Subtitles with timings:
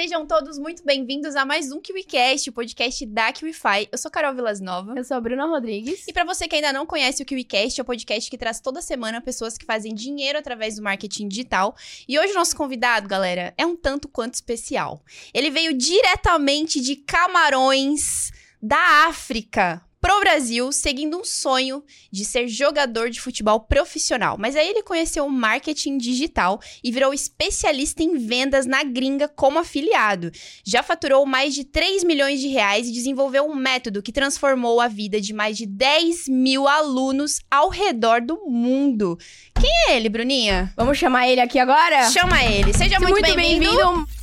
[0.00, 3.86] sejam todos muito bem-vindos a mais um KiwiCast, o podcast da KiwiFi.
[3.92, 4.94] Eu sou Carol Vilas Nova.
[4.96, 6.08] Eu sou a Bruna Rodrigues.
[6.08, 8.80] E para você que ainda não conhece o KiwiCast, é o podcast que traz toda
[8.80, 11.76] semana pessoas que fazem dinheiro através do marketing digital.
[12.08, 15.04] E hoje o nosso convidado, galera, é um tanto quanto especial.
[15.34, 18.32] Ele veio diretamente de Camarões,
[18.62, 24.36] da África, pro Brasil, seguindo um sonho de ser jogador de futebol profissional.
[24.38, 29.58] Mas aí ele conheceu o marketing digital e virou especialista em vendas na gringa como
[29.58, 30.30] afiliado.
[30.64, 34.88] Já faturou mais de 3 milhões de reais e desenvolveu um método que transformou a
[34.88, 39.18] vida de mais de 10 mil alunos ao redor do mundo.
[39.60, 40.72] Quem é ele, Bruninha?
[40.76, 42.10] Vamos chamar ele aqui agora?
[42.10, 42.72] Chama ele.
[42.72, 43.76] Seja muito, muito bem-vindo.
[43.76, 44.19] bem-vindo.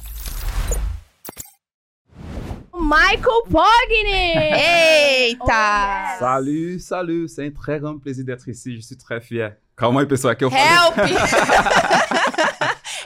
[2.80, 4.38] Michael Pogni!
[4.38, 6.12] Eita!
[6.12, 6.20] yes.
[6.20, 9.58] Salut, salut, c'est un très grand plaisir d'être ici, je suis très fier.
[9.76, 10.66] Calma aí, pessoal, é que eu falei...
[10.66, 10.95] Help!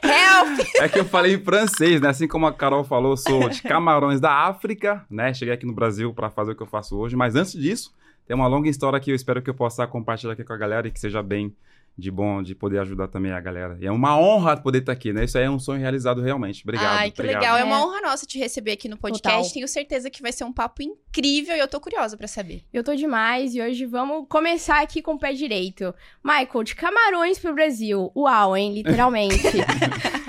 [0.03, 0.59] Help!
[0.81, 2.09] É que eu falei em francês, né?
[2.09, 5.33] Assim como a Carol falou, eu sou de Camarões da África, né?
[5.33, 7.93] Cheguei aqui no Brasil para fazer o que eu faço hoje, mas antes disso,
[8.27, 10.87] tem uma longa história que eu espero que eu possa compartilhar aqui com a galera
[10.87, 11.55] e que seja bem
[11.97, 13.77] de bom, de poder ajudar também a galera.
[13.79, 15.25] E é uma honra poder estar aqui, né?
[15.25, 16.63] Isso aí é um sonho realizado realmente.
[16.63, 16.97] Obrigado.
[16.97, 17.41] Ai, que obrigado.
[17.41, 17.57] legal.
[17.57, 17.79] É uma É.
[17.79, 19.37] honra nossa te receber aqui no podcast.
[19.39, 19.53] Total.
[19.53, 22.63] Tenho certeza que vai ser um papo incrível e eu tô curiosa pra saber.
[22.73, 25.93] Eu tô demais e hoje vamos começar aqui com o pé direito.
[26.23, 28.11] Michael, de Camarões pro Brasil.
[28.15, 28.73] Uau, hein?
[28.73, 29.35] Literalmente.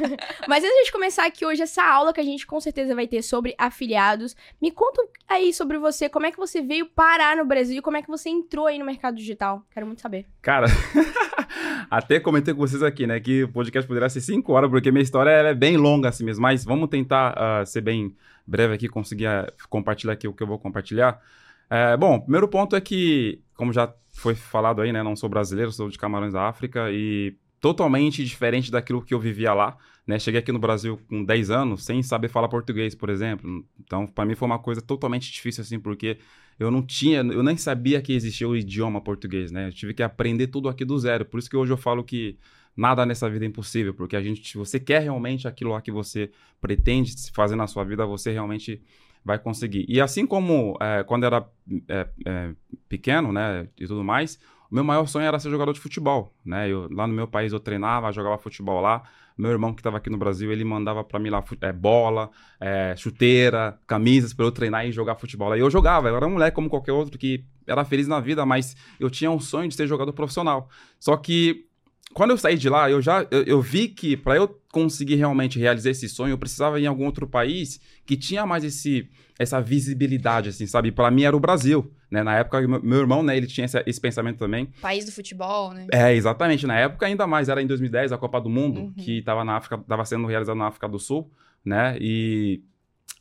[0.49, 3.23] Mas antes de começar aqui hoje, essa aula que a gente com certeza vai ter
[3.23, 7.79] sobre afiliados, me conta aí sobre você, como é que você veio parar no Brasil
[7.79, 9.65] e como é que você entrou aí no mercado digital.
[9.71, 10.27] Quero muito saber.
[10.43, 10.67] Cara,
[11.91, 15.03] até comentei com vocês aqui, né, que o podcast poderia ser cinco horas, porque minha
[15.03, 18.15] história é bem longa assim mesmo, mas vamos tentar ah, ser bem
[18.47, 21.21] breve aqui, conseguir ah, compartilhar aqui o que eu vou compartilhar.
[21.69, 25.73] É, bom, primeiro ponto é que, como já foi falado aí, né, não sou brasileiro,
[25.73, 30.41] sou de Camarões da África e totalmente diferente daquilo que eu vivia lá, né, cheguei
[30.41, 34.35] aqui no Brasil com 10 anos sem saber falar português, por exemplo, então para mim
[34.35, 36.19] foi uma coisa totalmente difícil assim, porque
[36.59, 39.69] eu não tinha, eu nem sabia que existia o idioma português, né?
[39.69, 41.25] Eu tive que aprender tudo aqui do zero.
[41.25, 42.39] Por isso que hoje eu falo que
[42.77, 45.91] nada nessa vida é impossível, porque a gente, se você quer realmente aquilo lá que
[45.91, 48.81] você pretende fazer na sua vida, você realmente
[49.25, 49.85] vai conseguir.
[49.89, 51.47] E assim como é, quando era
[51.89, 52.55] é, é,
[52.89, 54.39] pequeno, né, e tudo mais,
[54.71, 56.69] o meu maior sonho era ser jogador de futebol, né?
[56.69, 59.03] Eu, lá no meu país eu treinava, jogava futebol lá.
[59.37, 62.95] Meu irmão que estava aqui no Brasil, ele mandava para mim lá é, bola, é,
[62.97, 65.57] chuteira, camisas para eu treinar e jogar futebol.
[65.57, 68.45] E eu jogava, eu era um moleque como qualquer outro que era feliz na vida,
[68.45, 70.69] mas eu tinha um sonho de ser jogador profissional.
[70.99, 71.67] Só que
[72.15, 75.59] quando eu saí de lá, eu já eu, eu vi que para eu conseguir realmente
[75.59, 79.09] realizar esse sonho, eu precisava ir em algum outro país que tinha mais esse
[79.39, 80.93] essa visibilidade assim, sabe?
[80.93, 82.23] Para mim era o Brasil, né?
[82.23, 84.69] Na época meu, meu irmão, né, ele tinha esse, esse pensamento também.
[84.81, 85.87] País do futebol, né?
[85.93, 86.67] É, exatamente.
[86.67, 88.93] Na época, ainda mais, era em 2010, a Copa do Mundo, Uhum.
[88.93, 91.31] que estava na África, estava sendo realizada na África do Sul,
[91.65, 91.97] né?
[92.01, 92.63] E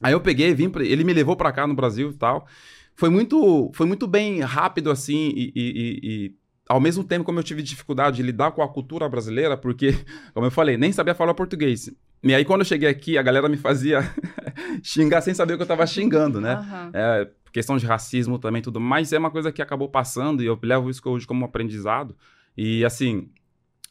[0.02, 2.46] aí eu peguei, vim, pra, ele me levou para cá no Brasil e tal.
[2.96, 6.36] Foi muito, foi muito bem rápido assim e, e- e- e
[6.72, 9.94] ao mesmo tempo como eu tive dificuldade de lidar com a cultura brasileira, porque,
[10.34, 11.92] como eu falei, nem sabia falar português.
[12.24, 14.00] E aí quando eu cheguei aqui, a galera me fazia
[14.84, 16.54] xingar sem saber o que eu tava xingando, né?
[16.54, 16.92] Aham.
[16.94, 20.58] É, questão de racismo também, tudo mais, é uma coisa que acabou passando e eu
[20.62, 22.16] levo isso hoje como aprendizado.
[22.56, 23.30] E assim,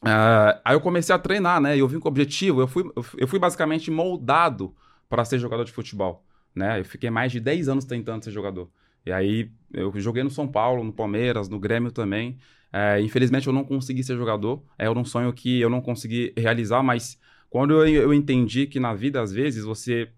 [0.03, 1.77] ah, aí eu comecei a treinar, né?
[1.77, 4.75] E eu vim com o objetivo, eu fui, eu fui- eu fui basicamente moldado
[5.09, 6.25] para ser jogador de futebol,
[6.55, 6.81] né?
[6.81, 8.71] Eu fiquei mais de 10 anos tentando ser jogador.
[9.05, 12.39] E aí eu joguei no São Paulo, no Palmeiras, no Grêmio também.
[12.73, 16.33] É, infelizmente eu não consegui ser jogador, é, era um sonho que eu não consegui
[16.37, 17.19] realizar, mas
[17.51, 20.09] quando eu, eu entendi que na vida, às vezes, você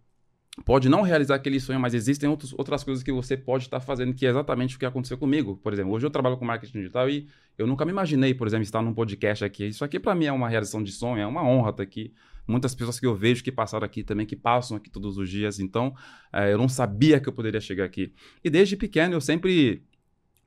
[0.67, 4.13] pode não realizar aquele sonho, mas existem outros, outras coisas que você pode estar fazendo,
[4.13, 5.57] que é exatamente o que aconteceu comigo.
[5.57, 7.27] Por exemplo, hoje eu trabalho com marketing digital e
[7.57, 9.67] eu nunca me imaginei, por exemplo, estar num podcast aqui.
[9.67, 12.13] Isso aqui para mim é uma realização de sonho, é uma honra estar aqui.
[12.47, 15.59] Muitas pessoas que eu vejo que passaram aqui também, que passam aqui todos os dias.
[15.59, 15.95] Então,
[16.33, 18.13] eh, eu não sabia que eu poderia chegar aqui.
[18.45, 19.83] E desde pequeno eu sempre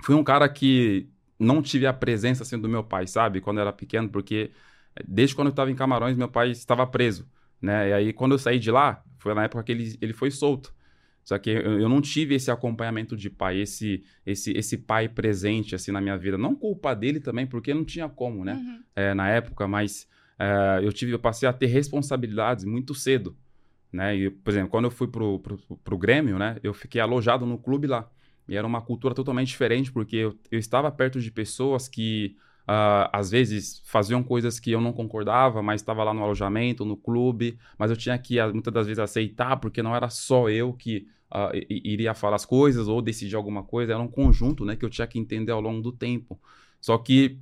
[0.03, 1.09] fui um cara que
[1.39, 3.41] não tive a presença assim do meu pai, sabe?
[3.41, 4.51] Quando eu era pequeno, porque
[4.95, 7.27] eh, desde quando eu estava em Camarões, meu pai estava preso,
[7.61, 7.89] né?
[7.89, 10.73] E aí quando eu saí de lá, foi na época que ele, ele foi solto.
[11.25, 15.73] Só que eu, eu não tive esse acompanhamento de pai, esse, esse, esse pai presente
[15.73, 16.37] assim na minha vida.
[16.37, 18.53] Não culpa dele também, porque não tinha como, né?
[18.53, 18.83] Uhum.
[18.95, 20.07] é, na época, mas
[20.37, 23.35] é, eu tive, eu passei a ter responsabilidades muito cedo,
[23.91, 24.15] né?
[24.15, 26.57] E, por exemplo, quando eu fui pro, pro, pro Grêmio, né?
[26.61, 28.07] Eu fiquei alojado no clube lá.
[28.47, 32.35] E era uma cultura totalmente diferente, porque eu, eu estava perto de pessoas que
[32.67, 36.97] ah, às vezes faziam coisas que eu não concordava, mas estava lá no alojamento, no
[36.97, 40.73] clube, mas eu tinha que ah, muitas das vezes aceitar, porque não era só eu
[40.73, 41.07] que
[41.53, 44.89] i- iria falar as coisas ou decidir alguma coisa, era um conjunto, né, que eu
[44.89, 46.39] tinha que entender ao longo do tempo.
[46.79, 47.39] Só que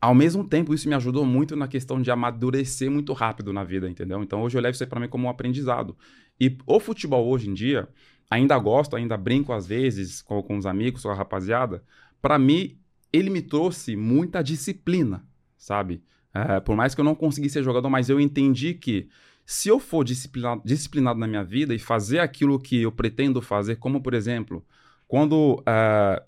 [0.00, 3.88] ao mesmo tempo, isso me ajudou muito na questão de amadurecer muito rápido na vida,
[3.88, 4.22] entendeu?
[4.22, 5.96] Então hoje eu levo isso aí pra mim como um aprendizado.
[6.40, 7.88] E o futebol hoje em dia,
[8.30, 11.82] ainda gosto, ainda brinco às vezes com, com os amigos, com a rapaziada.
[12.20, 12.78] Pra mim,
[13.12, 15.24] ele me trouxe muita disciplina,
[15.56, 16.02] sabe?
[16.34, 19.08] É, por mais que eu não conseguisse ser jogador, mas eu entendi que
[19.46, 23.76] se eu for disciplinado, disciplinado na minha vida e fazer aquilo que eu pretendo fazer,
[23.76, 24.64] como por exemplo,
[25.06, 26.22] quando é,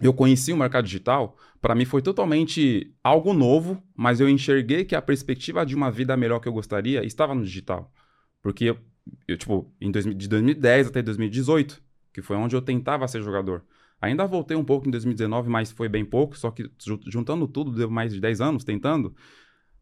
[0.00, 4.94] eu conheci o mercado digital, para mim foi totalmente algo novo, mas eu enxerguei que
[4.96, 7.92] a perspectiva de uma vida melhor que eu gostaria estava no digital.
[8.40, 8.74] Porque
[9.26, 11.82] eu, tipo, em dois, de 2010 até 2018,
[12.12, 13.64] que foi onde eu tentava ser jogador.
[14.00, 16.70] Ainda voltei um pouco em 2019, mas foi bem pouco, só que
[17.06, 19.14] juntando tudo, deu mais de 10 anos tentando.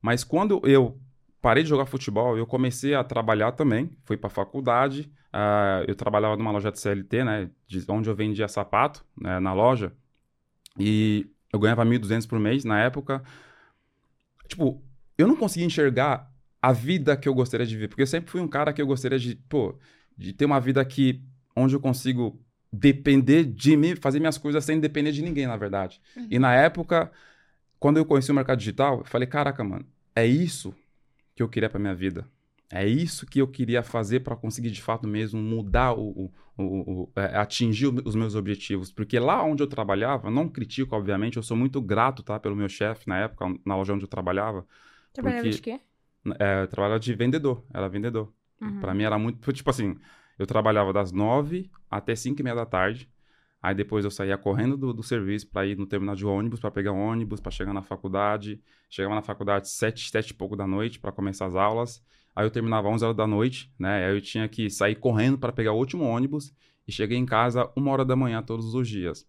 [0.00, 0.98] Mas quando eu
[1.40, 6.36] parei de jogar futebol, eu comecei a trabalhar também, fui para faculdade, uh, eu trabalhava
[6.36, 9.92] numa loja de CLT, né, de, onde eu vendia sapato, né, na loja,
[10.78, 13.22] e eu ganhava 1.200 por mês na época.
[14.48, 14.82] Tipo,
[15.16, 16.30] eu não conseguia enxergar
[16.66, 18.86] a vida que eu gostaria de viver, porque eu sempre fui um cara que eu
[18.88, 19.78] gostaria de, pô,
[20.18, 21.22] de ter uma vida que
[21.54, 26.00] onde eu consigo depender de mim, fazer minhas coisas sem depender de ninguém, na verdade.
[26.16, 26.26] Uhum.
[26.28, 27.12] E na época,
[27.78, 30.74] quando eu conheci o mercado digital, eu falei, caraca, mano, é isso
[31.36, 32.26] que eu queria para minha vida.
[32.68, 37.02] É isso que eu queria fazer para conseguir de fato mesmo mudar o, o, o,
[37.02, 41.44] o é, atingir os meus objetivos, porque lá onde eu trabalhava, não critico obviamente, eu
[41.44, 44.66] sou muito grato, tá, pelo meu chefe na época na loja onde eu trabalhava.
[45.12, 45.80] Trabalhava porque, de quê?
[46.38, 48.32] É, eu trabalhava de vendedor, era vendedor.
[48.60, 48.80] Uhum.
[48.80, 49.96] Para mim era muito, tipo assim,
[50.38, 53.08] eu trabalhava das nove até cinco e meia da tarde.
[53.62, 56.70] Aí depois eu saía correndo do, do serviço para ir no terminal de ônibus, para
[56.70, 58.60] pegar ônibus, para chegar na faculdade.
[58.88, 62.04] Chegava na faculdade sete, sete e pouco da noite para começar as aulas.
[62.34, 64.06] Aí eu terminava 11 horas da noite, né?
[64.06, 66.54] Aí eu tinha que sair correndo para pegar o último ônibus
[66.86, 69.26] e cheguei em casa uma hora da manhã todos os dias.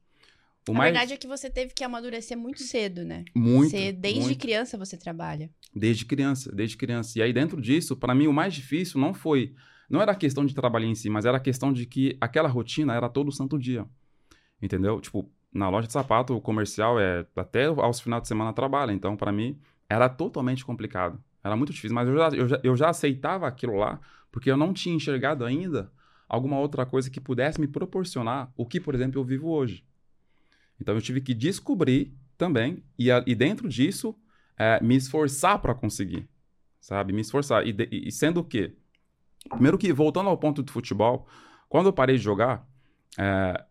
[0.68, 0.92] O a mais...
[0.92, 3.25] verdade é que você teve que amadurecer muito cedo, né?
[3.36, 3.72] Muito.
[3.72, 4.40] Você, desde muito.
[4.40, 5.50] criança você trabalha.
[5.75, 7.18] Desde criança, desde criança.
[7.19, 9.54] E aí dentro disso, para mim o mais difícil não foi,
[9.90, 12.50] não era a questão de trabalhar em si, mas era a questão de que aquela
[12.50, 13.86] rotina era todo santo dia.
[14.62, 15.00] Entendeu?
[15.00, 18.92] Tipo, na loja de sapato, o comercial é até aos finais de semana trabalha.
[18.92, 19.58] Então, para mim,
[19.90, 21.22] era totalmente complicado.
[21.44, 24.58] Era muito difícil, mas eu já, eu, já, eu já aceitava aquilo lá, porque eu
[24.58, 25.92] não tinha enxergado ainda
[26.28, 29.86] alguma outra coisa que pudesse me proporcionar o que, por exemplo, eu vivo hoje.
[30.79, 34.15] Então, eu tive que descobrir também, e, a, e dentro disso,
[34.57, 36.27] é, me esforçar para conseguir,
[36.79, 37.13] sabe?
[37.13, 37.65] Me esforçar.
[37.65, 38.75] E, de, e sendo o quê?
[39.50, 41.27] Primeiro que, voltando ao ponto do futebol,
[41.68, 42.68] quando eu parei de jogar,
[43.18, 43.65] é,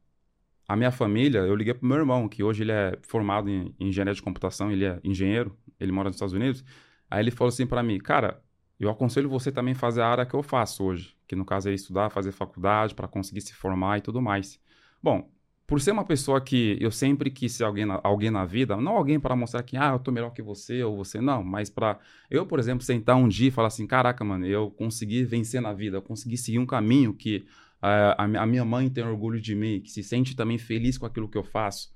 [0.69, 3.89] a minha família, eu liguei pro meu irmão, que hoje ele é formado em, em
[3.89, 6.65] engenharia de computação, ele é engenheiro, ele mora nos Estados Unidos.
[7.09, 8.43] Aí ele falou assim para mim, cara,
[8.79, 11.75] eu aconselho você também fazer a área que eu faço hoje, que no caso é
[11.75, 14.61] estudar, fazer faculdade para conseguir se formar e tudo mais.
[15.03, 15.31] Bom,
[15.67, 18.97] por ser uma pessoa que eu sempre quis ser alguém na, alguém na vida, não
[18.97, 21.99] alguém para mostrar que ah, eu tô melhor que você ou você não, mas para
[22.31, 25.73] eu, por exemplo, sentar um dia e falar assim, caraca, mano, eu consegui vencer na
[25.73, 27.45] vida, eu consegui seguir um caminho que
[27.83, 31.29] a, a minha mãe tem orgulho de mim, que se sente também feliz com aquilo
[31.29, 31.93] que eu faço.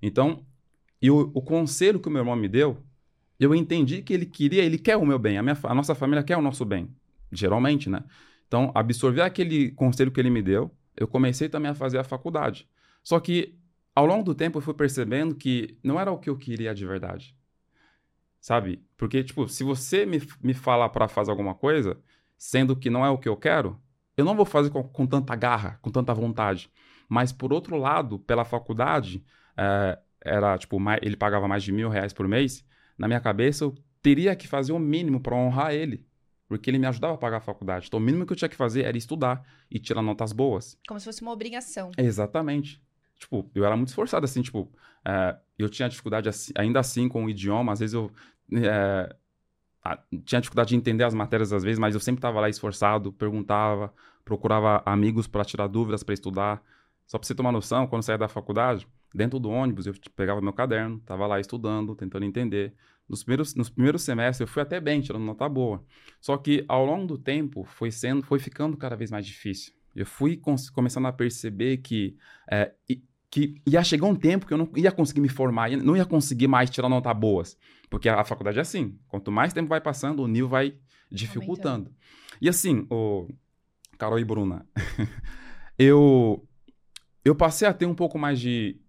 [0.00, 0.46] Então,
[1.02, 2.78] e o, o conselho que o meu irmão me deu,
[3.38, 6.22] eu entendi que ele queria, ele quer o meu bem, a, minha, a nossa família
[6.22, 6.88] quer o nosso bem,
[7.32, 8.04] geralmente, né?
[8.46, 12.66] Então, absorver aquele conselho que ele me deu, eu comecei também a fazer a faculdade.
[13.02, 13.58] Só que,
[13.94, 16.86] ao longo do tempo, eu fui percebendo que não era o que eu queria de
[16.86, 17.36] verdade.
[18.40, 18.84] Sabe?
[18.96, 21.98] Porque, tipo, se você me, me fala para fazer alguma coisa,
[22.36, 23.80] sendo que não é o que eu quero,
[24.16, 26.70] eu não vou fazer com, com tanta garra, com tanta vontade.
[27.08, 29.24] Mas, por outro lado, pela faculdade,
[29.56, 32.64] é, era, tipo, mais, ele pagava mais de mil reais por mês.
[32.96, 36.06] Na minha cabeça, eu teria que fazer o mínimo para honrar ele.
[36.46, 37.86] Porque ele me ajudava a pagar a faculdade.
[37.88, 40.78] Então, o mínimo que eu tinha que fazer era estudar e tirar notas boas.
[40.88, 41.90] Como se fosse uma obrigação.
[41.98, 42.82] Exatamente.
[43.18, 44.70] Tipo, eu era muito esforçado, assim, tipo,
[45.04, 48.10] é, eu tinha dificuldade assim, ainda assim com o idioma, às vezes eu
[48.52, 49.14] é,
[50.24, 53.92] tinha dificuldade de entender as matérias às vezes, mas eu sempre estava lá esforçado, perguntava,
[54.24, 56.62] procurava amigos para tirar dúvidas, para estudar.
[57.06, 60.40] Só para você tomar noção, quando eu saía da faculdade, dentro do ônibus, eu pegava
[60.40, 62.74] meu caderno, estava lá estudando, tentando entender.
[63.08, 65.82] Nos primeiros, nos primeiros semestres eu fui até bem, tirando nota boa.
[66.20, 69.72] Só que ao longo do tempo foi sendo, foi ficando cada vez mais difícil.
[69.96, 70.40] Eu fui
[70.74, 72.16] começando a perceber que
[72.50, 72.72] é,
[73.30, 76.48] que ia chegar um tempo que eu não ia conseguir me formar, não ia conseguir
[76.48, 77.56] mais tirar notas boas.
[77.90, 78.98] Porque a, faculdade é assim.
[79.08, 80.74] Quanto mais tempo vai passando, o nível vai
[81.10, 81.68] dificultando.
[81.68, 81.96] Aumentando.
[82.40, 83.28] E assim, o
[83.98, 84.66] Carol e Bruna,
[85.78, 86.46] eu
[87.24, 88.80] eu passei a ter um pouco mais de,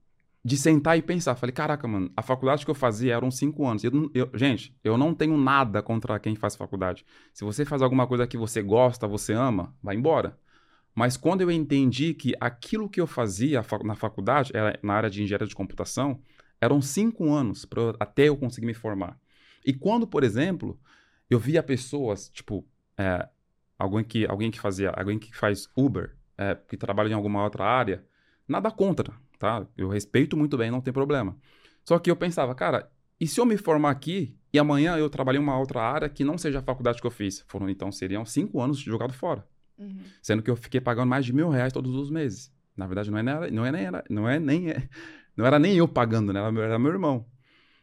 [0.44, 1.36] de sentar e pensar.
[1.36, 3.84] Falei, caraca, mano, a faculdade que eu fazia eram cinco anos.
[3.84, 7.06] Eu, eu, gente, eu não tenho nada contra quem faz faculdade.
[7.34, 10.38] Se você faz alguma coisa que você gosta, você ama, vai embora.
[11.00, 14.52] Mas quando eu entendi que aquilo que eu fazia na faculdade,
[14.84, 16.22] na área de engenharia de computação,
[16.60, 17.66] Eram cinco anos
[17.98, 19.18] até eu conseguir me formar.
[19.66, 20.78] E quando, por exemplo,
[21.30, 23.30] eu via pessoas, tipo, é,
[23.78, 27.64] alguém, que, alguém que fazia, alguém que faz Uber, é, que trabalha em alguma outra
[27.64, 28.06] área,
[28.46, 29.66] nada contra, tá?
[29.78, 31.38] Eu respeito muito bem, não tem problema.
[31.86, 35.40] Só que eu pensava, cara, e se eu me formar aqui e amanhã eu trabalhei
[35.40, 37.46] em uma outra área que não seja a faculdade que eu fiz?
[37.48, 39.48] Foram, então, seriam cinco anos jogado fora.
[39.80, 40.04] Uhum.
[40.22, 42.52] Sendo que eu fiquei pagando mais de mil reais todos os meses.
[42.76, 44.66] Na verdade, não é, nem- não é, era- não é nem,
[45.36, 46.40] não era nem eu pagando, né?
[46.40, 47.26] Era meu, era meu irmão.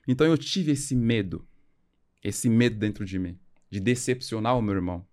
[0.06, 1.46] Então eu tive esse medo,
[2.22, 3.38] esse medo dentro de mim,
[3.70, 5.06] de decepcionar o meu irmão.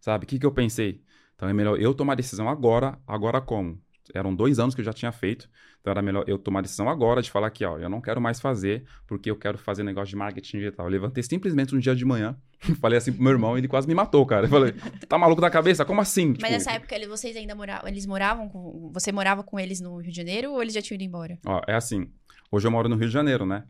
[0.00, 0.24] Sabe?
[0.24, 1.02] O que, que eu pensei?
[1.34, 3.80] Então é melhor eu tomar a decisão agora, agora como?
[4.14, 5.48] Eram dois anos que eu já tinha feito,
[5.80, 8.20] então era melhor eu tomar a decisão agora de falar que, ó, eu não quero
[8.20, 10.86] mais fazer, porque eu quero fazer negócio de marketing digital.
[10.86, 12.36] Eu levantei simplesmente um dia de manhã,
[12.80, 14.46] falei assim pro meu irmão, ele quase me matou, cara.
[14.46, 14.72] Eu falei,
[15.08, 15.84] tá maluco da cabeça?
[15.84, 16.28] Como assim?
[16.28, 19.80] Mas Tipo, nessa época ele- vocês ainda moravam, eles moravam com, você morava com eles
[19.80, 21.38] no Rio de Janeiro ou eles já tinham ido embora?
[21.46, 22.10] Ó, é assim.
[22.52, 23.64] Hoje eu moro no Rio de Janeiro, né?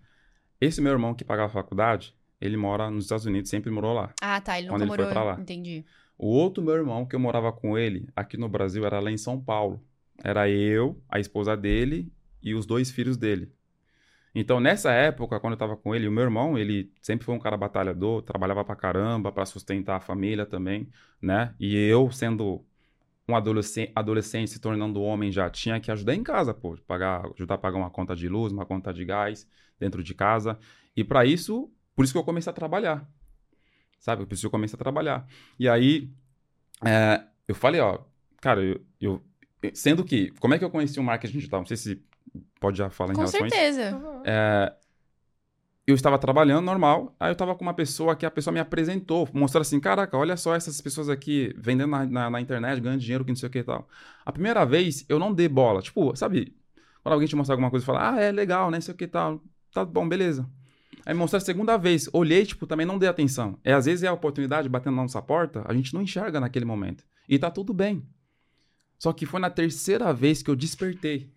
[0.61, 4.13] Esse meu irmão que pagava a faculdade, ele mora nos Estados Unidos, sempre morou lá.
[4.21, 5.41] Ah, tá, ele Quando nunca ele foi morou, pra lá.
[5.41, 5.85] entendi.
[6.19, 9.17] O outro meu irmão que eu morava com ele aqui no Brasil era lá em
[9.17, 9.83] São Paulo.
[10.25, 12.13] Era eu, a esposa dele
[12.43, 13.53] e os dois filhos dele.
[14.35, 17.39] Então, nessa época, quando eu tava com ele, o meu irmão, ele sempre foi um
[17.39, 20.89] cara batalhador, trabalhava pra caramba pra sustentar a família também,
[21.21, 21.55] né?
[21.59, 22.65] E eu, sendo
[23.29, 27.55] um adolescente, adolescente se tornando homem já, tinha que ajudar em casa, pô, pagar, ajudar
[27.57, 29.49] a pagar uma conta de luz, uma conta de gás
[29.79, 30.59] dentro de casa.
[30.97, 33.09] E pra isso, por isso que eu comecei a trabalhar.
[33.99, 34.27] Sabe?
[34.27, 35.27] Por isso que eu comecei a trabalhar.
[35.59, 36.11] E aí,
[36.85, 38.01] é, eu falei, ó,
[38.41, 39.25] cara, eu, eu-
[39.75, 41.61] Sendo que, como é que eu conheci o marketing digital?
[41.61, 42.03] Não sei se
[42.61, 43.57] pode já falar em Com relação a isso.
[43.57, 43.97] certeza.
[43.97, 44.23] Uhum.
[44.25, 44.75] É,
[45.87, 49.29] eu estava trabalhando normal, aí eu estava com uma pessoa que a pessoa me apresentou,
[49.33, 53.25] mostrou assim, caraca, olha só essas pessoas aqui vendendo na, na- na internet, ganhando dinheiro,
[53.25, 53.89] que não sei o que e tal.
[54.25, 55.83] A primeira vez, eu não dei bola.
[55.83, 56.55] Tipo, sabe,
[57.03, 58.97] quando alguém te mostra alguma coisa e fala, ah, é legal, né, não sei o
[58.97, 59.43] que e tal.
[59.73, 60.49] Tá bom, beleza.
[61.05, 63.59] Aí mostrou a segunda vez, olhei, tipo, também não dei atenção.
[63.65, 66.65] É, às vezes é a oportunidade batendo na nossa porta, a gente não enxerga naquele
[66.65, 67.05] momento.
[67.29, 68.05] E tá tudo bem.
[69.01, 71.33] Só que foi na terceira vez que eu despertei.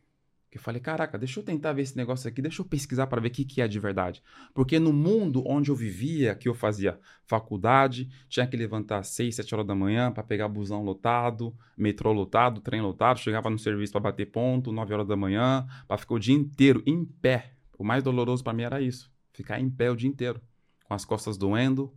[0.52, 3.22] Que eu falei, caraca, deixa eu tentar ver esse negócio aqui, deixa eu pesquisar para
[3.22, 4.22] ver o que, que é de verdade.
[4.54, 9.36] Porque no mundo onde eu vivia, que eu fazia faculdade, tinha que levantar às 6,
[9.36, 13.94] 7 horas da manhã para pegar busão lotado, metrô lotado, trem lotado, chegava no serviço
[13.94, 17.54] para bater ponto, 9 horas da manhã, para ficar o dia inteiro em pé.
[17.80, 20.40] O mais doloroso para mim era isso, ficar em pé o dia inteiro,
[20.84, 21.92] com as costas doendo,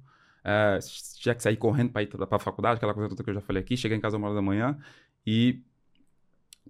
[0.44, 0.78] é,
[1.20, 3.40] tinha que sair correndo para ir para a faculdade, aquela coisa toda que eu já
[3.40, 4.78] falei aqui, cheguei em casa uma hora da manhã
[5.26, 5.62] e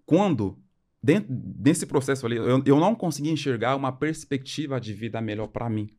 [0.05, 0.59] quando
[1.03, 5.71] dentro desse processo ali, eu, eu não consegui enxergar uma perspectiva de vida melhor para
[5.71, 5.91] mim.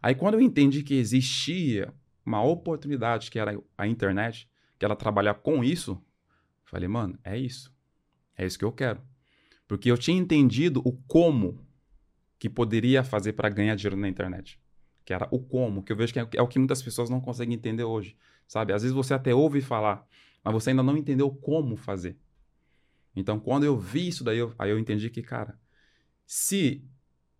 [0.00, 1.92] Aí quando eu entendi que existia
[2.24, 4.48] uma oportunidade que era a internet,
[4.78, 6.00] que era trabalhar com isso,
[6.64, 7.72] falei, mano, é isso.
[8.36, 9.00] É isso que eu quero.
[9.66, 11.58] Porque eu tinha entendido o como
[12.38, 14.60] que poderia fazer para ganhar dinheiro na internet.
[15.04, 17.20] Que era o como, que eu vejo que é, é o que muitas pessoas não
[17.20, 18.72] conseguem entender hoje, sabe?
[18.72, 20.06] Às vezes você até ouve falar,
[20.42, 22.16] mas você ainda não entendeu como fazer.
[23.14, 25.58] Então, quando eu vi isso daí, eu, aí eu entendi que, cara,
[26.26, 26.82] se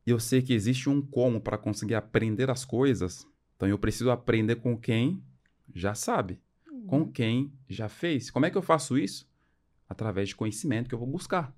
[0.06, 4.56] eu sei que existe um como para conseguir aprender as coisas, então eu preciso aprender
[4.56, 5.22] com quem
[5.74, 6.40] já sabe,
[6.86, 8.30] com quem já fez.
[8.30, 9.26] Como é que eu faço isso?
[9.88, 11.56] Através de conhecimento que eu vou buscar.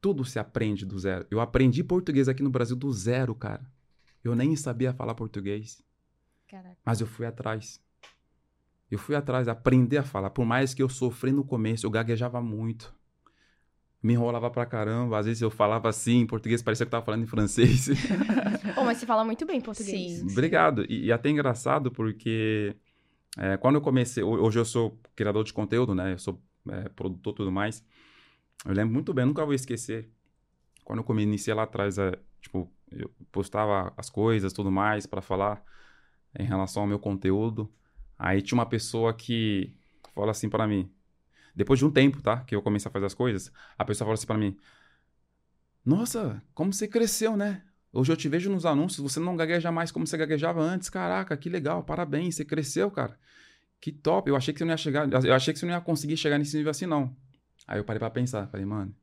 [0.00, 1.26] Tudo se aprende do zero.
[1.30, 3.64] Eu aprendi português aqui no Brasil do zero, cara.
[4.24, 5.82] Eu nem sabia falar português,
[6.48, 6.78] Caraca.
[6.84, 7.80] mas eu fui atrás.
[8.92, 10.28] Eu fui atrás, aprender a falar.
[10.30, 12.94] Por mais que eu sofri no começo, eu gaguejava muito.
[14.02, 15.18] Me enrolava pra caramba.
[15.18, 17.88] Às vezes eu falava assim, em português, parecia que eu tava falando em francês.
[18.74, 20.18] Pô, mas você fala muito bem português.
[20.18, 20.26] Sim.
[20.30, 20.84] Obrigado.
[20.90, 22.76] E, e até engraçado porque
[23.38, 26.12] é, quando eu comecei, ho- hoje eu sou criador de conteúdo, né?
[26.12, 27.82] Eu sou é, produtor e tudo mais.
[28.66, 30.10] Eu lembro muito bem, nunca vou esquecer.
[30.84, 35.22] Quando eu come- iniciei lá atrás, é, tipo, eu postava as coisas tudo mais pra
[35.22, 35.62] falar
[36.38, 37.72] em relação ao meu conteúdo.
[38.18, 39.72] Aí tinha uma pessoa que
[40.14, 40.90] falou assim pra mim,
[41.54, 42.40] depois de um tempo, tá?
[42.40, 44.56] Que eu comecei a fazer as coisas, a pessoa falou assim pra mim:
[45.84, 47.62] Nossa, como você cresceu, né?
[47.92, 50.88] Hoje eu te vejo nos anúncios, você não gagueja mais como você gaguejava antes.
[50.88, 53.18] Caraca, que legal, parabéns, você cresceu, cara.
[53.78, 54.30] Que top.
[54.30, 56.38] Eu achei que você não ia chegar, eu achei que você não ia conseguir chegar
[56.38, 57.14] nesse nível assim, não.
[57.66, 58.94] Aí eu parei pra pensar, falei, mano,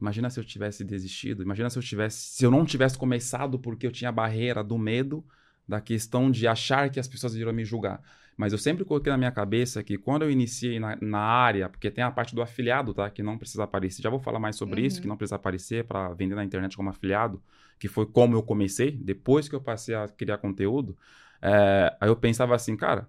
[0.00, 3.86] imagina se eu tivesse desistido, imagina se eu tivesse, se eu não tivesse começado porque
[3.86, 5.24] eu tinha a barreira do medo,
[5.66, 8.02] da questão de achar que as pessoas iriam me julgar.
[8.36, 11.90] Mas eu sempre coloquei na minha cabeça que quando eu iniciei na, na área, porque
[11.90, 13.08] tem a parte do afiliado, tá?
[13.08, 14.02] Que não precisa aparecer.
[14.02, 14.86] Já vou falar mais sobre Uhum.
[14.86, 17.40] isso, que não precisa aparecer para vender na internet como afiliado,
[17.78, 20.96] que foi como eu comecei, depois que eu passei a criar conteúdo.
[21.42, 23.06] é, aí eu pensava assim, cara,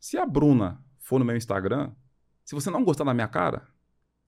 [0.00, 1.92] se a Bruna for no meu Instagram,
[2.44, 3.68] se você não gostar da minha cara,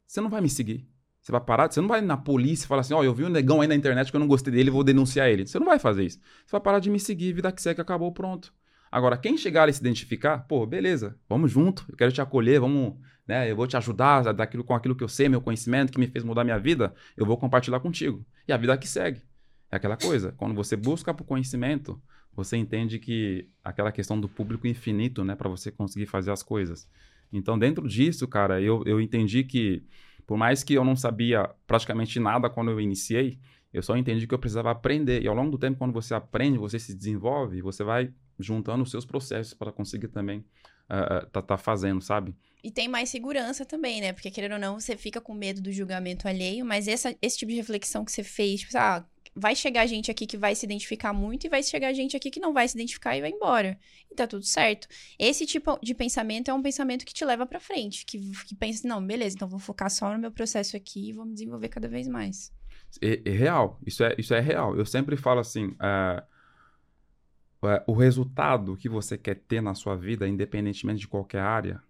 [0.06, 0.88] você não vai me seguir.
[1.22, 3.28] Você vai parar, você não vai na polícia e falar assim, ó, eu vi um
[3.28, 5.46] negão aí na internet que eu não gostei dele, vou denunciar ele.
[5.46, 6.18] Você não vai fazer isso.
[6.18, 8.52] Você vai parar de me seguir, vida que segue, acabou, pronto.
[8.90, 12.96] Agora, quem chegar e se identificar, pô, beleza, vamos junto, eu quero te acolher, vamos,
[13.26, 16.08] né, eu vou te ajudar daquilo, com aquilo que eu sei, meu conhecimento, que me
[16.08, 18.26] fez mudar minha vida, eu vou compartilhar contigo.
[18.46, 19.22] E a vida que segue.
[19.70, 22.02] É aquela coisa, quando você busca por conhecimento,
[22.34, 26.88] você entende que aquela questão do público infinito, né, para você conseguir fazer as coisas.
[27.32, 29.82] Então, dentro disso, cara, eu, eu entendi que
[30.32, 33.38] por mais que eu não sabia praticamente nada quando eu iniciei,
[33.70, 35.22] eu só entendi que eu precisava aprender.
[35.22, 38.90] E ao longo do tempo, quando você aprende, você se desenvolve, você vai juntando os
[38.90, 40.38] seus processos para conseguir também
[40.88, 42.34] uh, uh, tá, tá fazendo, sabe?
[42.64, 44.14] E tem mais segurança também, né?
[44.14, 47.50] Porque, querendo ou não, você fica com medo do julgamento alheio, mas essa, esse tipo
[47.50, 51.12] de reflexão que você fez, tipo, ah, vai chegar gente aqui que vai se identificar
[51.12, 53.78] muito e vai chegar gente aqui que não vai se identificar e vai embora.
[54.10, 54.86] E tá tudo certo.
[55.18, 58.86] Esse tipo de pensamento é um pensamento que te leva para frente, que, que pensa,
[58.86, 61.88] não, beleza, então vou focar só no meu processo aqui e vou me desenvolver cada
[61.88, 62.52] vez mais.
[63.00, 64.76] É, é real, isso é, isso é real.
[64.76, 66.22] Eu sempre falo assim, uh,
[67.62, 71.82] uh, o resultado que você quer ter na sua vida, independentemente de qualquer área,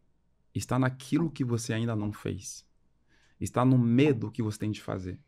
[0.54, 2.64] está naquilo que você ainda não fez.
[3.40, 5.18] Está no medo que você tem de fazer.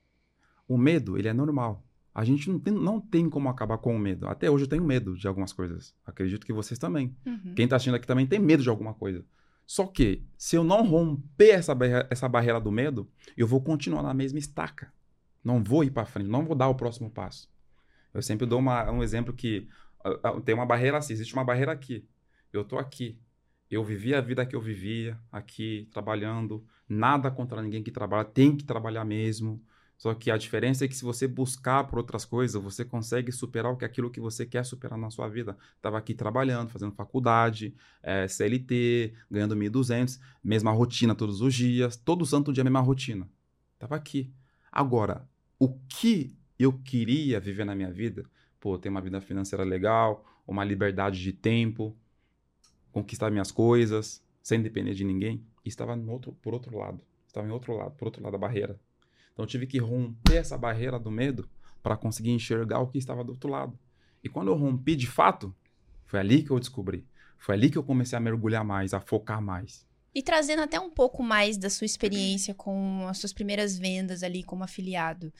[0.69, 1.85] O medo, ele é normal.
[2.15, 4.29] A gente não tem, não tem como acabar com o medo.
[4.29, 5.93] Até hoje eu tenho medo de algumas coisas.
[6.07, 7.17] Acredito que vocês também.
[7.27, 7.55] Uhum.
[7.57, 9.25] Quem está assistindo aqui também tem medo de alguma coisa.
[9.67, 14.03] Só que, se eu não romper essa, barreira, essa barreira do medo, eu vou continuar
[14.03, 14.93] na mesma estaca.
[15.43, 17.51] Não vou ir para frente, não vou dar o próximo passo.
[18.13, 19.69] Eu sempre dou uma, um exemplo que
[20.05, 22.07] uh, uh, tem uma barreira assim, existe uma barreira aqui.
[22.53, 23.19] Eu estou aqui.
[23.69, 26.65] Eu vivi a vida que eu vivia, aqui, trabalhando.
[26.89, 29.61] Nada contra ninguém que trabalha, tem que trabalhar mesmo.
[30.05, 33.73] Só que a diferença é que se você buscar por outras coisas, você consegue superar
[33.73, 35.57] o que aquilo que você quer superar na sua vida.
[35.77, 42.27] Estava aqui trabalhando, fazendo faculdade, é, CLT, ganhando 1.200, mesma rotina todos os dias, todo
[42.27, 43.27] santo dia mesma rotina.
[43.73, 44.31] Estava aqui.
[44.71, 45.27] Agora,
[45.59, 48.27] o que eu queria viver na minha vida?
[48.61, 51.97] Pô, ter uma vida financeira legal, uma liberdade de tempo,
[52.93, 55.43] conquistar minhas coisas, sem depender de ninguém.
[55.65, 57.01] Estava no outro, por outro lado.
[57.27, 58.79] Estava em outro lado, por outro lado da barreira.
[59.35, 61.47] Então eu tive que romper essa barreira do medo
[61.83, 63.79] para conseguir enxergar o que estava do outro lado.
[64.23, 65.55] E quando eu rompi de fato,
[66.07, 67.05] foi ali que eu descobri.
[67.37, 69.85] Foi ali que eu comecei a mergulhar mais, a focar mais.
[70.15, 74.43] E trazendo até um pouco mais da sua experiência com as suas primeiras vendas ali
[74.43, 75.33] como afiliado.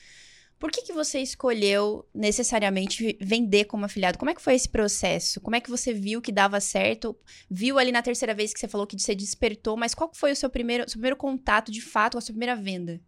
[0.59, 4.17] Por que, que você escolheu necessariamente vender como afiliado?
[4.17, 5.41] Como é que foi esse processo?
[5.41, 7.17] Como é que você viu que dava certo?
[7.49, 10.35] Viu ali na terceira vez que você falou que você despertou, mas qual foi o
[10.35, 13.01] seu primeiro, seu primeiro contato de fato com a sua primeira venda?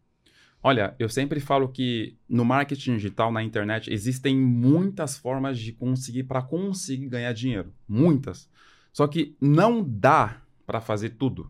[0.68, 6.24] Olha, eu sempre falo que no marketing digital, na internet, existem muitas formas de conseguir
[6.24, 7.74] para conseguir ganhar dinheiro.
[7.88, 8.50] Muitas.
[8.92, 11.50] Só que não dá para fazer tudo.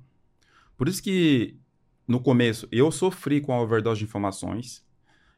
[0.77, 1.57] Por isso que
[2.07, 4.85] no começo eu sofri com a overdose de informações,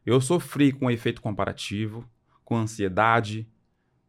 [0.06, 2.06] eu sofri com o efeito comparativo,
[2.44, 3.48] com ansiedade,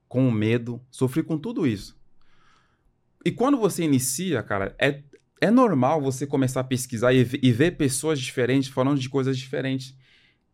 [0.09, 1.97] com o medo, sofri com tudo isso.
[3.25, 5.05] E quando você inicia, cara, é
[5.41, 9.97] é normal você começar a pesquisar e, e, ver pessoas diferentes falando de coisas diferentes.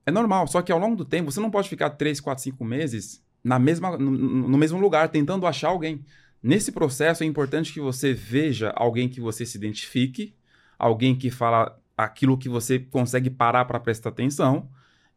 [0.04, 2.64] É normal, só que ao longo do tempo você não pode ficar 3, 4, 5
[2.64, 6.04] meses na mesma, no, no mesmo lugar tentando achar alguém.
[6.42, 10.34] Nesse processo é importante que você veja alguém que você se identifique,
[10.78, 14.68] alguém que fala aquilo que você consegue parar para prestar atenção.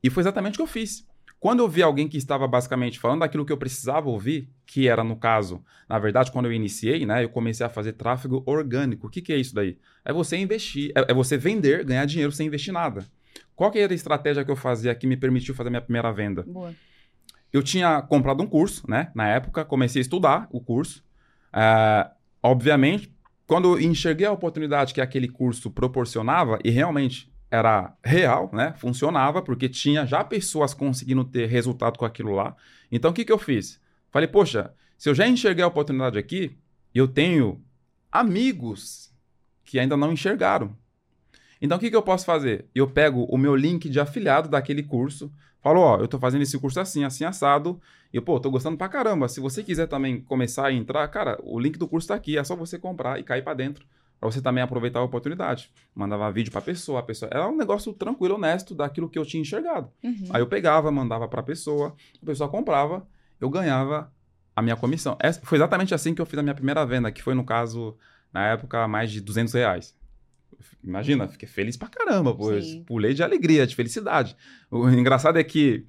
[0.01, 1.05] E foi exatamente o que eu fiz.
[1.39, 5.03] Quando eu vi alguém que estava basicamente falando daquilo que eu precisava ouvir, que era
[5.03, 9.07] no caso, na verdade, quando eu iniciei, né, eu comecei a fazer tráfego orgânico.
[9.07, 9.77] O que, que é isso daí?
[10.03, 13.05] É você investir, é, é você vender, ganhar dinheiro sem investir nada.
[13.55, 16.43] Qual que era a estratégia que eu fazia que me permitiu fazer minha primeira venda?
[16.43, 16.73] Boa.
[17.51, 19.11] Eu tinha comprado um curso, né?
[19.15, 21.03] Na época, comecei a estudar o curso.
[21.53, 22.09] Uh,
[22.43, 23.11] obviamente,
[23.47, 28.73] quando eu enxerguei a oportunidade que aquele curso proporcionava, e realmente era real, né?
[28.77, 32.55] Funcionava, porque tinha já pessoas conseguindo ter resultado com aquilo lá.
[32.91, 33.81] Então, o que, que eu fiz?
[34.11, 36.57] Falei, poxa, se eu já enxerguei a oportunidade aqui,
[36.93, 37.63] eu tenho
[38.11, 39.11] amigos
[39.63, 40.75] que ainda não enxergaram.
[41.61, 42.65] Então, o que, que eu posso fazer?
[42.73, 45.31] Eu pego o meu link de afiliado daquele curso,
[45.61, 47.79] falo, ó, eu tô fazendo esse curso assim, assim, assado,
[48.13, 49.27] e, pô, tô gostando pra caramba.
[49.27, 52.43] Se você quiser também começar a entrar, cara, o link do curso tá aqui, é
[52.43, 53.85] só você comprar e cair para dentro
[54.19, 55.71] para você também aproveitar a oportunidade.
[55.95, 57.29] Mandava vídeo para a pessoa, a pessoa.
[57.33, 59.89] Era um negócio tranquilo, honesto, daquilo que eu tinha enxergado.
[60.03, 60.27] Uhum.
[60.31, 63.07] Aí eu pegava, mandava para a pessoa, a pessoa comprava,
[63.39, 64.11] eu ganhava
[64.55, 65.17] a minha comissão.
[65.21, 67.97] Essa, foi exatamente assim que eu fiz a minha primeira venda, que foi, no caso,
[68.33, 69.97] na época, mais de 200 reais.
[70.83, 74.35] Imagina, fiquei feliz pra caramba, pois pulei de alegria, de felicidade.
[74.69, 75.85] O engraçado é que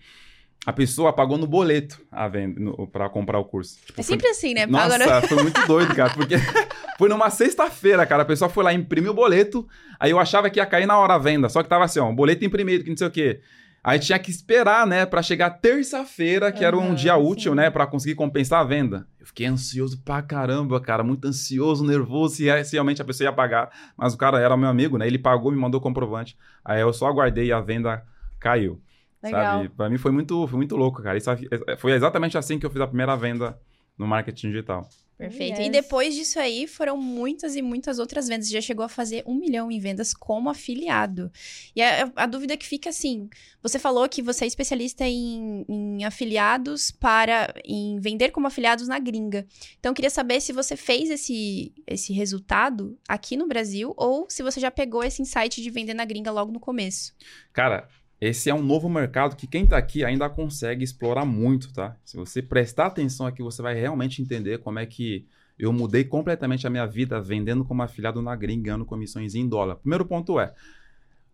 [0.66, 2.60] a pessoa pagou no boleto a venda
[2.92, 3.78] pra comprar o curso.
[3.86, 4.66] Tipo, É foi- sempre assim, né?
[4.66, 6.34] Nossa, Agora- foi muito doido, cara, porque
[6.98, 9.66] foi numa sexta-feira, cara, a pessoa foi lá imprimir o boleto,
[9.98, 12.12] aí eu achava que ia cair na hora a venda, só que tava assim, ó,
[12.12, 13.40] boleto imprimido, que não sei o quê.
[13.82, 17.56] Aí tinha que esperar, né, pra chegar terça-feira, que era um dia útil, sim.
[17.56, 19.06] né, pra conseguir compensar a venda.
[19.18, 23.32] Eu fiquei ansioso pra caramba, cara, muito ansioso, nervoso, se se realmente a pessoa ia
[23.32, 23.70] pagar.
[23.96, 26.36] Mas o cara era meu amigo, né, ele pagou, me mandou o comprovante.
[26.62, 28.02] Aí eu só aguardei e a venda
[28.38, 28.78] caiu.
[29.22, 29.62] Legal.
[29.62, 29.68] Sabe?
[29.70, 31.18] Pra mim foi muito, foi muito louco, cara.
[31.18, 31.30] Isso
[31.78, 33.58] foi exatamente assim que eu fiz a primeira venda
[33.98, 34.88] no marketing digital.
[35.20, 35.58] Perfeito.
[35.58, 35.66] Yes.
[35.66, 38.46] E depois disso aí, foram muitas e muitas outras vendas.
[38.46, 41.30] Você já chegou a fazer um milhão em vendas como afiliado.
[41.76, 43.28] E a, a dúvida que fica assim:
[43.62, 47.52] você falou que você é especialista em, em afiliados para.
[47.62, 49.46] em vender como afiliados na gringa.
[49.78, 54.42] Então, eu queria saber se você fez esse, esse resultado aqui no Brasil ou se
[54.42, 57.12] você já pegou esse insight de vender na gringa logo no começo.
[57.52, 57.86] Cara,
[58.20, 61.96] esse é um novo mercado que quem tá aqui ainda consegue explorar muito, tá?
[62.04, 65.26] Se você prestar atenção aqui, você vai realmente entender como é que
[65.58, 69.76] eu mudei completamente a minha vida vendendo como afiliado na gringa, ganhando comissões em dólar.
[69.76, 70.54] Primeiro ponto é,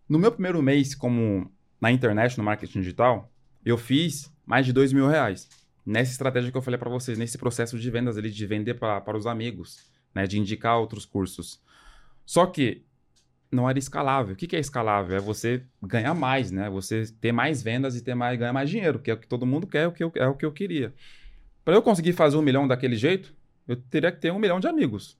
[0.07, 3.29] no meu primeiro mês como na internet, no marketing digital,
[3.65, 5.49] eu fiz mais de dois mil reais.
[5.85, 9.17] Nessa estratégia que eu falei para vocês, nesse processo de vendas ali, de vender para
[9.17, 10.25] os amigos, né?
[10.25, 11.61] De indicar outros cursos.
[12.25, 12.86] Só que
[13.51, 14.33] não era escalável.
[14.33, 15.17] O que, é escalável?
[15.17, 16.69] É você ganhar mais, né?
[16.69, 19.45] Você ter mais vendas e ter mais, ganhar mais dinheiro, que é o que todo
[19.45, 20.93] mundo quer, é o que eu, é o que eu queria.
[21.63, 23.33] Para eu conseguir fazer um milhão daquele jeito,
[23.67, 25.17] eu teria que ter um milhão de amigos,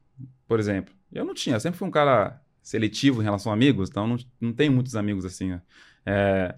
[0.48, 0.94] por exemplo.
[1.12, 4.54] Eu não tinha, sempre fui um cara seletivo em relação a amigos, então não, não
[4.54, 5.50] tenho muitos amigos assim.
[5.50, 5.62] né?
[6.06, 6.56] É,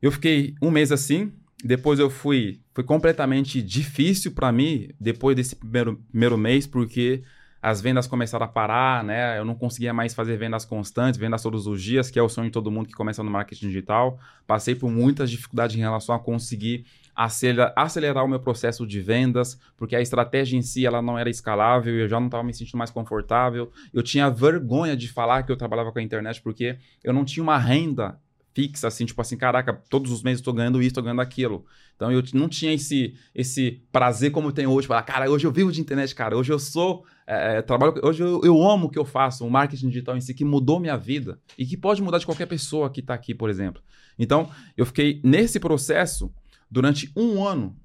[0.00, 1.32] eu fiquei um mês assim,
[1.64, 7.22] depois eu fui, foi completamente difícil para mim depois desse primeiro, primeiro mês, porque
[7.64, 9.38] as vendas começaram a parar, né?
[9.38, 12.48] Eu não conseguia mais fazer vendas constantes, vendas todos os dias, que é o sonho
[12.48, 14.18] de todo mundo que começa no marketing digital.
[14.46, 16.84] Passei por muitas dificuldades em relação a conseguir
[17.16, 21.30] acelerar, acelerar o meu processo de vendas, porque a estratégia em si ela não era
[21.30, 23.72] escalável, eu já não estava me sentindo mais confortável.
[23.94, 27.42] Eu tinha vergonha de falar que eu trabalhava com a internet, porque eu não tinha
[27.42, 28.20] uma renda
[28.54, 31.64] fixa, assim, tipo assim, caraca, todos os meses tô ganhando isso, tô ganhando aquilo.
[31.96, 35.52] Então eu não tinha esse, esse prazer como eu tenho hoje, falar, cara, hoje eu
[35.52, 38.98] vivo de internet, cara, hoje eu sou, é, trabalho, hoje eu, eu amo o que
[38.98, 42.18] eu faço, o marketing digital em si, que mudou minha vida e que pode mudar
[42.18, 43.82] de qualquer pessoa que tá aqui, por exemplo.
[44.18, 46.32] Então, eu fiquei nesse processo
[46.70, 47.76] durante um ano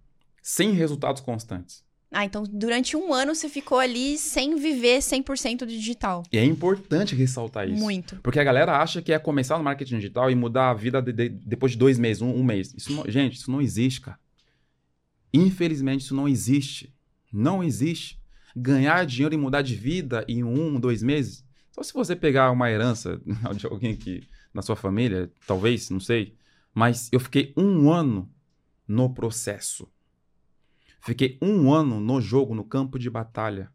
[0.42, 1.84] sem resultados constantes.
[2.12, 6.24] Ah, então durante um ano você ficou ali sem viver 100% do digital.
[6.32, 7.80] E é importante ressaltar isso.
[7.80, 8.16] Muito.
[8.24, 11.14] Porque a galera acha que é começar no marketing digital e mudar a vida de-
[11.14, 12.74] de- depois de dois meses, um, um mês.
[12.76, 14.18] Isso não- gente, isso não existe, cara.
[15.34, 16.94] Infelizmente, isso não existe.
[17.32, 18.19] Não existe.
[18.56, 21.46] Ganhar dinheiro e mudar de vida em um, dois meses.
[21.72, 23.22] Só se você pegar uma herança
[23.56, 26.36] de alguém que na sua família, talvez, não sei.
[26.74, 28.30] Mas eu fiquei um ano
[28.88, 29.88] no processo.
[31.02, 33.72] Fiquei um ano no jogo, no campo de batalha.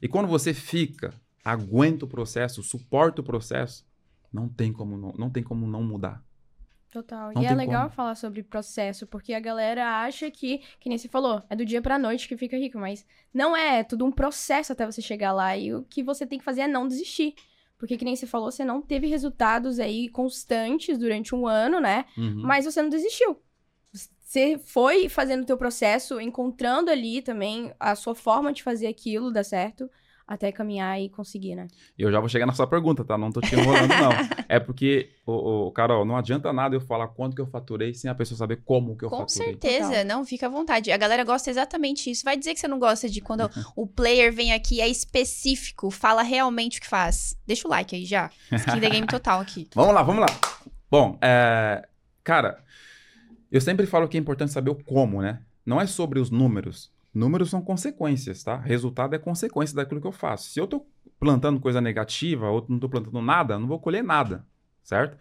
[0.00, 1.12] E quando você fica,
[1.44, 3.86] aguenta o processo, suporta o processo,
[4.32, 6.24] não tem como não, não tem como não mudar.
[6.94, 7.32] Total.
[7.34, 7.96] Não e é legal como.
[7.96, 11.82] falar sobre processo, porque a galera acha que, que nem você falou, é do dia
[11.82, 15.32] pra noite que fica rico, mas não é, é tudo um processo até você chegar
[15.32, 15.56] lá.
[15.56, 17.34] E o que você tem que fazer é não desistir.
[17.76, 22.04] Porque, que nem você falou, você não teve resultados aí constantes durante um ano, né?
[22.16, 22.42] Uhum.
[22.44, 23.42] Mas você não desistiu.
[23.92, 29.32] Você foi fazendo o teu processo, encontrando ali também a sua forma de fazer aquilo
[29.32, 29.90] dar certo,
[30.26, 31.66] até caminhar e conseguir, né?
[31.98, 33.16] Eu já vou chegar na sua pergunta, tá?
[33.18, 34.10] Não tô te enrolando, não.
[34.48, 38.14] É porque, o, Carol, não adianta nada eu falar quanto que eu faturei sem a
[38.14, 39.48] pessoa saber como que eu Com faturei.
[39.48, 40.04] certeza, Total.
[40.04, 40.92] não, fica à vontade.
[40.92, 42.22] A galera gosta exatamente disso.
[42.24, 46.22] Vai dizer que você não gosta de quando o player vem aqui, é específico, fala
[46.22, 47.36] realmente o que faz.
[47.46, 48.30] Deixa o like aí já.
[48.52, 49.68] Skin the game total aqui.
[49.74, 50.28] Vamos lá, vamos lá.
[50.90, 51.86] Bom, é,
[52.22, 52.62] cara,
[53.50, 55.40] eu sempre falo que é importante saber o como, né?
[55.66, 56.93] Não é sobre os números.
[57.14, 58.56] Números são consequências, tá?
[58.56, 60.50] Resultado é consequência daquilo que eu faço.
[60.50, 60.84] Se eu tô
[61.20, 64.44] plantando coisa negativa ou não tô plantando nada, não vou colher nada,
[64.82, 65.16] certo?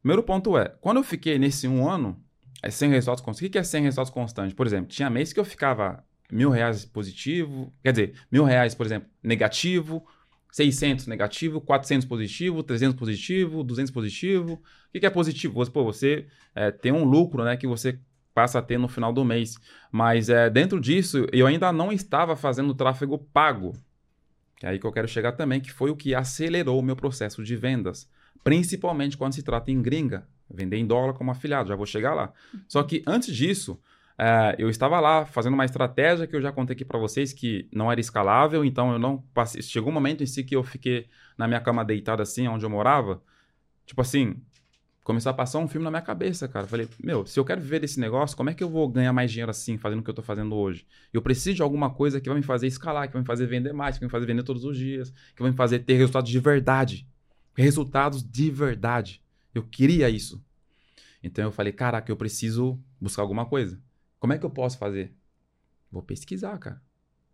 [0.00, 2.18] Primeiro ponto é, quando eu fiquei nesse um ano,
[2.62, 3.48] é 100 resultados constantes.
[3.48, 4.54] O que é 100 resultados constantes?
[4.54, 6.02] Por exemplo, tinha mês que eu ficava
[6.32, 10.04] mil reais positivo, quer dizer, mil reais, por exemplo, negativo,
[10.50, 14.54] 600 negativo, 400 positivo, 300 positivo, 200 positivo.
[14.54, 14.60] O
[14.92, 15.54] que, que é positivo?
[15.54, 17.98] Você, pô, você é, tem um lucro né, que você
[18.34, 19.56] passa a ter no final do mês.
[19.90, 23.72] Mas é, dentro disso, eu ainda não estava fazendo tráfego pago.
[24.56, 26.96] Que é aí que eu quero chegar também, que foi o que acelerou o meu
[26.96, 28.10] processo de vendas.
[28.42, 30.26] Principalmente quando se trata em gringa.
[30.50, 32.32] Vender em dólar como afiliado, já vou chegar lá.
[32.68, 33.80] Só que antes disso,
[34.18, 37.68] é, eu estava lá fazendo uma estratégia que eu já contei aqui para vocês que
[37.72, 39.62] não era escalável, então eu não passei.
[39.62, 42.70] Chegou um momento em si que eu fiquei na minha cama deitado assim, onde eu
[42.70, 43.22] morava.
[43.86, 44.36] Tipo assim,
[45.04, 46.66] Começou a passar um filme na minha cabeça, cara.
[46.66, 49.30] Falei, meu, se eu quero viver desse negócio, como é que eu vou ganhar mais
[49.30, 50.86] dinheiro assim, fazendo o que eu tô fazendo hoje?
[51.12, 53.74] Eu preciso de alguma coisa que vai me fazer escalar, que vai me fazer vender
[53.74, 56.30] mais, que vai me fazer vender todos os dias, que vai me fazer ter resultados
[56.30, 57.06] de verdade.
[57.54, 59.22] Resultados de verdade.
[59.54, 60.42] Eu queria isso.
[61.22, 63.78] Então eu falei, caraca, eu preciso buscar alguma coisa.
[64.18, 65.14] Como é que eu posso fazer?
[65.92, 66.82] Vou pesquisar, cara.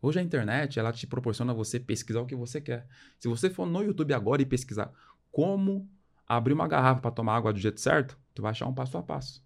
[0.02, 2.88] Hoje a internet, ela te proporciona você pesquisar o que você quer.
[3.16, 4.92] Se você for no YouTube agora e pesquisar
[5.30, 5.88] como
[6.36, 9.02] abrir uma garrafa para tomar água do jeito certo, tu vai achar um passo a
[9.02, 9.44] passo.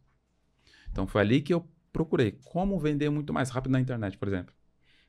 [0.93, 4.55] Então foi ali que eu procurei como vender muito mais rápido na internet, por exemplo.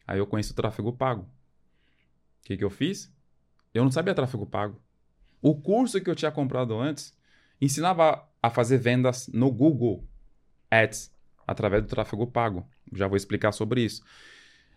[0.07, 1.23] Aí eu conheço o tráfego pago.
[1.23, 3.13] O que, que eu fiz?
[3.73, 4.81] Eu não sabia tráfego pago.
[5.41, 7.13] O curso que eu tinha comprado antes
[7.59, 10.07] ensinava a fazer vendas no Google
[10.71, 11.13] Ads
[11.45, 12.65] através do tráfego pago.
[12.93, 14.01] Já vou explicar sobre isso.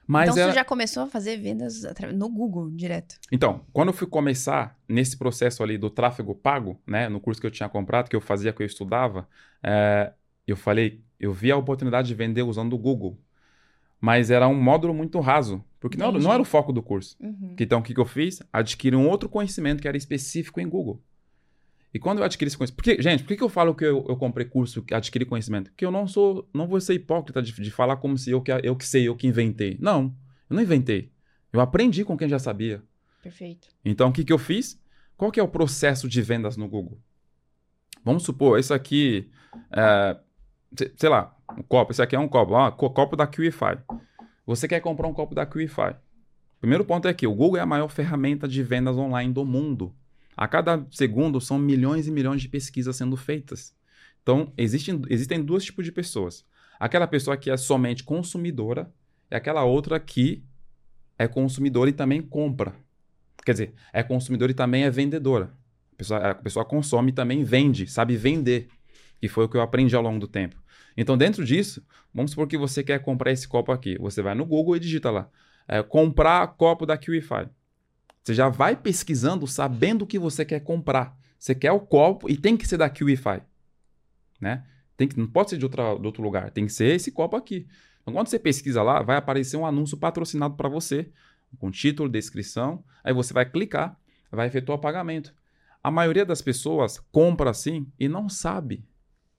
[0.09, 0.53] Mas então, era...
[0.53, 1.83] você já começou a fazer vendas
[2.14, 3.16] no Google direto?
[3.31, 7.47] Então, quando eu fui começar nesse processo ali do tráfego pago, né, no curso que
[7.47, 9.29] eu tinha comprado, que eu fazia, que eu estudava,
[9.62, 10.11] é,
[10.47, 13.18] eu falei, eu vi a oportunidade de vender usando o Google.
[14.01, 17.14] Mas era um módulo muito raso, porque não, não, era o foco do curso.
[17.21, 17.55] Uhum.
[17.61, 18.42] Então, o que, que eu fiz?
[18.51, 21.03] Adquiri um outro conhecimento que era específico em Google.
[21.92, 22.77] E quando eu adquiri esse conhecimento.
[22.77, 25.70] Porque, gente, por que, que eu falo que eu, eu comprei curso, que adquiri conhecimento?
[25.70, 26.48] Porque eu não sou.
[26.53, 29.16] Não vou ser hipócrita de, de falar como se eu que, eu que sei, eu
[29.16, 29.77] que inventei.
[29.81, 30.14] Não,
[30.51, 31.11] eu não inventei.
[31.53, 32.83] Eu aprendi com quem já sabia.
[33.22, 33.68] Perfeito.
[33.85, 34.81] Então, o que, que eu fiz?
[35.16, 37.01] Qual que é o processo de vendas no Google?
[38.05, 39.31] Vamos supor, esse aqui.
[39.72, 40.16] É,
[40.96, 41.92] sei lá, um copo.
[41.92, 42.53] Esse aqui é um copo.
[42.53, 43.79] Ó, copo da QIFI.
[44.46, 45.96] Você quer comprar um copo da QIFI.
[46.61, 49.94] Primeiro ponto é que o Google é a maior ferramenta de vendas online do mundo.
[50.38, 53.74] A cada segundo são milhões e milhões de pesquisas sendo feitas.
[54.22, 56.46] Então, existem, existem dois tipos de pessoas.
[56.79, 58.88] Aquela pessoa que é somente consumidora
[59.29, 60.44] e aquela outra que
[61.18, 62.72] é consumidora e também compra.
[63.44, 65.53] Quer dizer, é consumidora e também é vendedora.
[65.92, 68.68] A pessoa, a pessoa consome e também vende, sabe vender.
[69.20, 70.62] E foi o que eu aprendi ao longo do tempo.
[70.96, 73.98] Então, dentro disso, vamos supor que você quer comprar esse copo aqui.
[73.98, 75.29] Você vai no Google e digita lá:
[75.66, 77.48] é, comprar copo da QIFI.
[78.28, 81.18] Você já vai pesquisando sabendo o que você quer comprar.
[81.38, 83.40] Você quer o copo e tem que ser da QIFI.
[84.38, 84.66] Né?
[84.98, 86.50] Tem que, não pode ser de, outra, de outro lugar.
[86.50, 87.66] Tem que ser esse copo aqui.
[88.02, 91.10] Então, quando você pesquisa lá, vai aparecer um anúncio patrocinado para você,
[91.58, 92.84] com título, descrição.
[93.02, 93.98] Aí você vai clicar,
[94.30, 95.34] vai efetuar o pagamento.
[95.82, 98.86] A maioria das pessoas compra assim e não sabe.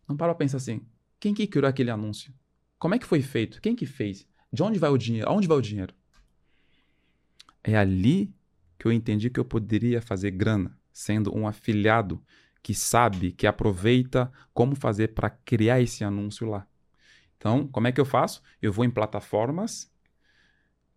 [0.07, 0.81] Não para pensar assim:
[1.19, 2.33] quem que criou aquele anúncio?
[2.79, 3.61] Como é que foi feito?
[3.61, 4.27] Quem que fez?
[4.51, 5.29] De onde vai o dinheiro?
[5.29, 5.93] Aonde vai o dinheiro?
[7.63, 8.33] É ali
[8.79, 12.23] que eu entendi que eu poderia fazer grana sendo um afiliado
[12.63, 16.65] que sabe, que aproveita como fazer para criar esse anúncio lá.
[17.37, 18.41] Então, como é que eu faço?
[18.61, 19.91] Eu vou em plataformas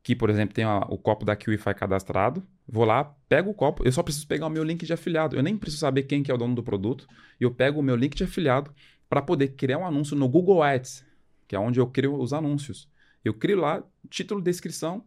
[0.02, 3.92] que, por exemplo, tem o copo da QIFI cadastrado, vou lá, pego o copo, eu
[3.92, 5.36] só preciso pegar o meu link de afiliado.
[5.36, 7.06] Eu nem preciso saber quem que é o dono do produto.
[7.38, 8.74] Eu pego o meu link de afiliado
[9.08, 11.04] para poder criar um anúncio no Google Ads,
[11.46, 12.88] que é onde eu crio os anúncios.
[13.24, 15.04] Eu crio lá título, descrição,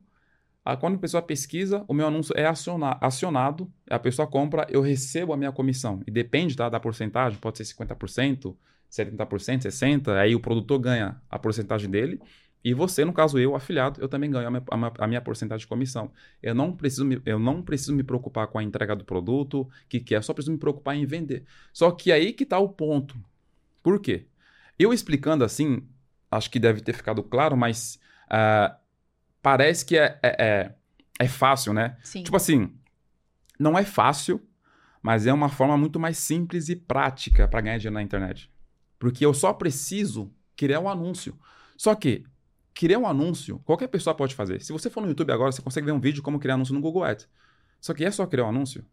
[0.80, 5.38] quando a pessoa pesquisa, o meu anúncio é acionado, a pessoa compra, eu recebo a
[5.38, 6.02] minha comissão.
[6.08, 8.56] E depende tá, da porcentagem, pode ser 50%,
[8.90, 12.20] 70%, 60%, aí o produtor ganha a porcentagem dele.
[12.64, 15.68] E você, no caso eu, afiliado, eu também ganho a minha, a minha porcentagem de
[15.68, 16.12] comissão.
[16.42, 20.00] Eu não, preciso me, eu não preciso me preocupar com a entrega do produto, que
[20.00, 21.46] que é, só preciso me preocupar em vender.
[21.72, 23.16] Só que aí que está o ponto.
[23.84, 24.26] Por quê?
[24.80, 25.88] Eu explicando assim,
[26.32, 28.00] acho que deve ter ficado claro, mas
[28.32, 28.76] uh,
[29.46, 30.76] parece que é, é, é,
[31.20, 31.96] é fácil, né?
[32.04, 32.24] Sim.
[32.24, 32.74] Tipo assim,
[33.60, 34.42] não é fácil,
[35.04, 38.52] mas é uma forma muito mais simples e prática para ganhar dinheiro na internet.
[38.98, 41.38] Porque eu só preciso criar um anúncio.
[41.78, 42.24] Só que
[42.74, 44.60] criar um anúncio, qualquer pessoa pode fazer.
[44.62, 46.82] Se você for no YouTube agora, você consegue ver um vídeo como criar anúncio no
[46.82, 47.30] Google Ads.
[47.80, 48.84] Só que é só criar um anúncio?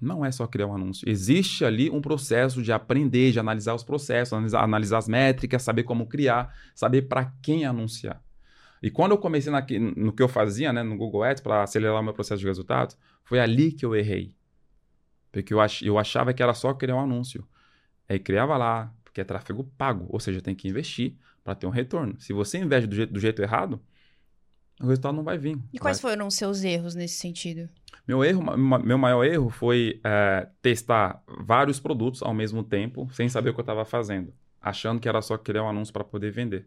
[0.00, 1.10] Não é só criar um anúncio.
[1.10, 5.82] Existe ali um processo de aprender, de analisar os processos, analisar, analisar as métricas, saber
[5.82, 8.22] como criar, saber para quem anunciar.
[8.82, 9.64] E quando eu comecei na,
[9.96, 12.96] no que eu fazia, né, no Google Ads, para acelerar o meu processo de resultados,
[13.24, 14.34] foi ali que eu errei.
[15.32, 17.46] Porque eu, ach, eu achava que era só criar um anúncio.
[18.08, 21.70] Aí criava lá, porque é tráfego pago, ou seja, tem que investir para ter um
[21.70, 22.18] retorno.
[22.20, 23.80] Se você investe do jeito, do jeito errado,
[24.80, 25.58] o resultado não vai vir.
[25.72, 26.12] E quais vai...
[26.12, 27.68] foram os seus erros nesse sentido?
[28.06, 33.50] Meu erro, meu maior erro foi é, testar vários produtos ao mesmo tempo, sem saber
[33.50, 36.66] o que eu estava fazendo, achando que era só criar um anúncio para poder vender.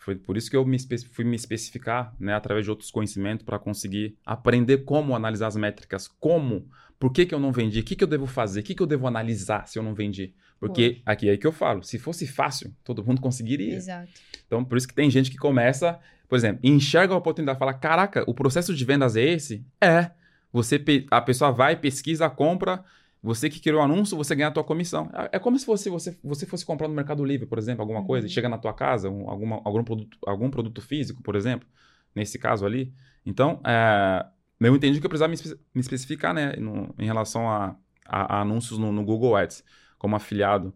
[0.00, 0.78] Foi por isso que eu me
[1.12, 6.08] fui me especificar, né, através de outros conhecimentos, para conseguir aprender como analisar as métricas,
[6.08, 6.66] como,
[6.98, 8.82] por que, que eu não vendi, o que, que eu devo fazer, o que, que
[8.82, 10.34] eu devo analisar se eu não vendi.
[10.58, 11.02] Porque Pô.
[11.04, 13.74] aqui é aí que eu falo, se fosse fácil, todo mundo conseguiria.
[13.74, 14.10] Exato.
[14.46, 17.74] Então, por isso que tem gente que começa, por exemplo, enxerga a oportunidade e fala:
[17.74, 19.64] caraca, o processo de vendas é esse?
[19.82, 20.10] É.
[20.50, 22.82] Você, a pessoa vai, pesquisa, compra,
[23.22, 25.10] Você que criou o anúncio, você ganha a tua comissão.
[25.14, 28.04] É é como se fosse, você, você fosse comprar no Mercado Livre, por exemplo, alguma
[28.04, 28.34] coisa, e Uhum.
[28.34, 31.68] chega na tua casa, um- alguma, algum, produto, algum produto físico, por exemplo,
[32.14, 32.94] nesse caso ali.
[33.26, 34.24] Então, é,
[34.60, 38.38] eu entendi que eu precisava me, espe- me especificar, né, no- em relação a, a-
[38.38, 39.62] a anúncios no, no Google Ads,
[39.98, 40.72] como afiliado.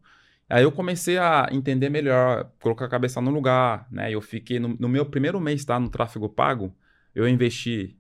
[0.48, 4.11] Aí eu comecei a entender melhor, colocar a cabeça no lugar, né?
[4.12, 6.74] Eu fiquei, no, no meu primeiro mês, tá, no tráfego pago,
[7.14, 7.98] eu investi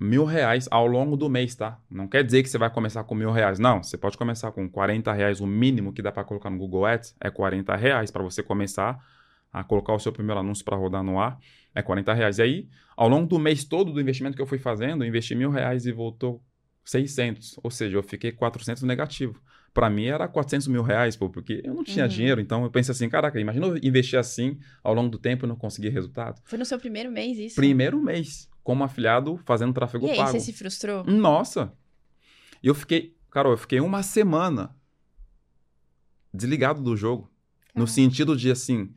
[0.00, 1.78] mil reais ao longo do mês, tá?
[1.90, 3.58] Não quer dizer que você vai começar com mil reais.
[3.58, 5.40] Não, você pode começar com 40 reais.
[5.40, 8.98] O mínimo que dá para colocar no Google Ads é 40 reais para você começar
[9.52, 11.38] a colocar o seu primeiro anúncio para rodar no ar.
[11.74, 12.38] É 40 reais.
[12.38, 15.34] E aí, ao longo do mês todo do investimento que eu fui fazendo, eu investi
[15.34, 16.42] mil reais e voltou
[16.84, 17.58] 600.
[17.62, 19.40] Ou seja, eu fiquei 400 negativo.
[19.72, 22.10] Para mim era 400 mil reais, pô, porque eu não tinha Uhum.
[22.10, 22.40] dinheiro.
[22.40, 25.54] Então eu pensei assim, caraca, imagina eu investir assim ao longo do tempo e não
[25.54, 26.40] conseguir resultado.
[26.44, 27.54] Foi no seu primeiro mês isso?
[27.54, 30.30] Primeiro mês, como afiliado, fazendo tráfego E aí, pago.
[30.32, 31.04] você se frustrou?
[31.04, 31.72] Nossa!
[32.62, 34.74] E eu fiquei, Carol, eu fiquei uma semana
[36.32, 37.30] desligado do jogo.
[37.74, 37.92] No Caramba.
[37.92, 38.92] sentido de, assim,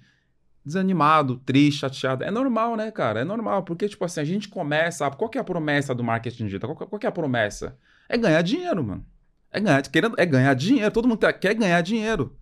[0.66, 2.24] desanimado, triste, chateado.
[2.24, 3.22] É normal, né, cara?
[3.22, 5.10] É normal, porque, tipo assim, a gente começa.
[5.12, 6.76] Qual que é a promessa do marketing digital?
[6.76, 7.78] Qual, qual que é a promessa?
[8.10, 9.06] É ganhar dinheiro, mano.
[9.52, 10.92] É ganhar, querendo, é ganhar dinheiro.
[10.92, 12.36] Todo mundo tá- quer ganhar dinheiro.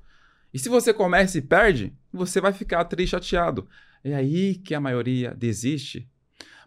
[0.54, 3.68] E se você começa e perde, você vai ficar triste, chateado.
[4.04, 6.10] É aí que a maioria desiste.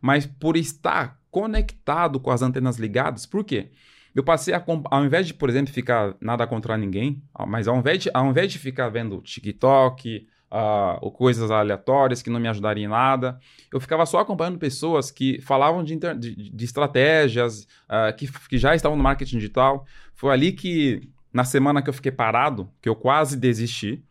[0.05, 3.71] Mas por estar conectado com as antenas ligadas, por quê?
[4.14, 8.03] Eu passei a, ao invés de, por exemplo, ficar nada contra ninguém, mas ao invés
[8.03, 12.85] de, ao invés de ficar vendo TikTok, ah, ou coisas aleatórias que não me ajudariam
[12.85, 13.40] em nada,
[13.73, 18.59] eu ficava só acompanhando pessoas que falavam de, inter- de- de estratégias, ah, que, que
[18.59, 19.87] já estavam no marketing digital.
[20.14, 24.05] Foi ali que, na semana que eu fiquei parado, que eu quase desisti,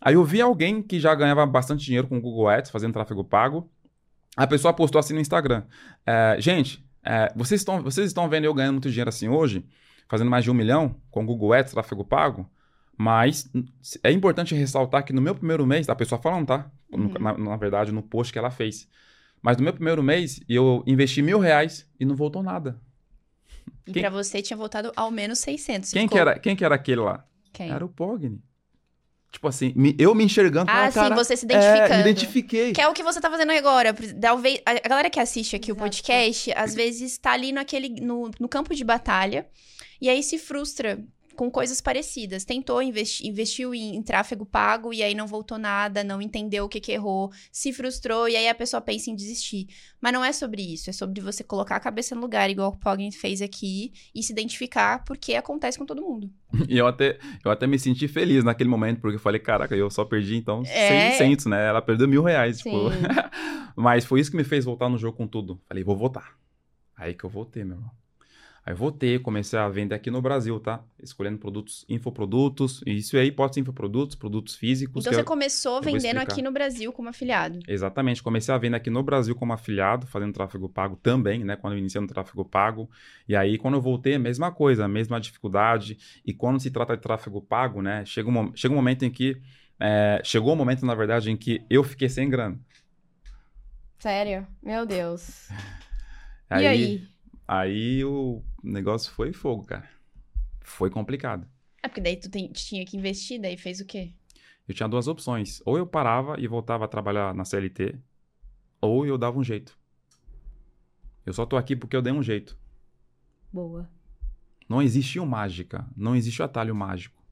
[0.00, 3.22] aí eu vi alguém que já ganhava bastante dinheiro com o Google Ads, fazendo tráfego
[3.22, 3.70] pago.
[4.36, 5.62] A pessoa postou assim no Instagram.
[6.06, 9.64] É, gente, é, vocês, estão, vocês estão vendo eu ganhando muito dinheiro assim hoje,
[10.08, 12.48] fazendo mais de um milhão com Google Ads, tráfego pago,
[12.96, 13.50] mas
[14.02, 16.70] é importante ressaltar que no meu primeiro mês, a pessoa falando, tá?
[16.90, 17.14] No- Uhum.
[17.20, 18.88] Na, na verdade, no post que ela fez.
[19.40, 22.80] Mas no meu primeiro mês, eu investi mil reais e não voltou nada.
[23.86, 25.90] E Quem- pra você tinha voltado ao menos 600.
[25.90, 27.24] Você Quem ficou- que, era, quem que era aquele lá?
[27.52, 27.70] Quem?
[27.70, 28.40] Era o Pogni.
[29.32, 30.70] Tipo assim, me- eu me enxergando.
[30.70, 31.94] Ah, sim, cara, você se É, identificando.
[31.94, 32.72] me identifiquei.
[32.74, 33.94] Que é o que você tá fazendo agora.
[34.20, 35.82] Talvez a galera que assiste aqui o Exato.
[35.84, 39.46] podcast, às vezes tá ali naquele no, no campo de batalha
[40.00, 41.02] e aí se frustra
[41.36, 42.44] com coisas parecidas.
[42.44, 46.68] Tentou investi investiu em, em tráfego pago e aí não voltou nada, não entendeu o
[46.68, 49.66] que que errou, se frustrou e aí a pessoa pensa em desistir.
[50.00, 52.76] Mas não é sobre isso, é sobre você colocar a cabeça no lugar, igual o
[52.76, 56.30] Poggen fez aqui, e se identificar porque acontece com todo mundo.
[56.68, 59.90] E eu até, eu até me senti feliz naquele momento, porque eu falei, caraca, eu
[59.90, 61.12] só perdi então É.
[61.12, 61.66] 600, né?
[61.66, 62.90] Ela perdeu mil reais, tipo.
[63.74, 65.60] Mas foi isso que me fez voltar no jogo com tudo.
[65.66, 66.36] Falei, vou votar.
[66.96, 67.90] Aí que eu voltei, meu irmão.
[68.64, 70.80] Aí voltei, comecei a vender aqui no Brasil, tá?
[71.02, 72.80] Escolhendo produtos, infoprodutos.
[72.86, 75.04] E isso aí pode ser infoprodutos, produtos físicos.
[75.04, 77.58] Então você eu- começou eu vendendo aqui no Brasil como afiliado.
[77.66, 81.56] Exatamente, comecei a vender aqui no Brasil como afiliado, fazendo tráfego pago também, né?
[81.56, 82.88] Quando eu iniciei no tráfego pago.
[83.28, 85.98] E aí, quando eu voltei, a mesma coisa, a mesma dificuldade.
[86.24, 88.04] E quando se trata de tráfego pago, né?
[88.04, 89.40] Chega um, chega um momento em que.
[89.80, 92.60] é, chegou um momento, na verdade, em que eu fiquei sem grana.
[93.98, 94.46] Sério?
[94.62, 95.48] Meu Deus.
[96.50, 97.08] Aí, E aí?
[97.58, 99.88] Aí o negócio foi fogo, cara.
[100.60, 101.46] Foi complicado.
[101.82, 104.12] É porque daí tu tem- tinha que investir, daí fez o quê?
[104.66, 105.60] Eu tinha duas opções.
[105.66, 107.98] Ou eu parava e voltava a trabalhar na CLT,
[108.80, 109.76] ou eu dava um jeito.
[111.26, 112.56] Eu só tô aqui porque eu dei um jeito.
[113.52, 113.88] Boa.
[114.68, 117.22] Não existiu mágica, não existiu atalho mágico.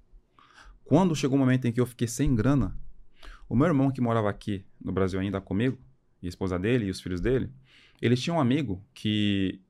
[0.85, 2.77] Quando chegou o momento em que eu fiquei sem grana,
[3.49, 5.79] o meu irmão que morava aqui no Brasil ainda comigo,
[6.21, 7.51] e a esposa dele e os filhos dele,
[8.03, 9.61] eles tinham um amigo que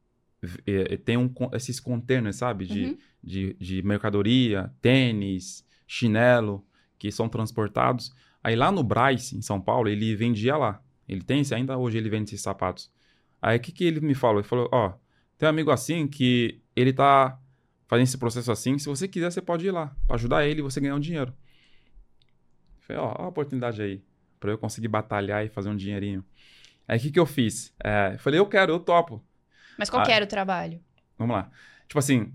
[0.67, 2.67] eh, eh, tem um, esses containers, sabe?
[2.67, 2.99] De, Uhum.
[3.23, 6.65] de, de mercadoria, tênis, chinelo,
[6.99, 8.13] que são transportados.
[8.43, 10.83] Aí lá no Braz, em São Paulo, ele vendia lá.
[11.09, 12.91] Ele tem, esse- ainda hoje ele vende esses sapatos.
[13.43, 14.39] Aí o que, que ele me falou?
[14.41, 14.93] Ele falou, ó,
[15.37, 17.39] tem um amigo assim que ele tá
[17.87, 20.63] fazendo esse processo assim, se você quiser você pode ir lá, pra ajudar ele e
[20.63, 21.33] você ganhar um dinheiro.
[22.79, 24.03] Eu falei, ó, ó a oportunidade aí,
[24.39, 26.25] pra eu conseguir batalhar e fazer um dinheirinho.
[26.87, 27.73] Aí o que, que eu fiz?
[27.83, 29.23] É, eu falei, eu quero, eu topo.
[29.81, 30.07] Mas qual Ah.
[30.07, 30.79] que era o trabalho?
[31.19, 31.51] Vamos lá.
[31.89, 32.33] Tipo assim,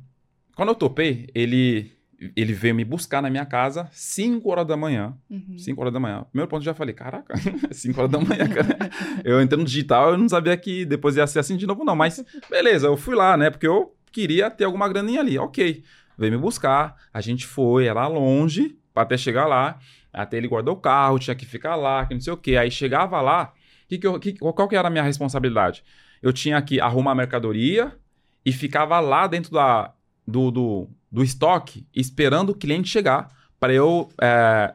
[0.56, 1.94] quando eu topei, ele,
[2.36, 5.16] ele veio me buscar na minha casa 5 horas da manhã.
[5.30, 5.58] Uhum.
[5.58, 6.24] 5 horas da manhã.
[6.32, 7.34] Primeiro ponto, eu já falei, caraca,
[7.72, 8.78] 5 horas da manhã, cara.
[9.24, 11.96] Eu entrei no digital, eu não sabia que depois ia ser assim de novo, não.
[11.96, 13.50] Mas beleza, eu fui lá, né?
[13.50, 15.38] Porque eu queria ter alguma graninha ali.
[15.38, 15.84] Ok.
[16.18, 19.78] Veio me buscar, a gente foi, era longe, pra até chegar lá.
[20.14, 22.56] Até ele guardou o carro, tinha que ficar lá, que não sei o quê.
[22.56, 23.54] Aí chegava lá,
[23.90, 25.84] que que eu, que, qual que era a minha responsabilidade?
[26.26, 27.96] Eu tinha que arrumar a mercadoria
[28.44, 29.94] e ficava lá dentro da,
[30.28, 34.74] do, do, do estoque esperando o cliente chegar para eu é,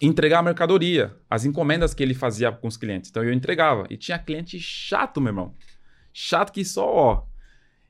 [0.00, 3.10] entregar a mercadoria, as encomendas que ele fazia com os clientes.
[3.10, 3.88] Então eu entregava.
[3.90, 5.52] E tinha cliente chato, meu irmão.
[6.12, 7.22] Chato que só, ó.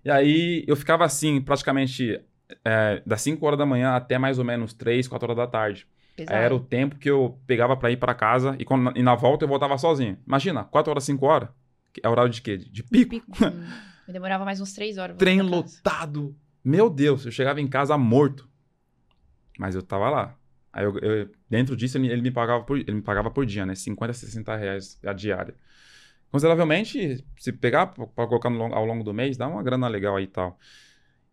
[0.03, 2.19] E aí eu ficava assim, praticamente
[2.65, 5.87] é, das 5 horas da manhã até mais ou menos 3, 4 horas da tarde.
[6.17, 6.39] Pesado.
[6.39, 9.45] Era o tempo que eu pegava para ir para casa e, quando, e na volta
[9.45, 10.17] eu voltava sozinho.
[10.27, 11.51] Imagina, 4 horas, 5 horas.
[12.03, 12.57] É horário de quê?
[12.57, 13.17] De pico.
[13.17, 13.67] Hum,
[14.07, 15.17] eu demorava mais uns três horas.
[15.17, 16.37] Trem lotado.
[16.65, 18.49] Meu Deus, eu chegava em casa morto.
[19.59, 20.37] Mas eu tava lá.
[20.73, 23.65] Aí eu, eu- dentro disso ele, ele me pagava por, ele me pagava por dia,
[23.67, 23.75] né?
[23.75, 25.55] 50, 60 reais a diária.
[26.31, 30.25] Consideravelmente, se pegar para colocar no ao longo do mês, dá uma grana legal aí
[30.25, 30.59] e tal.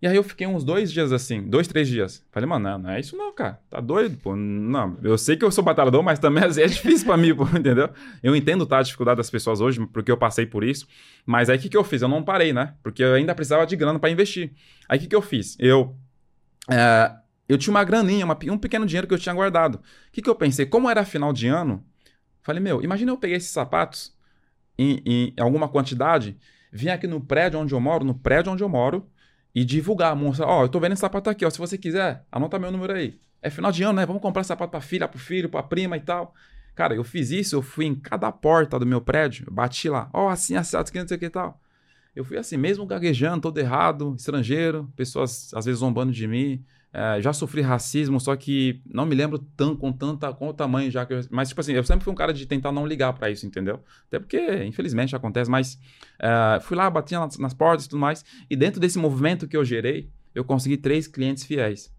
[0.01, 2.23] E aí eu fiquei uns dois dias assim, dois, três dias.
[2.31, 3.59] Falei, mano, não, não é isso não, cara.
[3.69, 4.35] Tá doido, pô.
[4.35, 7.89] Não, eu sei que eu sou batalhador, mas também é difícil pra mim, pô, entendeu?
[8.21, 10.87] Eu entendo tá, a dificuldade das pessoas hoje, porque eu passei por isso.
[11.25, 12.01] Mas aí o que, que eu fiz?
[12.01, 12.75] Eu não parei, né?
[12.83, 14.53] Porque eu ainda precisava de grana pra investir.
[14.87, 15.55] Aí o que, que eu fiz?
[15.59, 15.95] Eu.
[16.69, 17.11] é,
[17.47, 19.75] eu tinha uma graninha, uma um pequeno dinheiro que eu tinha guardado.
[19.75, 19.81] O
[20.11, 20.65] que, que eu pensei?
[20.65, 21.85] Como era final de ano,
[22.41, 24.15] falei, meu, imagina eu peguei esses sapatos
[24.77, 26.37] em, em alguma quantidade,
[26.71, 29.07] vim aqui no prédio onde eu moro, no prédio onde eu moro,
[29.55, 32.59] e divulgar, mostrar, ó, eu tô vendo esse sapato aqui, ó, se você quiser, anota
[32.59, 33.17] meu número aí.
[33.41, 34.05] É final de ano, né?
[34.05, 36.33] Vamos comprar sapato pra filha, pro filho, pra prima e tal.
[36.75, 40.27] Cara, eu fiz isso, eu fui em cada porta do meu prédio, bati lá, ó,
[40.27, 41.61] assim, assado, que não sei o que e tal.
[42.13, 46.63] Eu fui assim, mesmo gaguejando, todo errado, estrangeiro, pessoas às vezes zombando de mim.
[46.97, 50.89] É, já sofri racismo, só que não me lembro tão, com tanta com o tamanho
[50.89, 53.11] já que eu, mas tipo assim, eu sempre fui um cara de tentar não ligar
[53.11, 53.83] pra isso, entendeu?
[54.07, 55.77] Até porque infelizmente acontece, mas
[56.17, 59.57] é, fui lá, bati nas, nas portas e tudo mais, e dentro desse movimento que
[59.57, 61.93] eu gerei, eu consegui três clientes fiéis.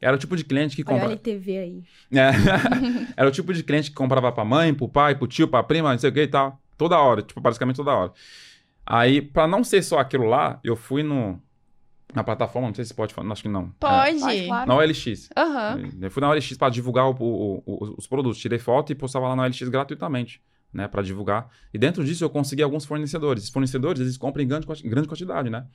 [0.00, 1.82] Era o tipo de cliente que Olha a LTV aí.
[2.10, 2.30] é.
[3.14, 5.92] Era o tipo de cliente que comprava pra mãe, pro pai, pro tio, pra prima,
[5.92, 6.58] não sei o que e tal.
[6.78, 8.12] Toda hora, tipo, basicamente toda hora.
[8.86, 11.40] Aí, pra não ser só aquilo lá, eu fui no,
[12.14, 13.70] na plataforma, não sei se pode falar, acho que não.
[13.80, 14.20] Pode.
[14.20, 14.62] Pode, claro.
[14.64, 15.28] É, na OLX.
[15.36, 15.90] Aham.
[16.00, 18.38] Eu fui na OLX pra divulgar o- o- o- os produtos.
[18.38, 20.40] Tirei foto e postava lá na OLX gratuitamente,
[20.72, 20.86] né?
[20.88, 21.48] Pra divulgar.
[21.72, 23.44] E dentro disso eu consegui alguns fornecedores.
[23.44, 25.66] Os fornecedores, eles compram em grande, grande quantidade, né?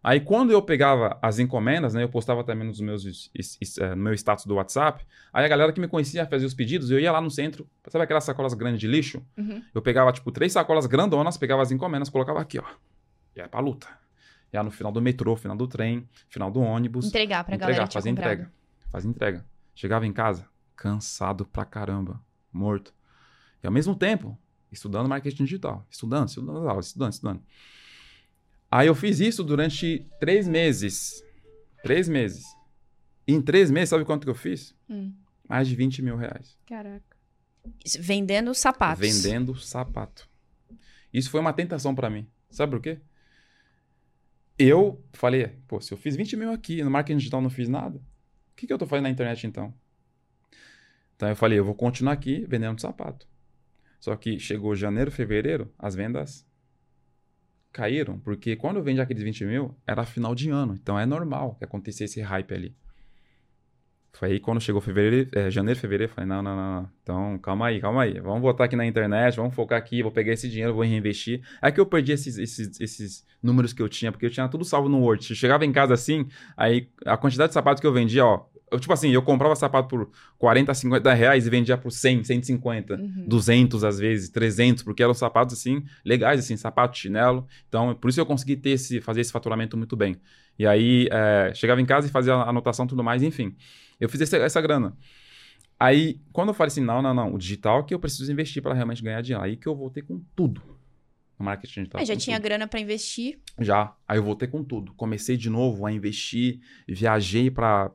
[0.00, 2.04] Aí quando eu pegava as encomendas, né?
[2.04, 5.04] Eu postava também nos meus, is- is- is- eh, no meu status do WhatsApp.
[5.32, 8.04] Aí a galera que me conhecia fazia os pedidos, eu ia lá no centro, sabe
[8.04, 9.20] aquelas sacolas grandes de lixo?
[9.36, 9.60] Uhum.
[9.74, 12.64] Eu pegava, tipo, três sacolas grandonas, pegava as encomendas, colocava aqui, ó.
[13.34, 13.88] E aí pra luta.
[14.52, 17.06] E aí no final do metrô, final do trem, final do ônibus.
[17.06, 18.32] Entregar pra entregar, galera fazia comprado.
[18.32, 18.52] entrega.
[18.90, 19.46] Fazia entrega.
[19.74, 22.20] Chegava em casa, cansado pra caramba,
[22.52, 22.94] morto.
[23.62, 24.38] E ao mesmo tempo,
[24.72, 25.86] estudando marketing digital.
[25.90, 27.42] Estudando, estudando estudando, estudando.
[28.70, 31.22] Aí eu fiz isso durante três meses.
[31.82, 32.44] Três meses.
[33.26, 34.74] E em três meses, sabe quanto que eu fiz?
[34.88, 35.12] Hum.
[35.48, 36.58] Mais de 20 mil reais.
[36.66, 37.16] Caraca.
[38.00, 39.00] Vendendo sapatos.
[39.00, 40.28] Vendendo sapato.
[41.12, 42.26] Isso foi uma tentação pra mim.
[42.50, 43.00] Sabe por quê?
[44.58, 47.98] Eu falei, pô, se eu fiz 20 mil aqui no marketing digital não fiz nada,
[47.98, 49.72] o que, que eu tô fazendo na internet então?
[51.14, 53.26] Então eu falei, eu vou continuar aqui vendendo sapato.
[54.00, 56.46] Só que chegou janeiro, fevereiro, as vendas
[57.72, 60.74] caíram, porque quando eu vendi aqueles 20 mil, era final de ano.
[60.74, 62.76] Então é normal que acontecesse esse hype ali.
[64.12, 66.90] Foi aí quando chegou fevereiro, é, janeiro, fevereiro, eu falei, não, não, não, não.
[67.02, 68.18] Então, calma aí, calma aí.
[68.20, 71.40] Vamos voltar aqui na internet, vamos focar aqui, vou pegar esse dinheiro, vou reinvestir.
[71.62, 74.64] Aí que eu perdi esses, esses, esses números que eu tinha, porque eu tinha tudo
[74.64, 75.24] salvo no Word.
[75.30, 78.44] Eu chegava em casa assim, aí a quantidade de sapatos que eu vendia, ó.
[78.70, 82.96] Eu, tipo assim, eu comprava sapato por 40, 50 reais e vendia por 100, 150,
[82.96, 83.24] Uhum.
[83.26, 87.46] 200 às vezes, 300, porque eram sapatos assim, legais, assim, sapato, chinelo.
[87.68, 90.16] Então, por isso eu consegui ter esse, fazer esse faturamento muito bem.
[90.58, 93.54] E aí, é, chegava em casa e fazia a anotação e tudo mais, enfim.
[94.00, 94.96] Eu fiz essa, essa grana.
[95.78, 98.62] Aí, quando eu falei assim, não, não, não, o digital é que eu preciso investir
[98.62, 99.44] para realmente ganhar dinheiro.
[99.44, 100.60] Aí que eu voltei com tudo
[101.38, 102.00] no marketing digital.
[102.00, 102.44] É, já tinha tudo.
[102.44, 103.38] grana pra investir.
[103.58, 103.94] Já.
[104.06, 104.92] Aí eu voltei com tudo.
[104.94, 107.92] Comecei de novo a investir, viajei para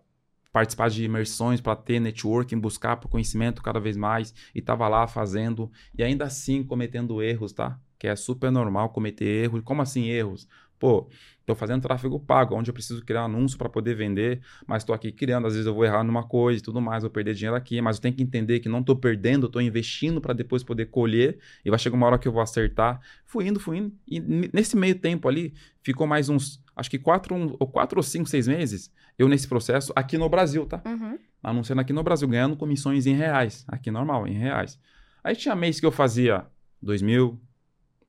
[0.54, 5.08] participar de imersões, para ter networking, buscar por conhecimento cada vez mais e tava lá
[5.08, 7.80] fazendo e ainda assim cometendo erros, tá?
[7.98, 9.62] Que é super normal cometer erros.
[9.64, 10.48] Como assim erros?
[10.78, 11.10] Pô,
[11.46, 15.12] tô fazendo tráfego pago, onde eu preciso criar anúncio para poder vender, mas tô aqui
[15.12, 17.82] criando, às vezes eu vou errar numa coisa e tudo mais, vou perder dinheiro aqui,
[17.82, 21.38] mas eu tenho que entender que não tô perdendo, tô investindo para depois poder colher
[21.66, 23.02] e vai chegar uma hora que eu vou acertar.
[23.26, 24.20] Fui indo, fui indo e
[24.54, 28.30] nesse meio tempo ali ficou mais uns, acho que quatro, um, ou quatro ou cinco,
[28.30, 30.82] seis meses eu nesse processo aqui no Brasil, tá?
[30.86, 31.20] Uhum.
[31.42, 34.80] anunciando aqui no Brasil, ganhando comissões em reais, aqui normal, em reais.
[35.24, 36.46] Aí tinha mês que eu fazia
[36.82, 37.40] 2 mil,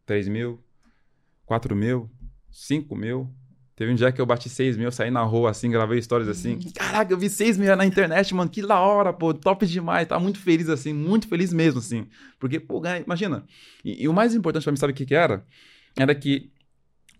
[0.06, 0.62] 3 mil,
[1.44, 2.10] 4 mil,
[2.54, 3.28] 5 mil.
[3.76, 6.60] Teve um dia que eu bati 6 mil, saí na rua assim, gravei stories assim.
[6.74, 10.06] Caraca, eu vi 6 mil na internet, mano, que da hora, pô, top demais.
[10.06, 12.06] Tá muito feliz assim, muito feliz mesmo, assim.
[12.38, 13.44] Porque, pô, imagina.
[13.84, 15.44] E, e o mais importante pra mim, sabe o que que era?
[15.96, 16.52] Era que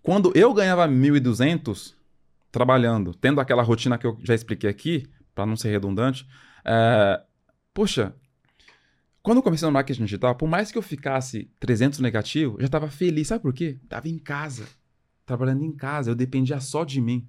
[0.01, 1.93] quando eu ganhava 1.200,
[2.51, 6.25] trabalhando, tendo aquela rotina que eu já expliquei aqui, para não ser redundante,
[6.63, 7.21] é,
[7.73, 8.15] poxa,
[9.21, 12.67] quando eu comecei no marketing digital, por mais que eu ficasse 300 negativo, eu já
[12.67, 13.27] estava feliz.
[13.27, 13.77] Sabe por quê?
[13.89, 14.65] Tava em casa,
[15.25, 17.27] trabalhando em casa, eu dependia só de mim.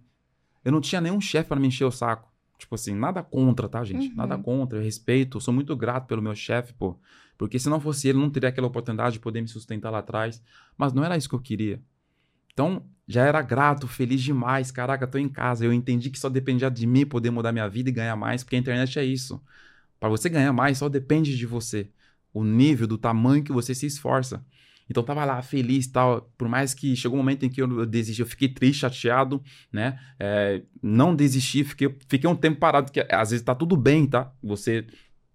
[0.65, 2.31] Eu não tinha nenhum chefe para me encher o saco.
[2.59, 4.09] Tipo assim, nada contra, tá, gente?
[4.09, 4.17] Uhum.
[4.17, 6.99] Nada contra, eu respeito, sou muito grato pelo meu chefe, pô.
[7.37, 10.43] Porque se não fosse ele, não teria aquela oportunidade de poder me sustentar lá atrás.
[10.77, 11.81] Mas não era isso que eu queria.
[12.53, 14.71] Então, já era grato, feliz demais.
[14.71, 15.65] Caraca, tô em casa.
[15.65, 18.57] Eu entendi que só dependia de mim poder mudar minha vida e ganhar mais, porque
[18.57, 19.41] a internet é isso.
[20.01, 21.91] Para você ganhar mais, só depende de você.
[22.33, 24.45] O nível, do tamanho que você se esforça.
[24.89, 28.21] Então tava lá feliz tal, por mais que chegou um momento em que eu desisti,
[28.21, 29.99] eu fiquei triste, chateado, né?
[30.19, 34.33] É, não desisti, fiquei, fiquei um tempo parado, que às vezes tá tudo bem, tá?
[34.43, 34.87] Você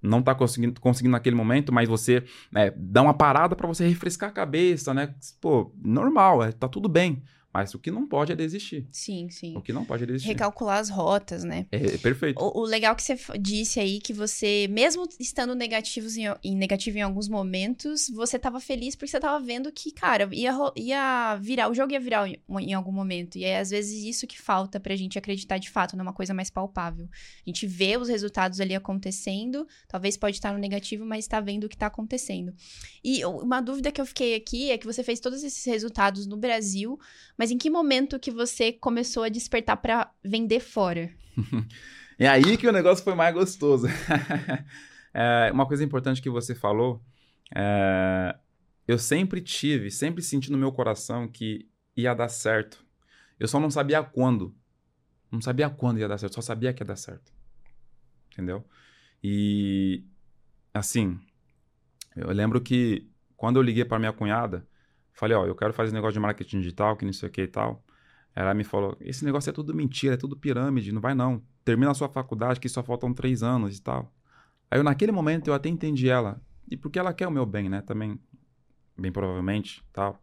[0.01, 2.23] não tá conseguindo, conseguindo naquele momento, mas você
[2.55, 5.13] é, dá uma parada para você refrescar a cabeça, né?
[5.39, 7.21] Pô, normal, é, tá tudo bem.
[7.53, 8.87] Mas o que não pode é desistir.
[8.91, 9.57] Sim, sim.
[9.57, 10.29] O que não pode é desistir.
[10.29, 11.65] Recalcular as rotas, né?
[11.71, 12.41] É, é perfeito.
[12.41, 16.97] O, o legal que você disse aí que você, mesmo estando negativos em, em negativo
[16.97, 21.69] em alguns momentos, você tava feliz porque você tava vendo que, cara, ia, ia virar,
[21.69, 23.37] o jogo ia virar em, em algum momento.
[23.37, 26.49] E é às vezes isso que falta pra gente acreditar de fato numa coisa mais
[26.49, 27.09] palpável.
[27.45, 31.65] A gente vê os resultados ali acontecendo, talvez pode estar no negativo, mas tá vendo
[31.65, 32.53] o que tá acontecendo.
[33.03, 36.37] E uma dúvida que eu fiquei aqui é que você fez todos esses resultados no
[36.37, 36.97] Brasil,
[37.41, 41.09] mas em que momento que você começou a despertar pra vender fora?
[42.19, 43.87] É aí que o negócio foi mais gostoso.
[45.13, 47.03] É, uma coisa importante que você falou,
[47.53, 48.37] é,
[48.87, 51.67] eu sempre tive, sempre senti no meu coração que
[51.97, 52.85] ia dar certo.
[53.37, 54.55] Eu só não sabia quando.
[55.29, 57.33] Não sabia quando ia dar certo, só sabia que ia dar certo.
[58.31, 58.63] Entendeu?
[59.21, 60.05] E,
[60.73, 61.19] assim,
[62.15, 64.65] eu lembro que quando eu liguei para minha cunhada,
[65.21, 67.47] falei, ó, eu quero fazer negócio de marketing digital, que não sei o que e
[67.47, 67.83] tal.
[68.35, 71.43] Ela me falou, esse negócio é tudo mentira, é tudo pirâmide, não vai não.
[71.63, 74.11] Termina a sua faculdade, que só faltam três anos e tal.
[74.69, 76.41] Aí eu, naquele momento, eu até entendi ela.
[76.67, 77.81] E porque ela quer o meu bem, né?
[77.81, 78.19] Também,
[78.97, 80.19] bem provavelmente, tal.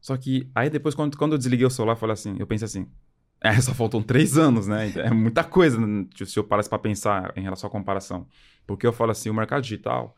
[0.00, 2.64] Só que, aí depois, quando, quando eu desliguei o celular, eu falei assim, eu pensei
[2.64, 2.90] assim,
[3.38, 4.90] é, só faltam três anos, né?
[4.96, 8.26] É muita coisa, né, se eu parasse pra pensar em relação à comparação.
[8.66, 10.16] Porque eu falo assim, o mercado digital,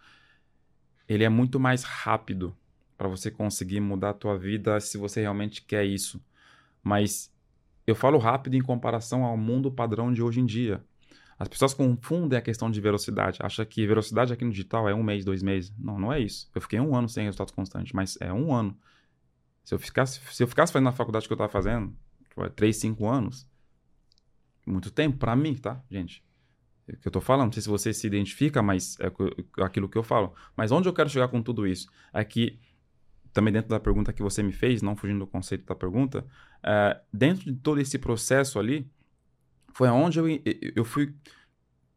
[1.08, 2.56] ele é muito mais rápido
[2.96, 6.22] para você conseguir mudar a tua vida se você realmente quer isso.
[6.82, 7.32] Mas
[7.86, 10.82] eu falo rápido em comparação ao mundo padrão de hoje em dia.
[11.38, 13.38] As pessoas confundem a questão de velocidade.
[13.42, 15.72] Acham que velocidade aqui no digital é um mês, dois meses.
[15.76, 16.48] Não, não é isso.
[16.54, 18.78] Eu fiquei um ano sem resultados constantes, mas é um ano.
[19.64, 21.96] Se eu ficasse, se eu ficasse fazendo a faculdade que eu estava fazendo,
[22.28, 23.48] tipo, três, cinco anos,
[24.66, 26.22] muito tempo para mim, tá, gente?
[26.86, 29.10] É o que eu tô falando, não sei se você se identifica, mas é
[29.62, 30.34] aquilo que eu falo.
[30.56, 31.88] Mas onde eu quero chegar com tudo isso?
[32.12, 32.58] É que,
[33.32, 36.26] também dentro da pergunta que você me fez, não fugindo do conceito da pergunta,
[36.62, 38.90] é, dentro de todo esse processo ali,
[39.72, 40.26] foi aonde eu,
[40.76, 41.14] eu fui.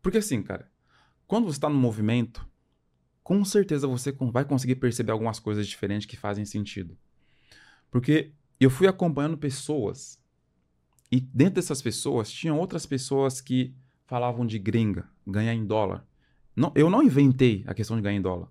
[0.01, 0.71] Porque assim, cara,
[1.27, 2.47] quando você está no movimento,
[3.23, 6.97] com certeza você vai conseguir perceber algumas coisas diferentes que fazem sentido.
[7.91, 10.21] Porque eu fui acompanhando pessoas,
[11.11, 13.75] e dentro dessas pessoas, tinham outras pessoas que
[14.05, 16.05] falavam de gringa, ganhar em dólar.
[16.55, 18.49] Não, eu não inventei a questão de ganhar em dólar.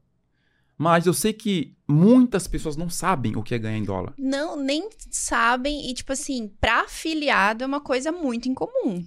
[0.77, 4.12] Mas eu sei que muitas pessoas não sabem o que é ganhar em dólar.
[4.18, 5.91] Não, nem sabem.
[5.91, 9.05] E, tipo assim, pra afiliado é uma coisa muito incomum.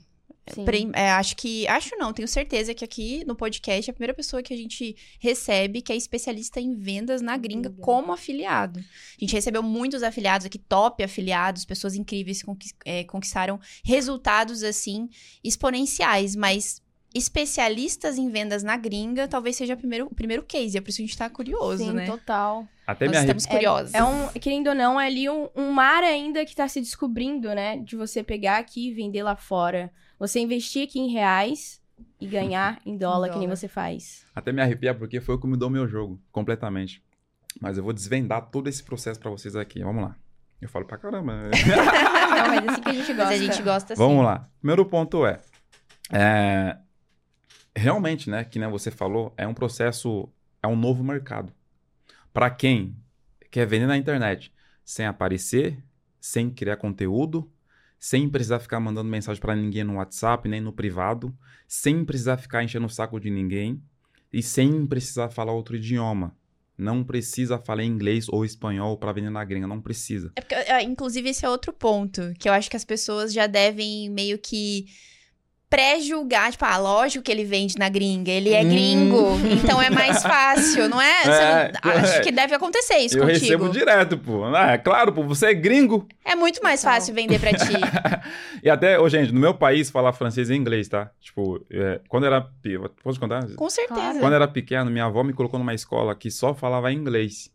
[0.54, 0.64] Sim.
[0.64, 1.68] Pre- é, acho que.
[1.68, 4.96] Acho não, tenho certeza que aqui no podcast é a primeira pessoa que a gente
[5.20, 7.84] recebe que é especialista em vendas na gringa Gringa.
[7.84, 8.80] como afiliado.
[8.80, 8.84] A
[9.20, 15.10] gente recebeu muitos afiliados aqui, top afiliados, pessoas incríveis que é, conquistaram resultados assim
[15.44, 16.82] exponenciais, mas.
[17.18, 20.78] Especialistas em vendas na gringa, talvez seja o primeiro, o primeiro case.
[20.78, 22.06] É por isso que a gente tá curioso, Sim, né?
[22.06, 22.68] total.
[22.86, 23.38] Até Nós me arrep...
[23.38, 23.94] estamos curiosos.
[23.94, 27.54] É um, querendo ou não, é ali um, um mar ainda que tá se descobrindo,
[27.54, 27.78] né?
[27.78, 29.92] De você pegar aqui e vender lá fora.
[30.20, 31.82] Você investir aqui em reais
[32.22, 34.26] e ganhar em dólar, que nem você faz.
[34.36, 37.04] Até me arrepiar porque foi o que mudou meu jogo completamente.
[37.60, 39.84] Mas eu vou desvendar todo esse processo pra vocês aqui.
[39.84, 40.16] Vamos lá.
[40.62, 41.34] Eu falo pra caramba.
[42.30, 43.26] Não, mas é assim que a gente gosta.
[43.26, 44.02] Mas a gente gosta assim.
[44.02, 44.50] Vamos lá.
[44.60, 45.40] Primeiro ponto é,
[46.12, 46.78] é,
[47.78, 50.30] realmente, né, que nem você falou, é um processo,
[50.62, 51.54] é um novo mercado.
[52.34, 52.96] Pra quem
[53.52, 54.54] quer vender na internet
[54.84, 55.84] sem aparecer,
[56.20, 57.50] sem criar conteúdo,
[58.00, 61.36] sem precisar ficar mandando mensagem pra ninguém no WhatsApp, nem no privado,
[61.68, 63.82] sem precisar ficar enchendo o saco de ninguém
[64.32, 66.36] e sem precisar falar outro idioma.
[66.78, 70.32] Não precisa falar inglês ou espanhol pra vender na gringa, não precisa.
[70.36, 73.48] É porque, é, inclusive, esse é outro ponto que eu acho que as pessoas já
[73.48, 74.86] devem meio que
[75.70, 78.70] pré-julgar, tipo, ah, lógico que ele vende na gringa, ele é Hum.
[78.70, 81.24] gringo, então é mais fácil, não é?
[81.24, 82.20] É, não- acho é.
[82.22, 83.40] que deve acontecer isso eu contigo.
[83.46, 84.46] recebo direto, pô.
[84.46, 86.08] Ah, é claro, pô, você é gringo.
[86.24, 86.96] É muito mais Total.
[86.96, 87.74] fácil vender pra ti.
[88.64, 91.12] e até, ô, gente, no meu país, falar francês e inglês, tá?
[91.20, 92.48] Tipo, é, quando eu era.
[93.04, 93.46] Posso contar?
[93.56, 94.20] Com certeza.
[94.20, 97.50] Quando eu era pequeno, minha avó me colocou numa escola que só falava inglês.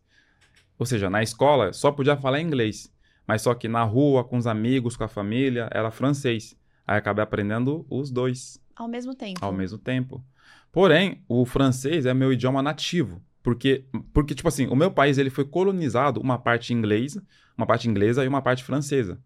[0.77, 2.91] Ou seja, na escola só podia falar inglês.
[3.27, 6.55] Mas só que na rua, com os amigos, com a família, era francês.
[6.85, 9.43] Aí acabei aprendendo os dois Ao mesmo tempo.
[9.43, 10.23] ao mesmo tempo.
[10.71, 13.21] Porém, o francês é meu idioma nativo.
[13.43, 17.23] Porque, porque, tipo assim, o meu país ele foi colonizado uma parte inglesa,
[17.57, 19.19] uma parte inglesa e uma parte francesa.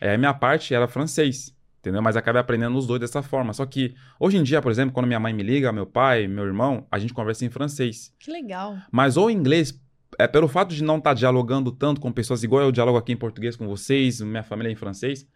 [0.00, 2.00] É, a minha parte era francês, entendeu?
[2.00, 3.52] Mas acabei aprendendo os dois dessa forma.
[3.52, 6.44] Só que, hoje em dia, por exemplo, quando minha mãe me liga, meu pai, meu
[6.44, 8.14] irmão, a gente conversa em francês.
[8.18, 8.76] Que legal.
[8.92, 9.78] Mas o inglês,
[10.18, 13.16] é pelo fato de não estar dialogando tanto com pessoas igual eu dialogo aqui em
[13.16, 15.26] português com vocês, minha família é em francês,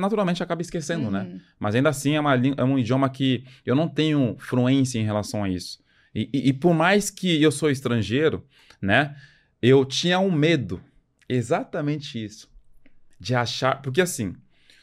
[0.00, 1.22] naturalmente acaba esquecendo, né?
[1.22, 1.40] Uhum.
[1.58, 5.44] Mas ainda assim é, uma é um idioma que eu não tenho fluência em relação
[5.44, 5.78] a isso.
[6.14, 8.44] E, e- e por mais que eu sou estrangeiro,
[8.80, 9.14] né?
[9.60, 10.80] Eu tinha um medo,
[11.28, 12.48] exatamente isso,
[13.20, 14.34] de achar, porque assim,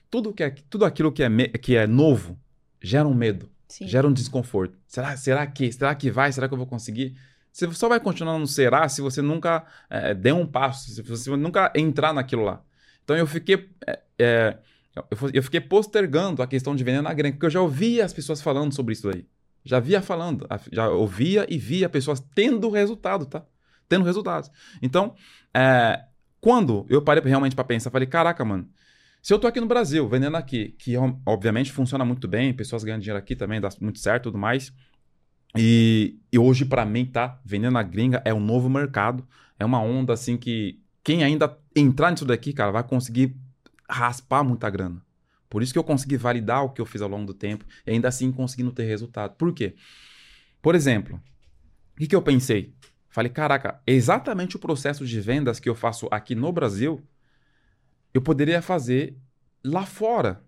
[0.09, 2.37] tudo que é, tudo aquilo que é, me- que é novo
[2.81, 3.87] gera um medo, Sim.
[3.87, 4.77] gera um desconforto.
[4.87, 6.31] Será, será que, será que vai?
[6.31, 7.15] Será que eu vou conseguir?
[7.51, 11.35] Você só vai continuar no será se você nunca é, der um passo, se você
[11.35, 12.61] nunca entrar naquilo lá.
[13.03, 14.57] Então eu fiquei é, é,
[15.33, 18.41] eu, fiquei postergando a questão de vender na gringa, porque eu já ouvia as pessoas
[18.41, 19.25] falando sobre isso aí.
[19.63, 23.43] Já via falando, já ouvia e via pessoas tendo resultado, tá?
[23.89, 24.49] Tendo resultados.
[24.81, 25.15] Então,
[25.53, 26.05] é,
[26.39, 28.69] quando eu parei realmente para pensar, falei, caraca, mano,
[29.21, 32.83] se eu tô aqui no Brasil, vendendo aqui, que ó- obviamente funciona muito bem, pessoas
[32.83, 34.71] ganham dinheiro aqui também, dá muito certo tudo mais.
[35.57, 37.39] E, e hoje, para mim, tá?
[37.43, 39.27] Vendendo na gringa é um novo mercado.
[39.57, 43.35] É uma onda assim que quem ainda entrar nisso daqui, cara, vai conseguir
[43.89, 45.01] raspar muita grana.
[45.49, 47.91] Por isso que eu consegui validar o que eu fiz ao longo do tempo e
[47.91, 49.35] ainda assim conseguindo ter resultado.
[49.35, 49.75] Por quê?
[50.61, 51.21] Por exemplo,
[51.93, 52.73] o que, que eu pensei?
[53.09, 57.01] Falei, caraca, exatamente o processo de vendas que eu faço aqui no Brasil,
[58.13, 59.15] eu poderia fazer
[59.63, 60.43] lá fora.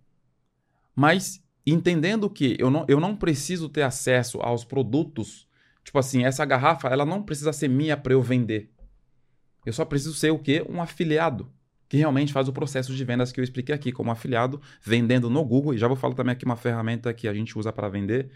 [0.93, 5.47] Mas entendendo que eu não, eu não preciso ter acesso aos produtos,
[5.83, 8.69] tipo assim, essa garrafa, ela não precisa ser minha para eu vender.
[9.65, 10.65] Eu só preciso ser o quê?
[10.67, 11.49] Um afiliado
[11.89, 15.43] que realmente faz o processo de vendas que eu expliquei aqui, como afiliado, vendendo no
[15.43, 15.73] Google.
[15.73, 18.29] E já vou falar também aqui uma ferramenta que a gente usa para vender,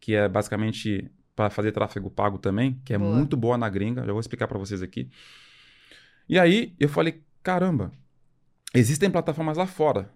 [0.00, 3.14] que é basicamente para fazer tráfego pago também, que é Boa.
[3.14, 4.04] muito boa na gringa.
[4.04, 5.10] Já vou explicar para vocês aqui.
[6.28, 7.92] E aí eu falei, caramba,
[8.74, 10.10] existem plataformas lá fora.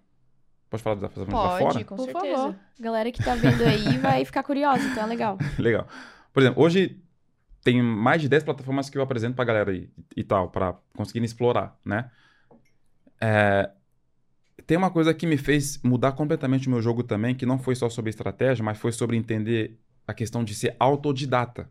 [0.69, 1.73] Pode falar das plataformas lá fora?
[1.73, 2.35] Pode, com Por certeza.
[2.35, 2.55] favor.
[2.79, 5.37] Galera que tá vendo aí vai ficar curiosa, então é legal.
[5.59, 5.87] Legal.
[6.33, 6.99] Por exemplo, hoje
[7.63, 11.25] tem mais de 10 plataformas que eu apresento pra galera aí e tal, pra conseguirem
[11.25, 12.09] explorar, né?
[13.21, 13.69] É,
[14.67, 17.75] Tem uma coisa que me fez mudar completamente o meu jogo também, que não foi
[17.75, 21.69] só sobre estratégia, mas foi sobre entender a questão de ser autodidata.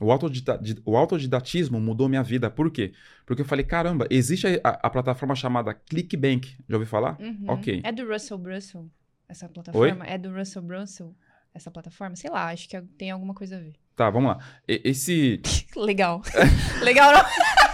[0.00, 2.50] O, autodida- di- o autodidatismo mudou minha vida.
[2.50, 2.92] Por quê?
[3.24, 6.56] Porque eu falei, caramba, existe a, a- plataforma chamada ClickBank.
[6.68, 7.16] Já ouviu falar?
[7.20, 7.44] Uhum.
[7.48, 7.80] Ok.
[7.84, 8.88] É do Russell Brussel,
[9.28, 10.04] essa plataforma?
[10.04, 11.14] É do Russell Brussel,
[11.54, 12.16] essa plataforma?
[12.16, 13.74] Sei lá, acho que tem alguma coisa a ver.
[13.94, 14.38] Tá, vamos lá.
[14.66, 15.40] E- esse.
[15.76, 16.20] Legal.
[16.82, 17.22] Legal, não?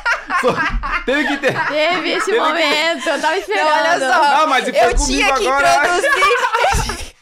[1.05, 1.67] Teve que ter.
[1.69, 3.69] Teve esse Teve que- momento, eu tava esperando.
[3.69, 4.23] olha só.
[4.43, 5.77] Ah, mas se Eu tinha que agora.
[5.77, 7.09] introduzir.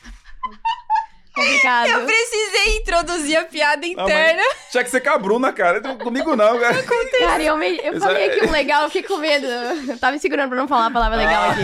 [1.34, 1.88] Complicado.
[1.90, 4.42] Eu precisei introduzir a piada Ah, interna.
[4.70, 5.80] Tinha que ser com a Bruna, cara.
[5.96, 6.82] Comigo não, cara.
[6.82, 9.46] Cara, eu, me- eu falei é- aqui um legal, eu fiquei com medo.
[9.46, 11.62] Eu tava me segurando pra não falar a palavra legal aqui.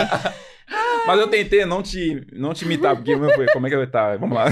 [1.06, 3.84] Mas eu tentei não te, não te imitar, porque meu, como é que eu ia
[3.86, 4.16] estar?
[4.18, 4.46] Vamos lá.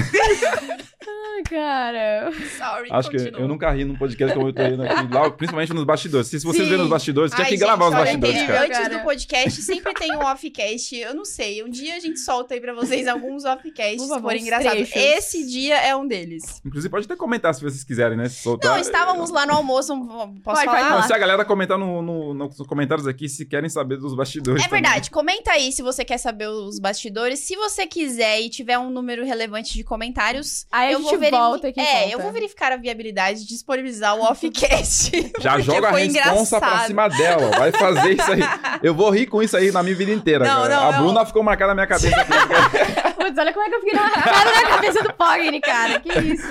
[1.33, 2.31] Ai, cara.
[2.57, 3.41] Sorry, Acho que continua.
[3.41, 6.27] eu nunca ri num podcast como eu tô rindo aqui, lá, principalmente nos bastidores.
[6.27, 8.65] Se vocês verem nos bastidores, tinha que gravar os bastidores, teve- cara.
[8.65, 8.97] Antes Cara.
[8.97, 10.95] do podcast, sempre tem um offcast.
[10.95, 11.63] Eu não sei.
[11.63, 14.89] Um dia a gente solta aí pra vocês alguns offcasts, Por forem engraçados.
[14.89, 14.95] trechos.
[15.17, 16.61] Esse dia é um deles.
[16.65, 18.27] Inclusive, pode até comentar se vocês quiserem, né?
[18.29, 18.71] Se soltar.
[18.71, 19.95] Não, estávamos lá no almoço.
[20.43, 20.89] Posso Pode, falar?
[20.91, 24.61] Não, se a galera comentar no- no- nos comentários aqui se querem saber dos bastidores.
[24.63, 24.81] É também.
[24.83, 25.09] verdade.
[25.09, 27.39] Comenta aí se você quer saber os bastidores.
[27.39, 31.19] Se você quiser e tiver um número relevante de comentários, Aí a eu gente vou
[31.19, 31.47] verificar.
[31.49, 31.79] volta aqui.
[31.79, 32.09] É, conta.
[32.13, 35.11] eu vou verificar a viabilidade de disponibilizar o offcast.
[35.39, 36.87] Já joga a responsa pra engraçado.
[36.87, 37.51] cima dela.
[37.57, 38.41] Vai fazer isso aí.
[38.83, 41.03] Eu vou rir com isso aí na minha vida inteira, Não, não, a não.
[41.03, 42.31] Bruna ficou marcada na minha cabeça aqui.
[43.21, 45.99] Putz, olha como é que eu fiquei na cara na cabeça do Pogni, cara.
[45.99, 46.47] Que isso?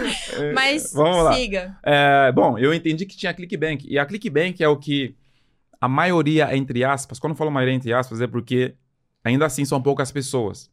[0.55, 1.33] Mas Vamos lá.
[1.35, 1.77] siga.
[1.83, 3.87] É, bom, eu entendi que tinha ClickBank.
[3.89, 5.15] E a ClickBank é o que
[5.81, 8.75] a maioria, entre aspas, quando eu falo maioria, entre aspas, é porque
[9.25, 10.71] ainda assim são poucas pessoas.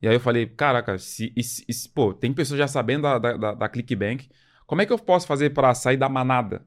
[0.00, 3.54] E aí eu falei, caraca, se, se- se- pô, tem pessoas já sabendo da, da,
[3.54, 4.28] da- ClickBank.
[4.66, 6.64] Como é que eu posso fazer para sair da manada?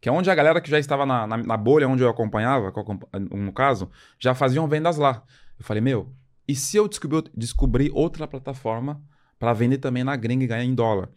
[0.00, 2.68] Que é onde a galera que já estava na, na, na bolha onde eu acompanhava,
[2.68, 5.24] acompa- no caso, já faziam vendas lá.
[5.58, 6.12] Eu falei, meu,
[6.46, 6.88] e se eu
[7.34, 9.02] descobrir outra plataforma
[9.38, 11.10] para vender também na gringa e ganhar em dólar.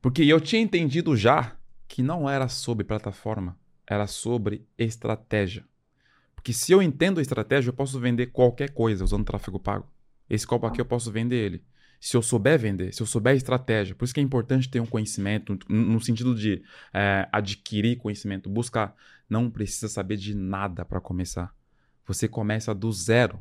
[0.00, 1.56] Porque eu tinha entendido já
[1.86, 5.64] que não era sobre plataforma, era sobre estratégia.
[6.40, 9.86] Porque se eu entendo a estratégia, eu posso vender qualquer coisa usando tráfego pago.
[10.28, 11.62] Esse copo aqui eu posso vender ele.
[12.00, 13.94] Se eu souber vender, se eu souber estratégia.
[13.94, 16.62] Por isso que é importante ter um conhecimento, no sentido de
[16.94, 18.96] é, adquirir conhecimento, buscar.
[19.28, 21.54] Não precisa saber de nada para começar.
[22.06, 23.38] Você começa do zero.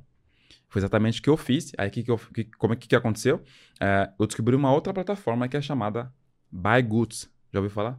[0.68, 1.72] Foi exatamente o que eu fiz.
[1.78, 3.42] Aí, que que eu, que, como é que, que aconteceu?
[3.80, 6.14] É, eu descobri uma outra plataforma que é chamada
[6.52, 7.30] Buy Goods.
[7.54, 7.98] Já ouviu falar?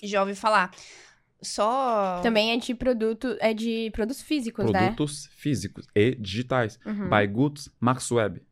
[0.00, 0.70] Já ouvi falar.
[1.44, 2.20] Só.
[2.22, 4.86] Também é de produto, é de produtos físicos, né?
[4.86, 6.78] Produtos físicos e digitais.
[6.84, 7.08] Uhum.
[7.08, 8.42] Buy Goods, Max Web.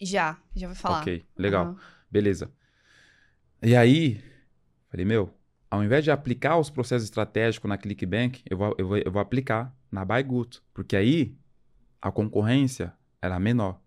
[0.00, 1.00] Já, já ouvi falar.
[1.00, 1.66] Ok, legal.
[1.68, 1.76] Uhum.
[2.10, 2.50] Beleza.
[3.62, 4.22] E aí,
[4.90, 5.34] falei, meu,
[5.70, 9.20] ao invés de aplicar os processos estratégicos na ClickBank, eu vou, eu vou, eu vou
[9.20, 10.62] aplicar na Buy Goods.
[10.72, 11.36] Porque aí
[12.00, 13.80] a concorrência era menor.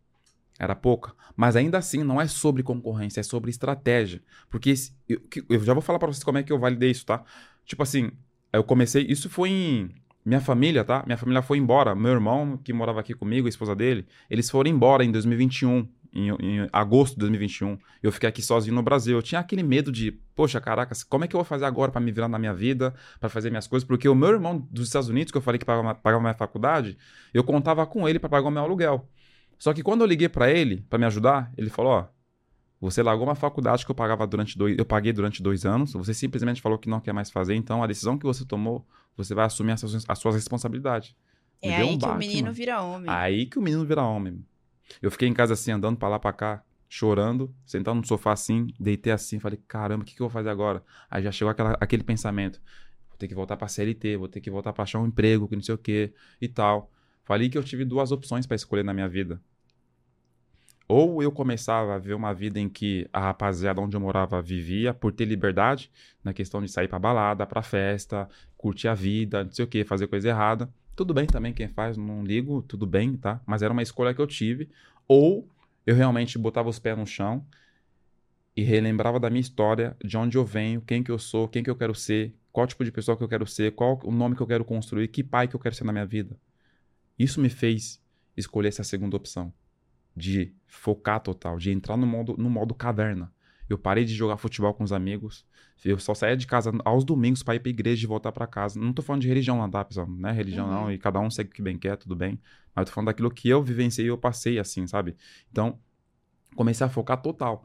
[0.60, 1.14] Era pouca.
[1.36, 4.22] Mas ainda assim, não é sobre concorrência, é sobre estratégia.
[4.50, 4.74] Porque
[5.08, 7.24] eu, eu já vou falar para vocês como é que eu validei isso, tá?
[7.70, 8.10] Tipo assim,
[8.52, 9.06] eu comecei.
[9.08, 9.90] Isso foi em.
[10.26, 11.04] Minha família, tá?
[11.06, 11.96] Minha família foi embora.
[11.96, 16.30] Meu irmão, que morava aqui comigo, a esposa dele, eles foram embora em 2021 em,
[16.30, 17.78] em, agosto de 2021.
[18.02, 19.18] Eu fiquei aqui sozinho no Brasil.
[19.18, 22.02] Eu tinha aquele medo de, poxa, caraca, como é que eu vou fazer agora para
[22.02, 23.88] me virar na minha vida, para fazer minhas coisas?
[23.88, 26.98] Porque o meu irmão dos Estados Unidos, que eu falei que pagava, pagava minha faculdade,
[27.34, 29.08] eu contava com ele para pagar o meu aluguel.
[29.60, 32.06] Só que quando eu liguei para ele, para me ajudar, ele falou: Ó,
[32.80, 36.14] você largou uma faculdade que eu pagava durante dois, eu paguei durante dois anos, você
[36.14, 38.86] simplesmente falou que não quer mais fazer, então a decisão que você tomou,
[39.18, 41.16] você vai assumir as suas, as suas responsabilidades.
[41.62, 43.12] É aí um que o menino vira homem.
[43.12, 44.46] Aí que o menino vira homem.
[45.02, 48.68] Eu fiquei em casa assim, andando pra lá pra cá, chorando, sentado no sofá assim,
[48.80, 50.82] deitei assim, falei, caramba, o que, que eu vou fazer agora?
[51.12, 52.62] Aí já chegou aquela, aquele pensamento,
[53.10, 55.56] vou ter que voltar pra CLT, vou ter que voltar pra achar um emprego, que
[55.56, 56.90] não sei o que e tal.
[57.26, 59.40] Falei que eu tive duas opções para escolher na minha vida.
[60.92, 64.92] Ou eu começava a ver uma vida em que a rapaziada onde eu morava vivia
[64.92, 65.92] por ter liberdade,
[66.24, 68.28] na questão de sair pra balada, pra festa,
[68.58, 70.68] curtir a vida, não sei o que, fazer coisa errada.
[70.96, 73.40] Tudo bem também quem faz, não ligo, tudo bem, tá?
[73.46, 74.68] Mas era uma escolha que eu tive.
[75.08, 75.48] Ou
[75.86, 77.46] eu realmente botava os pés no chão
[78.56, 81.70] e relembrava da minha história, de onde eu venho, quem que eu sou, quem que
[81.70, 84.42] eu quero ser, qual tipo de pessoa que eu quero ser, qual o nome que
[84.42, 86.36] eu quero construir, que pai que eu quero ser na minha vida.
[87.18, 88.02] Isso me fez
[88.36, 89.54] escolher essa segunda opção,
[90.16, 93.32] de focar total, de entrar no modo, no modo caverna.
[93.70, 95.46] Eu parei de jogar futebol com os amigos.
[95.86, 98.80] Eu só saía de casa aos domingos para ir pra igreja e voltar para casa.
[98.80, 100.08] Não tô falando de religião lá, tá, pessoal?
[100.08, 100.74] Não é religião, uhum.
[100.74, 100.92] não.
[100.92, 102.40] E cada um segue o que bem quer, tudo bem.
[102.76, 105.16] Mas eu tô falando daquilo que eu vivenciei e eu passei assim, sabe?
[105.52, 105.80] Então,
[106.56, 107.64] comecei a focar total.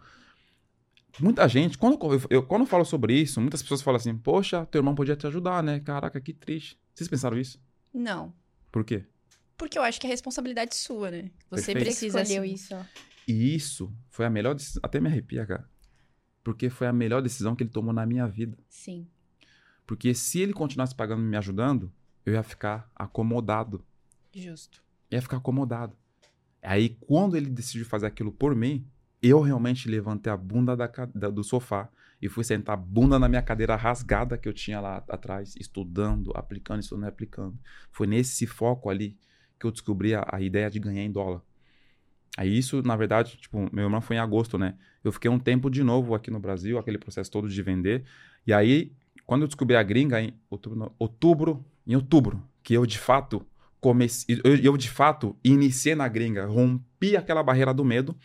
[1.20, 4.66] Muita gente, quando eu, eu, quando eu falo sobre isso, muitas pessoas falam assim: Poxa,
[4.66, 5.80] teu irmão podia te ajudar, né?
[5.80, 6.78] Caraca, que triste.
[6.92, 7.60] Vocês pensaram isso?
[7.92, 8.34] Não.
[8.70, 9.04] Por quê?
[9.56, 11.30] Porque eu acho que é responsabilidade sua, né?
[11.50, 11.84] Você Perfeito.
[11.84, 12.22] precisa.
[12.22, 12.74] Escolheu isso.
[13.26, 14.80] E isso foi a melhor decisão.
[14.84, 15.68] Até me arrepia, cara
[16.44, 18.56] porque foi a melhor decisão que ele tomou na minha vida.
[18.68, 19.08] Sim.
[19.86, 21.90] Porque se ele continuasse pagando e me ajudando,
[22.24, 23.82] eu ia ficar acomodado.
[24.32, 24.82] Justo.
[25.10, 25.96] Ia ficar acomodado.
[26.62, 28.86] Aí, quando ele decidiu fazer aquilo por mim,
[29.22, 31.88] eu realmente levantei a bunda da, da, do sofá
[32.20, 36.30] e fui sentar a bunda na minha cadeira rasgada que eu tinha lá atrás, estudando,
[36.34, 37.58] aplicando, estudando e aplicando.
[37.90, 39.18] Foi nesse foco ali
[39.64, 41.40] que eu descobri a, a ideia de ganhar em dólar.
[42.36, 44.74] Aí isso, na verdade, tipo, meu irmão foi em agosto, né?
[45.02, 48.04] Eu fiquei um tempo de novo aqui no Brasil, aquele processo todo de vender.
[48.46, 48.92] E aí,
[49.24, 53.46] quando eu descobri a gringa em outubro, outubro em outubro, que eu de fato
[53.80, 58.16] comecei, eu, eu de fato iniciei na gringa, rompi aquela barreira do medo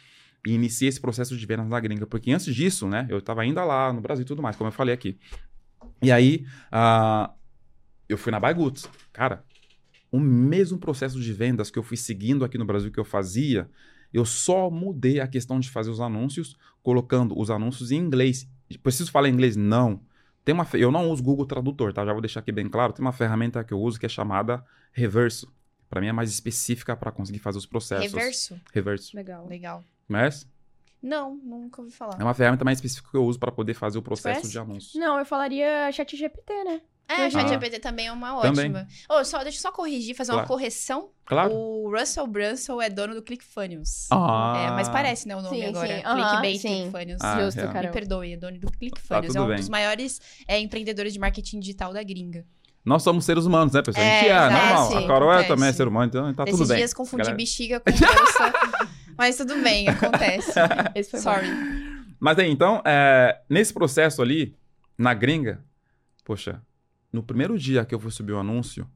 [0.46, 3.64] e iniciei esse processo de vendas na gringa, porque antes disso, né, eu estava ainda
[3.64, 5.18] lá no Brasil e tudo mais, como eu falei aqui.
[6.02, 7.32] E aí, uh,
[8.10, 8.56] eu fui na Buy.
[9.14, 9.46] Cara,
[10.12, 13.70] o mesmo processo de vendas que eu fui seguindo aqui no Brasil que eu fazia,
[14.14, 18.48] eu só mudei a questão de fazer os anúncios, colocando os anúncios em inglês.
[18.82, 19.56] Preciso falar inglês?
[19.56, 20.02] Não.
[20.44, 22.06] Tem uma, eu não uso Google Tradutor, tá?
[22.06, 22.94] Já vou deixar aqui bem claro.
[22.94, 25.52] Tem uma ferramenta que eu uso que é chamada Reverso.
[25.90, 28.12] Para mim é mais específica para conseguir fazer os processos.
[28.12, 28.62] Reverso?
[28.74, 29.16] Reverso.
[29.16, 29.48] Legal.
[29.48, 29.84] Legal.
[30.08, 30.48] Mas?
[31.02, 32.20] Não, nunca ouvi falar.
[32.20, 35.00] É uma ferramenta mais específica que eu uso para poder fazer o processo de anúncio.
[35.00, 36.82] Não, eu falaria ChatGPT, né?
[37.10, 37.80] É, o ChatGPT ah.
[37.80, 38.88] também é uma ótima.
[39.10, 40.44] Oh, só, deixa eu só corrigir, fazer claro.
[40.44, 41.10] uma correção.
[41.26, 41.52] Claro.
[41.52, 44.08] O Russell Brunson é dono do ClickFunnels.
[44.12, 44.54] Ah.
[44.58, 45.88] É, mas parece, né, o nome sim, agora.
[45.88, 46.04] Sim.
[46.04, 46.68] Clickbait sim.
[46.68, 47.22] ClickFunnels.
[47.24, 47.88] Ah, Justo, cara.
[47.88, 49.34] Me perdoe, é dono do ClickFunnels.
[49.34, 49.56] Tá, é um bem.
[49.56, 52.46] dos maiores é, empreendedores de marketing digital da gringa.
[52.86, 54.06] Nós somos seres humanos, né, pessoal?
[54.06, 54.88] É, a gente é, normal.
[54.90, 55.48] Sim, a Carol é, acontece.
[55.50, 56.78] também é ser humano, então tá Esses tudo bem.
[56.78, 57.38] dias confundi Galera...
[57.38, 58.54] bexiga com bolsa.
[59.18, 60.54] mas tudo bem, acontece.
[60.96, 61.48] Esse foi Sorry.
[61.48, 62.06] Bom.
[62.20, 64.56] Mas aí, então, é, nesse processo ali,
[64.98, 65.64] na gringa,
[66.24, 66.62] poxa,
[67.12, 68.88] no primeiro dia que eu fui subir o anúncio,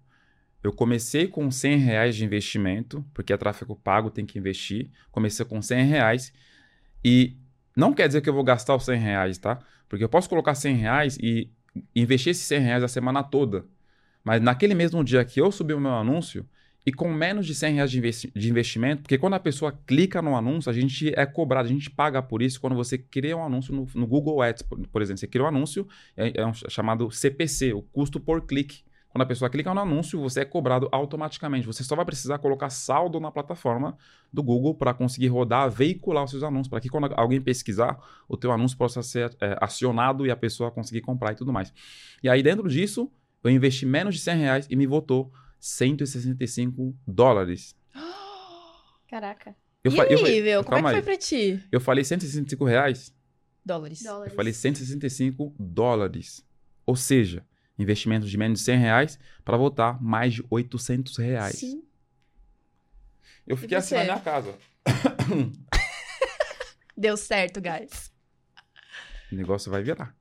[0.63, 4.89] eu comecei com 100 reais de investimento, porque é tráfego pago, tem que investir.
[5.11, 6.33] Comecei com 100 reais.
[7.03, 7.37] E
[7.75, 9.59] não quer dizer que eu vou gastar os 100 reais, tá?
[9.89, 11.51] Porque eu posso colocar 100 reais e
[11.93, 13.65] investir esses 100 reais a semana toda.
[14.23, 16.47] Mas naquele mesmo dia que eu subir o meu anúncio,
[16.85, 20.21] e com menos de 100 reais de, investi de investimento, porque quando a pessoa clica
[20.21, 23.43] no anúncio, a gente é cobrado, a gente paga por isso quando você cria um
[23.43, 25.19] anúncio no, no Google Ads, por, por, exemplo.
[25.19, 28.83] Você cria um anúncio, é, é um, chamado CPC, o custo por clique.
[29.13, 31.67] Quando a pessoa clica no anúncio, você é cobrado automaticamente.
[31.67, 33.95] Você só vai precisar colocar saldo na plataforma
[34.33, 38.35] do Google para conseguir rodar, veicular os seus anúncios, para que quando alguém pesquisar, o
[38.35, 41.71] teu anúncio possa ser é, acionado e a pessoa conseguir comprar e tudo mais.
[42.23, 43.09] E aí, dentro disso,
[43.43, 45.31] eu investi menos de 100 reais e me votou
[45.63, 47.73] 165 dólares.
[49.07, 49.55] Caraca.
[49.81, 50.51] Eu e falei, nível?
[50.51, 51.63] Eu, como é que foi pra ti?
[51.71, 53.15] Eu falei 165 reais.
[53.65, 54.03] Dólares.
[54.03, 56.45] Eu falei 165 dólares.
[56.85, 57.47] Ou seja,
[57.79, 61.55] investimento de menos de 100 reais para voltar mais de 800 reais.
[61.55, 61.81] Sim.
[63.47, 64.57] Eu fiquei assim na minha casa.
[66.97, 68.11] Deu certo, guys.
[69.31, 70.13] O negócio vai virar.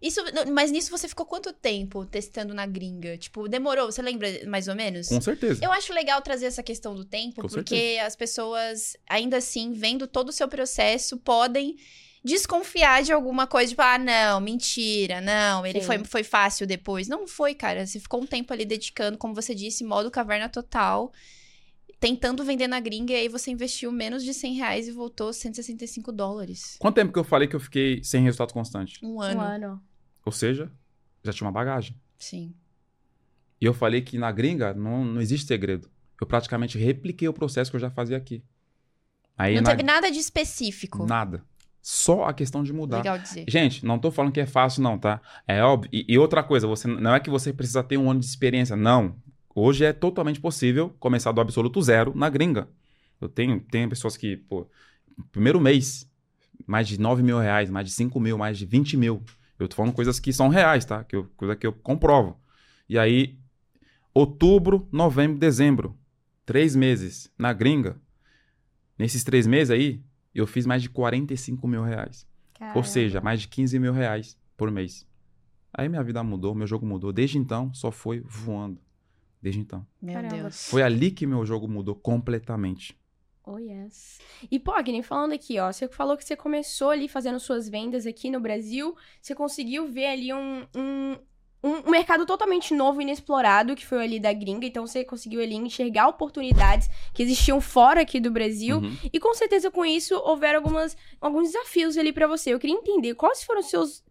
[0.00, 0.20] Isso,
[0.50, 3.18] mas nisso você ficou quanto tempo testando na gringa?
[3.18, 5.08] Tipo, demorou, você lembra mais ou menos?
[5.08, 5.62] Com certeza.
[5.62, 8.06] Eu acho legal trazer essa questão do tempo, Com porque certeza.
[8.06, 11.76] as pessoas, ainda assim, vendo todo o seu processo, podem
[12.24, 17.08] desconfiar de alguma coisa, tipo, ah, não, mentira, não, ele foi, foi fácil depois.
[17.08, 17.86] Não foi, cara.
[17.86, 21.12] Você ficou um tempo ali dedicando, como você disse, modo caverna total,
[21.98, 26.10] tentando vender na gringa, e aí você investiu menos de 100 reais e voltou 165
[26.10, 26.76] dólares.
[26.78, 28.98] Quanto tempo que eu falei que eu fiquei sem resultado constante?
[29.02, 29.40] Um ano.
[29.40, 29.89] Um ano.
[30.30, 30.70] Ou seja,
[31.24, 31.96] já tinha uma bagagem.
[32.16, 32.54] Sim.
[33.60, 35.90] E eu falei que na gringa não, não existe segredo.
[36.20, 38.44] Eu praticamente repliquei o processo que eu já fazia aqui.
[39.36, 39.70] Aí, não na...
[39.70, 41.04] teve nada de específico.
[41.04, 41.42] Nada.
[41.82, 42.98] Só a questão de mudar.
[42.98, 43.44] Legal dizer.
[43.48, 45.20] Gente, não tô falando que é fácil, não, tá?
[45.48, 45.90] É óbvio.
[45.92, 48.76] E, e, outra coisa, você não é que você precisa ter um ano de experiência.
[48.76, 49.16] Não.
[49.52, 52.68] Hoje é totalmente possível começar do absoluto zero na gringa.
[53.20, 54.68] Eu tenho, tenho pessoas que, pô,
[55.32, 56.08] primeiro mês,
[56.68, 59.24] mais de 9 mil reais, mais de 5 mil, mais de 20 mil.
[59.60, 61.04] Eu tô falando coisas que são reais, tá?
[61.04, 62.40] Que eu, coisa que eu comprovo.
[62.88, 63.38] E aí,
[64.14, 65.96] outubro, novembro, dezembro.
[66.46, 68.00] Três meses na gringa.
[68.98, 70.02] Nesses três meses aí,
[70.34, 72.26] eu fiz mais de 45 mil reais.
[72.54, 72.78] Caramba.
[72.78, 75.06] Ou seja, mais de 15 mil reais por mês.
[75.72, 77.12] Aí minha vida mudou, meu jogo mudou.
[77.12, 78.80] Desde então, só foi voando.
[79.40, 79.86] Desde então.
[80.00, 80.36] Meu Caramba.
[80.36, 80.68] Deus.
[80.68, 82.98] Foi ali que meu jogo mudou completamente.
[83.52, 84.20] Oh, yes.
[84.48, 88.06] E, pô, Agni, falando aqui, ó, você falou que você começou ali fazendo suas vendas
[88.06, 91.16] aqui no Brasil, você conseguiu ver ali um, um,
[91.60, 94.64] um mercado totalmente novo, inexplorado, que foi ali da gringa.
[94.64, 98.78] Então você conseguiu ali enxergar oportunidades que existiam fora aqui do Brasil.
[98.78, 98.96] Uhum.
[99.12, 102.54] E com certeza com isso houveram algumas, alguns desafios ali para você.
[102.54, 104.04] Eu queria entender quais foram os seus,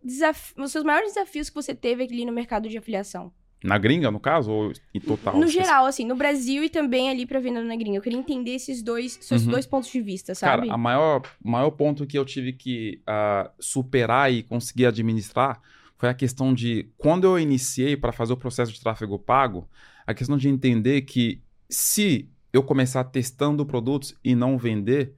[0.57, 3.31] os seus maiores desafios que você teve ali no mercado de afiliação.
[3.61, 5.37] Na gringa, no caso, ou em total?
[5.37, 7.97] No geral, assim, no Brasil e também ali pra venda na gringa.
[7.97, 9.51] Eu queria entender esses dois, seus uhum.
[9.51, 10.61] dois pontos de vista, sabe?
[10.67, 15.61] Cara, a maior, maior ponto que eu tive que uh, superar e conseguir administrar
[15.97, 19.67] foi a questão de quando eu iniciei para fazer o processo de tráfego pago,
[20.07, 25.13] a questão de entender que se eu começar testando produtos e não vender,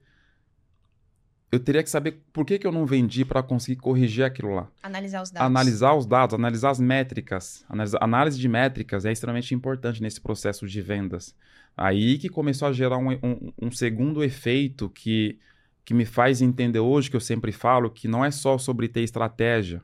[1.52, 4.70] eu teria que saber por que, que eu não vendi para conseguir corrigir aquilo lá.
[4.82, 5.46] Analisar os dados.
[5.46, 7.62] Analisar os dados, analisar as métricas.
[7.68, 11.36] Analisa, análise de métricas é extremamente importante nesse processo de vendas.
[11.76, 15.38] Aí que começou a gerar um, um, um segundo efeito que,
[15.84, 19.02] que me faz entender hoje, que eu sempre falo, que não é só sobre ter
[19.02, 19.82] estratégia.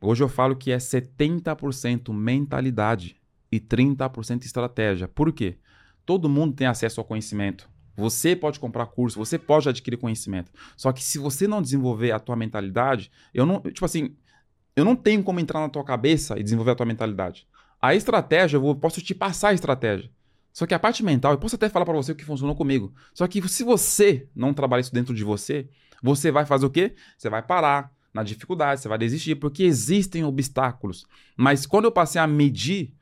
[0.00, 3.20] Hoje eu falo que é 70% mentalidade
[3.50, 5.06] e 30% estratégia.
[5.06, 5.58] Por quê?
[6.06, 7.70] Todo mundo tem acesso ao conhecimento.
[7.96, 10.50] Você pode comprar curso, você pode adquirir conhecimento.
[10.76, 14.14] Só que se você não desenvolver a tua mentalidade, eu não, tipo assim,
[14.74, 17.46] eu não tenho como entrar na tua cabeça e desenvolver a tua mentalidade.
[17.80, 20.10] A estratégia, eu posso te passar a estratégia.
[20.52, 22.92] Só que a parte mental, eu posso até falar para você o que funcionou comigo.
[23.14, 25.68] Só que se você não trabalhar isso dentro de você,
[26.02, 26.94] você vai fazer o quê?
[27.16, 31.06] Você vai parar, na dificuldade, você vai desistir, porque existem obstáculos.
[31.36, 32.94] Mas quando eu passei a medir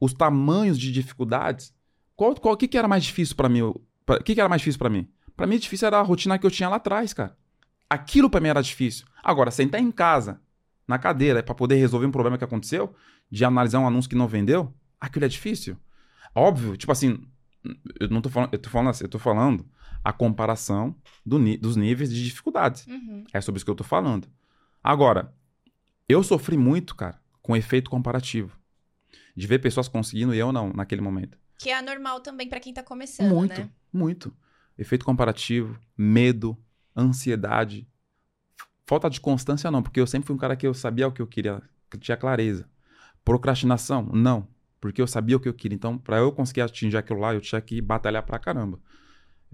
[0.00, 1.72] os tamanhos de dificuldades,
[2.16, 3.72] qual, qual que, que era mais difícil para mim?
[4.16, 5.08] O que, que era mais difícil para mim?
[5.36, 7.36] Para mim, difícil era a rotina que eu tinha lá atrás, cara.
[7.88, 9.06] Aquilo para mim era difícil.
[9.22, 10.40] Agora, sentar em casa,
[10.86, 12.94] na cadeira, para poder resolver um problema que aconteceu,
[13.30, 15.76] de analisar um anúncio que não vendeu, aquilo é difícil.
[16.34, 17.20] Óbvio, tipo assim,
[18.00, 19.66] eu não tô falando, eu tô falando assim, eu tô falando
[20.04, 20.94] a comparação
[21.24, 22.86] do, dos níveis de dificuldades.
[22.86, 23.24] Uhum.
[23.32, 24.28] É sobre isso que eu tô falando.
[24.82, 25.34] Agora,
[26.08, 28.56] eu sofri muito, cara, com efeito comparativo.
[29.36, 31.38] De ver pessoas conseguindo e eu não, naquele momento.
[31.58, 33.68] Que é anormal também para quem tá começando, muito, né?
[33.92, 34.34] Muito,
[34.78, 36.56] Efeito comparativo, medo,
[36.96, 37.88] ansiedade.
[38.86, 41.20] Falta de constância não, porque eu sempre fui um cara que eu sabia o que
[41.20, 41.60] eu queria,
[41.90, 42.64] que tinha clareza.
[43.24, 44.08] Procrastinação?
[44.12, 44.46] Não,
[44.80, 45.74] porque eu sabia o que eu queria.
[45.74, 48.78] Então, para eu conseguir atingir aquilo lá, eu tinha que batalhar pra caramba.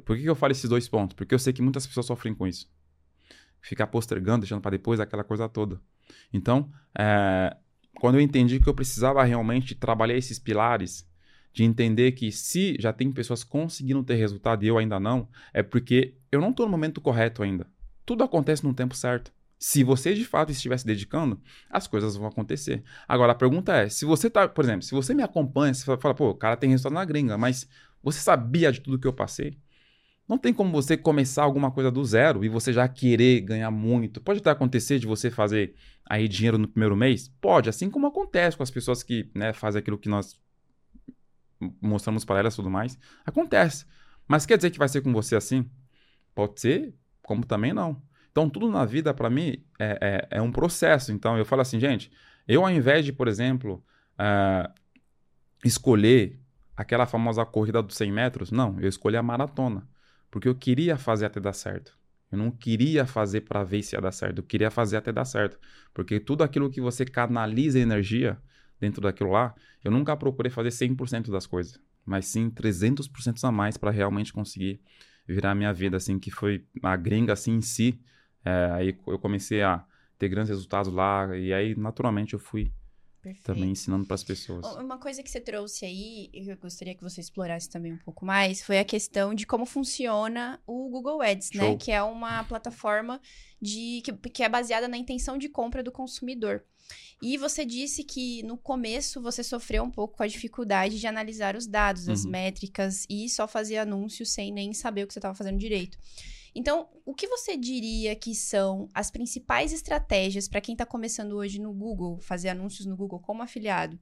[0.05, 1.15] Por que, que eu falo esses dois pontos?
[1.17, 2.71] Porque eu sei que muitas pessoas sofrem com isso.
[3.63, 5.81] Ficar postergando, deixando para depois, aquela coisa toda.
[6.33, 7.57] Então, é,
[7.95, 11.09] quando eu entendi que eu precisava realmente trabalhar esses pilares,
[11.55, 15.63] de entender que se já tem pessoas conseguindo ter resultado e eu ainda não, é
[15.63, 17.67] porque eu não estou no momento correto ainda.
[18.05, 19.33] Tudo acontece no tempo certo.
[19.57, 21.41] Se você de fato estiver se dedicando,
[21.71, 22.83] as coisas vão acontecer.
[23.07, 26.15] Agora, a pergunta é: se você tá, por exemplo, se você me acompanha, você fala,
[26.15, 27.69] pô, o cara tem resultado na gringa, mas
[28.03, 29.57] você sabia de tudo que eu passei?
[30.29, 34.21] Não tem como você começar alguma coisa do zero e você já querer ganhar muito.
[34.21, 35.75] Pode até acontecer de você fazer
[36.05, 37.29] aí dinheiro no primeiro mês?
[37.41, 40.37] Pode, assim como acontece com as pessoas que né, fazem aquilo que nós
[41.81, 42.99] mostramos para elas tudo mais.
[43.25, 43.87] Acontece.
[44.27, 45.69] Mas quer dizer que vai ser com você assim?
[46.35, 48.03] Pode ser, como também não.
[48.31, 51.13] Então, tudo na vida, para mim, é, é, é, um processo.
[51.13, 52.11] Então, eu falo assim, gente,
[52.49, 53.85] eu ao invés de, por exemplo,
[54.19, 54.73] uh,
[55.65, 56.41] escolher
[56.77, 59.87] aquela famosa corrida dos 100 metros, não, eu escolhi a maratona.
[60.31, 61.97] Porque eu queria fazer até dar certo.
[62.33, 65.25] Eu não queria fazer para ver se ia dar certo, eu queria fazer até dar
[65.25, 65.57] certo.
[65.93, 68.37] Porque tudo aquilo que você canaliza energia,
[68.81, 73.77] dentro daquilo lá, eu nunca procurei fazer 100% das coisas, mas sim 300% a mais
[73.77, 74.81] para realmente conseguir
[75.27, 77.99] virar a minha vida, assim, que foi a gringa, assim, em si.
[78.45, 79.85] É, aí eu comecei a
[80.19, 82.73] ter grandes resultados lá, e aí, naturalmente, eu fui
[83.23, 83.45] Perfeito.
[83.47, 84.67] também ensinando para as pessoas.
[84.77, 88.25] Uma coisa que você trouxe aí, e eu gostaria que você explorasse também um pouco
[88.25, 91.63] mais, foi a questão de como funciona o Google Ads, né?
[91.63, 91.71] Show.
[91.73, 91.77] né?
[91.79, 93.19] Que é uma plataforma
[93.61, 96.63] de, que, que é baseada na intenção de compra do consumidor.
[97.23, 101.57] E você disse que no começo você sofreu um pouco com a dificuldade de analisar
[101.57, 102.13] os dados, uhum.
[102.13, 105.99] as métricas e só fazer anúncios sem nem saber o que você estava fazendo direito.
[106.55, 111.59] Então, o que você diria que são as principais estratégias para quem está começando hoje
[111.59, 113.99] no Google, fazer anúncios no Google como afiliado,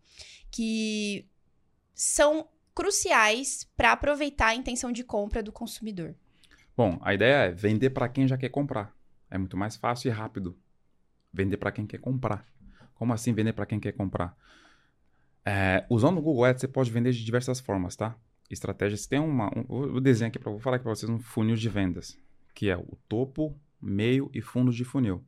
[0.51, 1.27] que
[1.95, 6.15] são cruciais para aproveitar a intenção de compra do consumidor?
[6.77, 8.95] Bom, a ideia é vender para quem já quer comprar.
[9.31, 10.59] É muito mais fácil e rápido.
[11.33, 12.47] Vender para quem quer comprar.
[13.03, 14.33] Como assim vender para quem quer comprar?
[15.45, 18.15] É, usando o Google Ads, você pode vender de diversas formas, tá?
[18.49, 19.09] Estratégias.
[19.09, 19.49] Tem uma.
[19.49, 22.17] Um, vou desenhar aqui para vou falar aqui para vocês um funil de vendas,
[22.55, 25.21] que é o topo, meio e fundo de funil.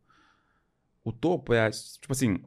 [1.03, 2.41] O topo é, tipo assim,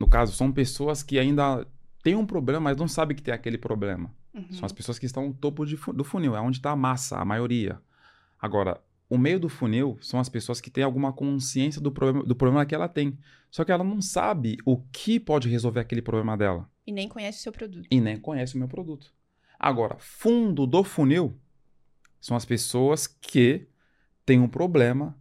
[0.00, 1.64] no caso, são pessoas que ainda
[2.02, 4.12] têm um problema, mas não sabem que tem aquele problema.
[4.34, 4.52] Uhum.
[4.52, 7.18] São as pessoas que estão no topo de, do funil, é onde está a massa,
[7.18, 7.80] a maioria.
[8.36, 8.80] Agora,
[9.12, 12.64] o meio do funil são as pessoas que têm alguma consciência do problema, do problema
[12.64, 13.18] que ela tem.
[13.50, 16.66] Só que ela não sabe o que pode resolver aquele problema dela.
[16.86, 17.86] E nem conhece o seu produto.
[17.90, 19.12] E nem conhece o meu produto.
[19.58, 21.38] Agora, fundo do funil
[22.18, 23.68] são as pessoas que
[24.24, 25.14] têm um problema,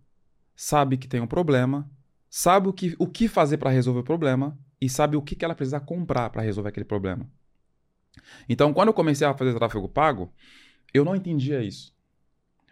[0.55, 1.91] sabe que tem um problema,
[2.29, 5.43] sabe o que, o que fazer para resolver o problema e sabe o que, que
[5.43, 7.29] ela precisa comprar para resolver aquele problema.
[8.47, 10.31] Então, quando eu comecei a fazer tráfego pago,
[10.93, 11.93] eu não entendia isso.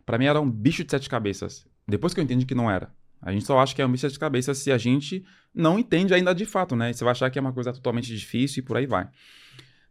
[0.09, 1.67] Para mim era um bicho de sete cabeças.
[1.87, 2.91] Depois que eu entendi que não era.
[3.21, 5.77] A gente só acha que é um bicho de sete cabeças se a gente não
[5.77, 6.91] entende ainda de fato, né?
[6.91, 9.07] Você vai achar que é uma coisa totalmente difícil e por aí vai,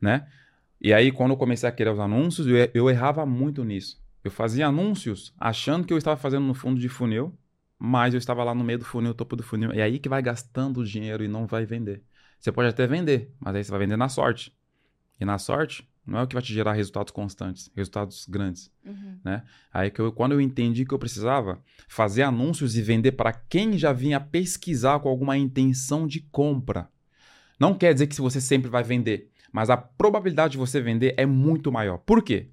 [0.01, 0.27] né?
[0.81, 4.03] E aí, quando eu comecei a querer os anúncios, eu, eu errava muito nisso.
[4.25, 7.33] Eu fazia anúncios achando que eu estava fazendo no fundo de funil,
[7.79, 9.71] mas eu estava lá no meio do funil, topo do funil.
[9.71, 12.03] É aí que vai gastando o dinheiro e não vai vender.
[12.41, 14.53] Você pode até vender, mas aí você vai vender na sorte.
[15.21, 19.19] E na sorte, não é o que vai te gerar resultados constantes, resultados grandes, uhum.
[19.25, 19.43] né?
[19.73, 23.77] Aí que eu, quando eu entendi que eu precisava fazer anúncios e vender para quem
[23.77, 26.89] já vinha pesquisar com alguma intenção de compra.
[27.61, 31.15] Não quer dizer que se você sempre vai vender, mas a probabilidade de você vender
[31.17, 31.99] é muito maior.
[31.99, 32.51] Por quê?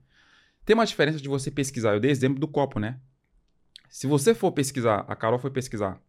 [0.65, 1.93] Tem uma diferença de você pesquisar.
[1.93, 2.99] Eu dei exemplo do copo, né?
[3.89, 6.01] Se você for pesquisar, a Carol foi pesquisar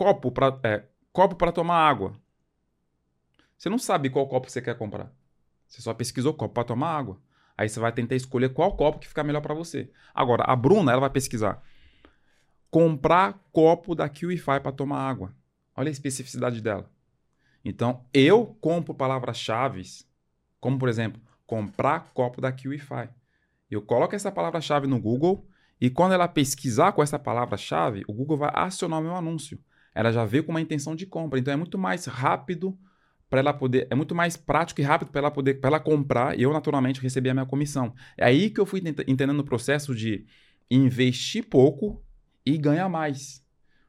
[0.00, 2.18] copo para é, copo para tomar água.
[3.58, 5.12] Você não sabe qual copo você quer comprar.
[5.70, 7.18] Você só pesquisou copo para tomar água.
[7.56, 9.90] Aí você vai tentar escolher qual copo que fica melhor para você.
[10.14, 11.62] Agora, a Bruna, ela vai pesquisar
[12.70, 15.34] comprar copo da QIFI para tomar água.
[15.76, 16.88] Olha a especificidade dela.
[17.64, 19.82] Então, eu compro palavras-chave,
[20.60, 23.10] como por exemplo, comprar copo da QIFI.
[23.70, 25.46] Eu coloco essa palavra-chave no Google
[25.80, 29.58] e quando ela pesquisar com essa palavra-chave, o Google vai acionar o meu anúncio.
[29.94, 32.78] Ela já veio com uma intenção de compra, então é muito mais rápido
[33.30, 33.86] para ela poder.
[33.88, 37.00] É muito mais prático e rápido para ela poder para ela comprar e eu, naturalmente,
[37.00, 37.94] receber a minha comissão.
[38.18, 40.26] É aí que eu fui entendendo o processo de
[40.68, 42.02] investir pouco
[42.44, 43.42] e ganhar mais.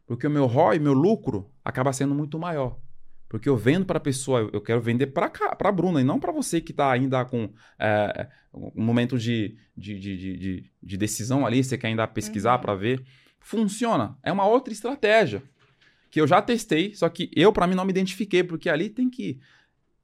[0.06, 2.80] Porque o meu ROI, meu lucro, acaba sendo muito maior.
[3.28, 6.34] Porque eu vendo para a pessoa, eu quero vender para a Bruna e não para
[6.34, 11.64] você que está ainda com é, um momento de, de, de, de, de decisão ali,
[11.64, 12.62] você quer ainda pesquisar uhum.
[12.62, 13.04] para ver.
[13.40, 14.18] Funciona.
[14.22, 15.42] É uma outra estratégia
[16.12, 19.10] que eu já testei, só que eu, para mim, não me identifiquei, porque ali tem
[19.10, 19.40] que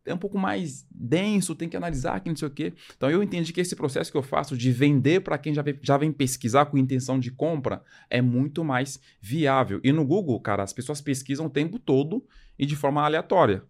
[0.05, 2.74] é um pouco mais denso, tem que analisar, que não sei o quê.
[2.95, 5.78] Então eu entendi que esse processo que eu faço de vender para quem já vem,
[5.82, 9.82] já vem pesquisar com intenção de compra é muito mais viável.
[9.84, 12.26] E no Google, cara, as pessoas pesquisam o tempo todo
[12.58, 13.64] e de forma aleatória.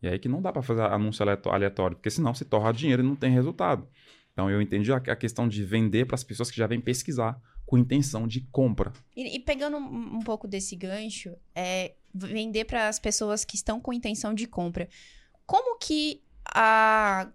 [0.00, 3.06] E aí que não dá para fazer anúncio aleatório, porque senão se torra dinheiro e
[3.06, 3.88] não tem resultado.
[4.32, 7.40] Então eu entendi a questão de vender para as pessoas que já vêm pesquisar
[7.70, 8.92] com intenção de compra.
[9.16, 13.80] E, e pegando um, um, pouco desse gancho, é vender para as pessoas que estão
[13.80, 14.88] com intenção de compra.
[15.46, 16.20] Como que
[16.52, 17.30] a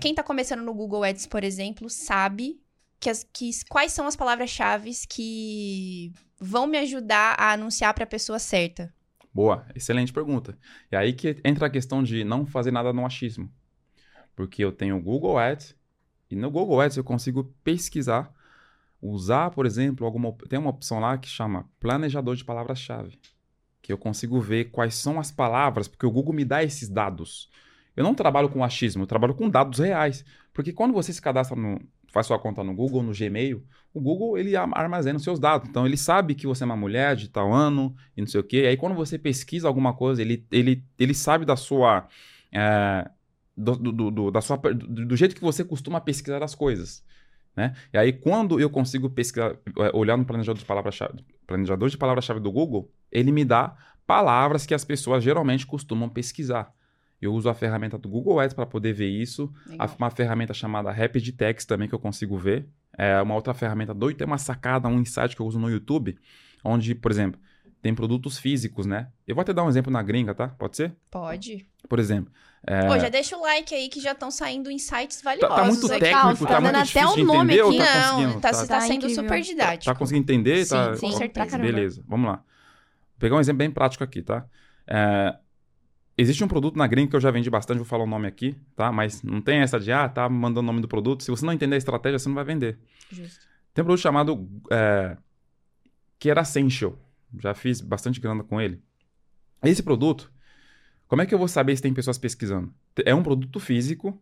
[0.00, 2.62] quem está começando no Google Ads, por exemplo, sabe
[3.00, 8.06] que, as, que quais são as palavras-chave que vão me ajudar a anunciar para a
[8.06, 8.94] pessoa certa?
[9.34, 10.56] Boa, excelente pergunta.
[10.92, 13.52] E aí que entra a questão de não fazer nada no achismo.
[14.36, 15.74] Porque eu tenho o Google Ads
[16.30, 18.32] e no Google Ads eu consigo pesquisar,
[19.00, 23.18] usar, por exemplo, alguma tem uma opção lá que chama planejador de palavras-chave,
[23.80, 27.48] que eu consigo ver quais são as palavras, porque o Google me dá esses dados.
[27.96, 30.24] Eu não trabalho com achismo, eu trabalho com dados reais.
[30.52, 34.38] Porque quando você se cadastra no, faz sua conta no Google, no Gmail, o Google
[34.38, 35.68] ele armazena os seus dados.
[35.68, 38.44] Então ele sabe que você é uma mulher de tal ano e não sei o
[38.44, 38.66] quê.
[38.68, 42.06] Aí quando você pesquisa alguma coisa, ele, ele, ele sabe da sua
[42.52, 43.10] é,
[43.56, 47.04] do, do, do, da sua, do, do, jeito que você costuma pesquisar as coisas.
[47.56, 47.74] Né?
[47.92, 52.38] E aí, quando eu consigo pesquisar, é, olhar no planejador de palavras-chave planejador de palavras-chave
[52.38, 53.76] do Google, ele me dá
[54.06, 56.72] palavras que as pessoas geralmente costumam pesquisar.
[57.20, 59.52] Eu uso a ferramenta do Google Ads para poder ver isso.
[59.98, 62.68] Uma ferramenta chamada Rapid Text também que eu consigo ver.
[62.96, 66.16] É uma outra ferramenta doida, tem uma sacada, um insight que eu uso no YouTube,
[66.64, 67.40] onde, por exemplo,
[67.82, 69.08] tem produtos físicos, né?
[69.26, 70.48] Eu vou até dar um exemplo na gringa, tá?
[70.48, 70.96] Pode ser?
[71.10, 71.66] Pode.
[71.88, 72.32] Por exemplo.
[72.66, 72.86] É...
[72.86, 75.56] Pô, já deixa o like aí que já estão saindo insights valiosos.
[75.56, 77.78] Tá, tá muito técnico, tá, tá muito difícil até o nome aqui.
[77.78, 79.22] Tá não, tá, tá, tá sendo incrível.
[79.22, 79.84] super didático.
[79.84, 80.64] Tá, conseguindo entender?
[80.64, 80.96] Sim, tá...
[80.98, 81.58] com certeza.
[81.58, 82.36] Beleza, vamos lá.
[82.36, 84.44] Vou pegar um exemplo bem prático aqui, tá?
[84.86, 85.36] É...
[86.18, 88.54] Existe um produto na gringa que eu já vendi bastante, vou falar o nome aqui,
[88.76, 88.92] tá?
[88.92, 91.22] Mas não tem essa de, ah, tá mandando o nome do produto.
[91.22, 92.78] Se você não entender a estratégia, você não vai vender.
[93.10, 93.46] Justo.
[93.72, 95.16] Tem um produto chamado é...
[96.18, 96.98] que era Essential
[97.38, 98.82] já fiz bastante grana com ele.
[99.62, 100.32] Esse produto,
[101.10, 102.72] como é que eu vou saber se tem pessoas pesquisando?
[103.04, 104.16] É um produto físico,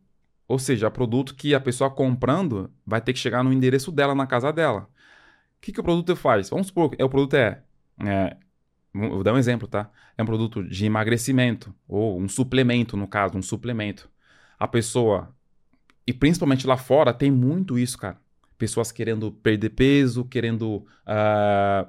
[0.49, 4.15] ou seja, é produto que a pessoa comprando vai ter que chegar no endereço dela
[4.15, 4.89] na casa dela.
[5.59, 6.49] O que, que o produto faz?
[6.49, 7.63] Vamos supor que o produto é,
[8.07, 8.39] é
[8.95, 9.91] Vou dar um exemplo, tá?
[10.17, 14.09] É um produto de emagrecimento, ou um suplemento, no caso, um suplemento.
[14.59, 15.29] A pessoa,
[16.07, 18.19] e principalmente lá fora, tem muito isso, cara.
[18.57, 21.87] Pessoas querendo perder peso, querendo uh,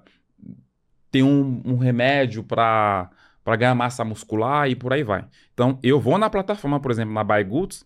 [1.10, 3.10] tem um, um remédio para
[3.58, 5.26] ganhar massa muscular e por aí vai.
[5.54, 7.86] Então, eu vou na plataforma, por exemplo, na Buy Goods,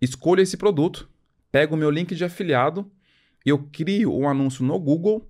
[0.00, 1.08] escolho esse produto,
[1.50, 2.90] pego o meu link de afiliado,
[3.44, 5.28] eu crio um anúncio no Google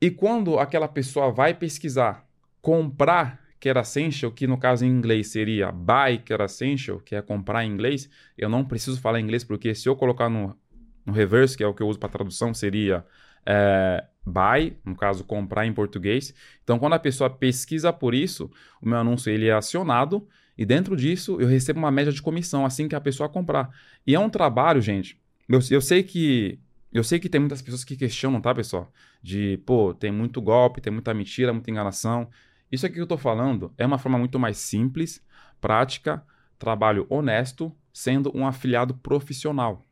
[0.00, 2.24] e quando aquela pessoa vai pesquisar
[2.60, 7.64] comprar Quer Essential, que no caso em inglês seria buy Quer Essential, que é comprar
[7.64, 10.56] em inglês, eu não preciso falar inglês porque se eu colocar no,
[11.04, 13.04] no reverse, que é o que eu uso para tradução, seria
[13.46, 16.34] é, buy, no caso comprar em português.
[16.62, 20.26] Então, quando a pessoa pesquisa por isso, o meu anúncio ele é acionado
[20.56, 23.70] e dentro disso eu recebo uma média de comissão assim que a pessoa comprar.
[24.06, 25.20] E é um trabalho, gente.
[25.48, 26.58] Eu, eu sei que
[26.92, 28.92] eu sei que tem muitas pessoas que questionam, tá, pessoal?
[29.20, 32.30] De, pô, tem muito golpe, tem muita mentira, muita enganação.
[32.70, 35.20] Isso aqui que eu tô falando é uma forma muito mais simples,
[35.60, 36.24] prática,
[36.56, 39.84] trabalho honesto, sendo um afiliado profissional,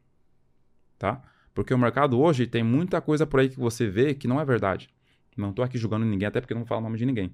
[0.96, 1.20] tá?
[1.54, 4.44] Porque o mercado hoje tem muita coisa por aí que você vê que não é
[4.44, 4.88] verdade.
[5.36, 7.32] Não estou aqui julgando ninguém, até porque não vou falar o nome de ninguém.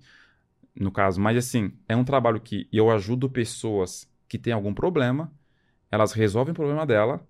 [0.75, 5.33] No caso, mas assim, é um trabalho que eu ajudo pessoas que têm algum problema,
[5.91, 7.27] elas resolvem o problema dela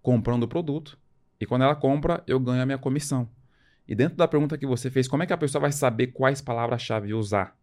[0.00, 0.98] comprando o produto,
[1.40, 3.28] e quando ela compra, eu ganho a minha comissão.
[3.86, 6.40] E dentro da pergunta que você fez, como é que a pessoa vai saber quais
[6.40, 7.56] palavras-chave usar?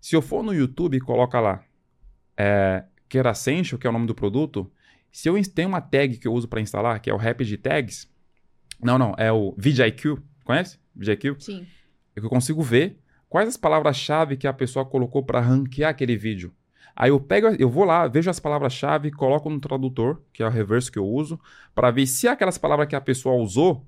[0.00, 1.62] Se eu for no YouTube e coloca lá
[2.36, 4.70] é, Essential, que é o nome do produto,
[5.16, 8.06] se eu tenho uma tag que eu uso para instalar, que é o Rapid Tags,
[8.78, 10.78] não, não, é o VidIQ, conhece?
[10.94, 11.36] VidIQ?
[11.38, 11.66] Sim.
[12.14, 16.18] É que eu consigo ver quais as palavras-chave que a pessoa colocou para ranquear aquele
[16.18, 16.52] vídeo.
[16.94, 20.50] Aí eu pego, eu vou lá, vejo as palavras-chave, coloco no tradutor, que é o
[20.50, 21.40] reverso que eu uso,
[21.74, 23.86] para ver se aquelas palavras que a pessoa usou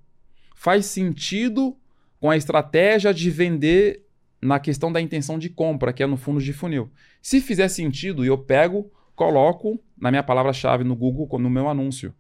[0.56, 1.76] faz sentido
[2.18, 4.02] com a estratégia de vender
[4.40, 6.90] na questão da intenção de compra, que é no fundo de funil.
[7.20, 12.14] Se fizer sentido, eu pego, coloco na minha palavra-chave no Google, no meu anúncio.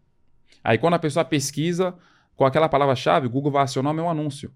[0.64, 1.94] Aí quando a pessoa pesquisa
[2.34, 4.52] com aquela palavra-chave, o Google vai acionar o meu anúncio.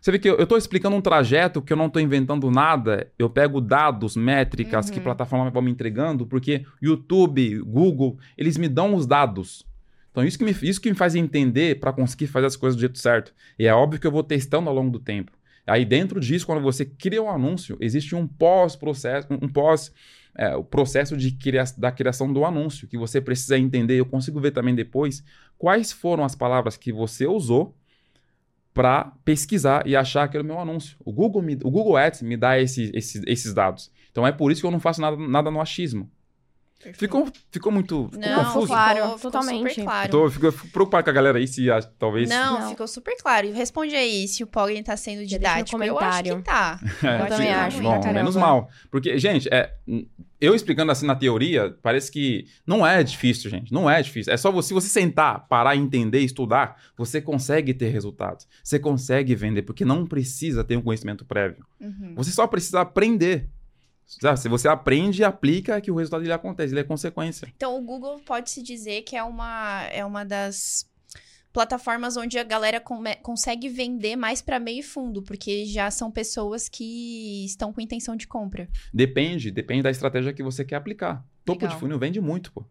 [0.00, 3.10] Você vê que eu estou explicando um trajeto que eu não estou inventando nada.
[3.18, 4.92] Eu pego dados, métricas uhum.
[4.92, 9.66] que a plataforma vai me entregando, porque YouTube, Google, eles me dão os dados.
[10.10, 12.80] Então, isso que me, isso que me faz entender para conseguir fazer as coisas do
[12.80, 13.34] jeito certo.
[13.58, 15.32] E é óbvio que eu vou testando ao longo do tempo.
[15.66, 19.92] Aí dentro disso, quando você cria um anúncio, existe um pós-processo, um pós
[20.36, 23.98] é, o processo de cria da criação do anúncio, que você precisa entender.
[23.98, 25.22] Eu consigo ver também depois
[25.58, 27.76] quais foram as palavras que você usou
[28.72, 30.96] para pesquisar e achar aquele meu anúncio.
[31.04, 33.90] O Google, me, o Google Ads me dá esse, esse, esses dados.
[34.10, 36.10] Então é por isso que eu não faço nada, nada no achismo.
[36.94, 38.66] Ficou, ficou muito ficou não, confuso?
[38.66, 39.68] claro, ficou, ficou totalmente.
[39.68, 40.06] super claro.
[40.06, 42.28] Eu, tô, eu fico, eu fico preocupado com a galera aí se ah, talvez...
[42.28, 42.70] Não, Não.
[42.70, 43.52] ficou super claro.
[43.52, 45.82] Responde aí se o Pogren tá sendo didático.
[45.82, 46.80] Eu acho que tá.
[47.02, 48.68] É, Eu também sim, acho, Bom, menos mal.
[48.90, 49.74] Porque, gente, é,
[50.40, 53.72] eu explicando assim na teoria, parece que não é difícil, gente.
[53.72, 54.32] Não é difícil.
[54.32, 58.48] É só você, se você sentar, parar, entender, estudar, você consegue ter resultados.
[58.62, 61.64] Você consegue vender, porque não precisa ter um conhecimento prévio.
[61.80, 62.14] Uhum.
[62.16, 63.48] Você só precisa aprender.
[64.36, 67.46] Se você aprende e aplica, é que o resultado ele acontece, ele é consequência.
[67.56, 70.86] Então, o Google pode-se dizer que é uma, é uma das
[71.52, 76.10] plataformas onde a galera come- consegue vender mais para meio e fundo, porque já são
[76.10, 78.68] pessoas que estão com intenção de compra.
[78.92, 81.24] Depende, depende da estratégia que você quer aplicar.
[81.44, 81.74] Topo Legal.
[81.76, 82.64] de funil vende muito, pô.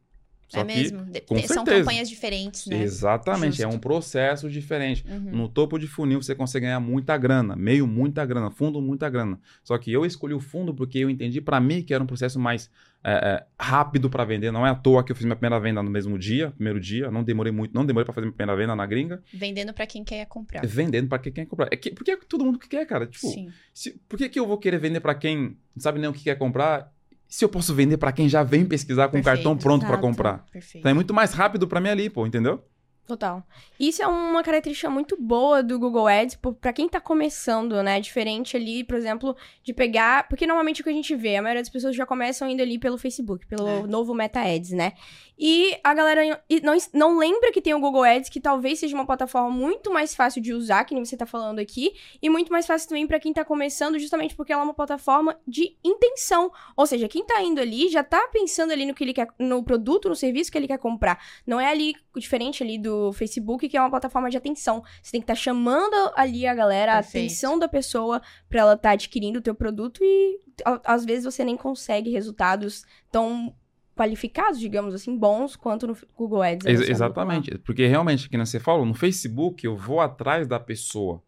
[0.52, 1.00] Só é mesmo?
[1.26, 1.80] Com são certeza.
[1.80, 2.82] campanhas diferentes, né?
[2.84, 3.78] Exatamente, é Justo.
[3.78, 5.06] um processo diferente.
[5.08, 5.32] Uhum.
[5.32, 9.40] No topo de funil você consegue ganhar muita grana, meio muita grana, fundo muita grana.
[9.64, 12.38] Só que eu escolhi o fundo porque eu entendi pra mim que era um processo
[12.40, 12.70] mais
[13.04, 14.52] é, é, rápido pra vender.
[14.52, 17.10] Não é à toa que eu fiz minha primeira venda no mesmo dia, primeiro dia.
[17.10, 19.24] Não demorei muito, não demorei pra fazer minha primeira venda na gringa.
[19.34, 20.66] Vendendo para quem quer comprar.
[20.66, 21.70] Vendendo pra quem quer comprar.
[21.72, 23.08] É que, porque é todo mundo que quer, cara.
[23.08, 23.50] Tipo, Sim.
[23.74, 26.24] se- por que, que eu vou querer vender pra quem não sabe nem o que
[26.24, 26.92] quer comprar?
[27.32, 30.02] Se eu posso vender pra quem já vem pesquisar com o cartão pronto exato.
[30.02, 30.46] comprar.
[30.52, 30.80] Perfeito.
[30.80, 32.62] Então é muito mais rápido pra mim ali, pô, entendeu?
[33.12, 33.44] Total.
[33.78, 38.00] Isso é uma característica muito boa do Google Ads pô, pra quem tá começando, né?
[38.00, 40.30] Diferente ali, por exemplo, de pegar.
[40.30, 42.80] Porque normalmente o que a gente vê, a maioria das pessoas já começam indo ali
[42.80, 43.82] pelo Facebook, pelo É.
[43.86, 44.94] novo Meta Ads, né?
[45.38, 49.06] E a galera não, não lembra que tem o Google Ads, que talvez seja uma
[49.06, 52.66] plataforma muito mais fácil de usar, que nem você tá falando aqui, e muito mais
[52.66, 56.50] fácil também pra quem tá começando, justamente porque ela é uma plataforma de intenção.
[56.78, 59.62] Ou seja, quem tá indo ali já tá pensando ali no que ele quer, no
[59.64, 61.20] produto, no serviço que ele quer comprar.
[61.46, 64.84] Não é ali diferente ali do Facebook, que é uma plataforma de atenção.
[65.02, 67.26] Você tem que estar chamando ali a galera, a Perfeito.
[67.26, 71.44] atenção da pessoa pra ela estar adquirindo o teu produto e a- às vezes você
[71.46, 73.54] nem consegue resultados tão
[73.96, 76.66] qualificados, digamos assim, bons quanto no Google Ads.
[76.66, 77.58] Ex- exatamente.
[77.60, 81.22] Porque realmente, que você falou, no Facebook eu vou atrás da pessoa.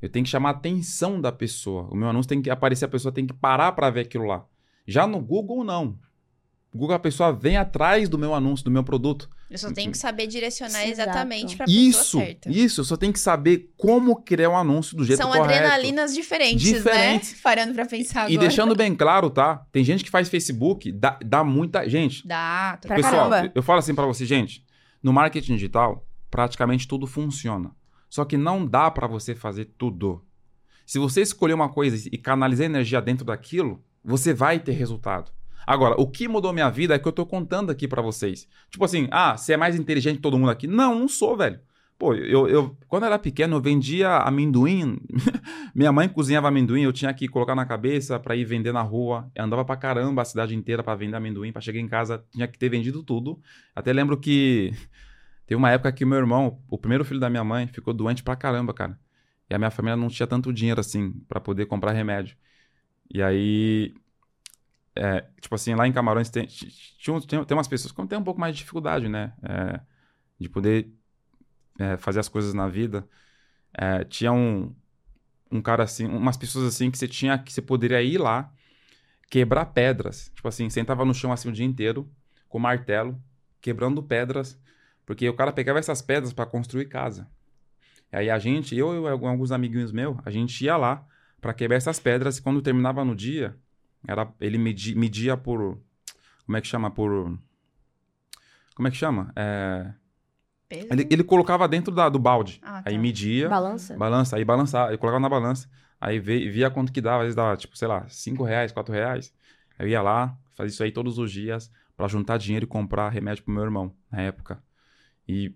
[0.00, 1.86] Eu tenho que chamar a atenção da pessoa.
[1.90, 4.44] O meu anúncio tem que aparecer, a pessoa tem que parar para ver aquilo lá.
[4.86, 5.98] Já no Google, não.
[6.72, 9.28] Google, a pessoa vem atrás do meu anúncio, do meu produto.
[9.50, 11.00] Eu só tenho que saber direcionar Exato.
[11.10, 12.48] exatamente pra Isso, pessoa certa.
[12.50, 12.80] isso.
[12.80, 15.46] Eu só tenho que saber como criar um anúncio do jeito São correto.
[15.52, 17.32] adrenalinas diferentes, Diferentes.
[17.32, 17.38] né?
[17.42, 18.32] Parando pra pensar agora.
[18.34, 19.66] E deixando bem claro, tá?
[19.72, 21.88] Tem gente que faz Facebook, dá, dá muita...
[21.88, 23.52] Gente, Dá, tô Pra Pessoal, caramba.
[23.52, 24.64] eu falo assim pra você, gente,
[25.02, 27.72] no marketing digital, praticamente tudo funciona.
[28.08, 30.24] Só que não dá pra você fazer tudo.
[30.86, 35.32] Se você escolher uma coisa e canalizar energia dentro daquilo, você vai ter resultado.
[35.66, 38.48] Agora, o que mudou minha vida é que eu tô contando aqui pra vocês.
[38.70, 40.66] Tipo assim, ah, você é mais inteligente que todo mundo aqui?
[40.66, 41.60] Não, não sou, velho.
[42.00, 44.98] Pô, eu, eu quando era pequeno, eu vendia amendoim.
[45.74, 49.30] Minha mãe cozinhava amendoim, eu tinha que colocar na cabeça pra ir vender na rua.
[49.34, 51.52] Eu andava pra caramba a cidade inteira pra vender amendoim.
[51.52, 53.38] Pra chegar em casa, tinha que ter vendido tudo.
[53.76, 54.72] Até lembro que
[55.46, 58.34] teve uma época que meu irmão, o primeiro filho da minha mãe, ficou doente pra
[58.34, 58.98] caramba, cara.
[59.50, 62.34] E a minha família não tinha tanto dinheiro assim pra poder comprar remédio.
[63.12, 63.92] E aí,
[65.02, 68.38] é, tipo assim, lá em Camarões tem, tem, tem umas pessoas que têm um pouco
[68.38, 69.32] mais de dificuldade, né?
[69.42, 69.80] É,
[70.38, 70.92] de poder
[71.78, 73.08] é, fazer as coisas na vida.
[73.72, 74.74] É, tinha um,
[75.50, 78.52] um cara assim, umas pessoas assim que você tinha, que você poderia ir lá,
[79.30, 80.30] quebrar pedras.
[80.34, 82.06] Tipo assim, sentava no chão assim o dia inteiro,
[82.46, 83.18] com martelo,
[83.58, 84.60] quebrando pedras,
[85.06, 87.26] porque o cara pegava essas pedras para construir casa.
[88.12, 91.06] E aí a gente, eu e alguns amiguinhos meus, a gente ia lá
[91.40, 93.56] para quebrar essas pedras e quando terminava no dia,
[94.06, 95.78] era, ele medi, media por.
[96.46, 96.90] Como é que chama?
[96.90, 97.38] Por.
[98.74, 99.32] Como é que chama?
[99.36, 99.92] É,
[100.70, 102.60] ele, ele colocava dentro da- do balde.
[102.62, 102.90] Ah, tá.
[102.90, 103.48] Aí media.
[103.48, 103.96] Balança?
[103.96, 105.68] Balança, aí balançava, eu colocava na balança,
[106.00, 108.92] aí via, via quanto que dava, às vezes dava, tipo, sei lá, 5 reais, 4
[108.94, 109.32] reais.
[109.78, 113.44] Eu ia lá, fazia isso aí todos os dias pra juntar dinheiro e comprar remédio
[113.44, 114.62] pro meu irmão, na época.
[115.28, 115.54] E,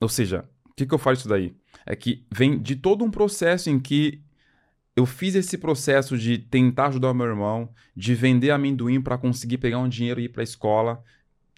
[0.00, 1.56] ou seja, o que que eu falo isso daí?
[1.84, 4.22] É que vem de todo um processo em que
[4.96, 9.78] eu fiz esse processo de tentar ajudar meu irmão, de vender amendoim pra conseguir pegar
[9.78, 11.02] um dinheiro e ir pra escola,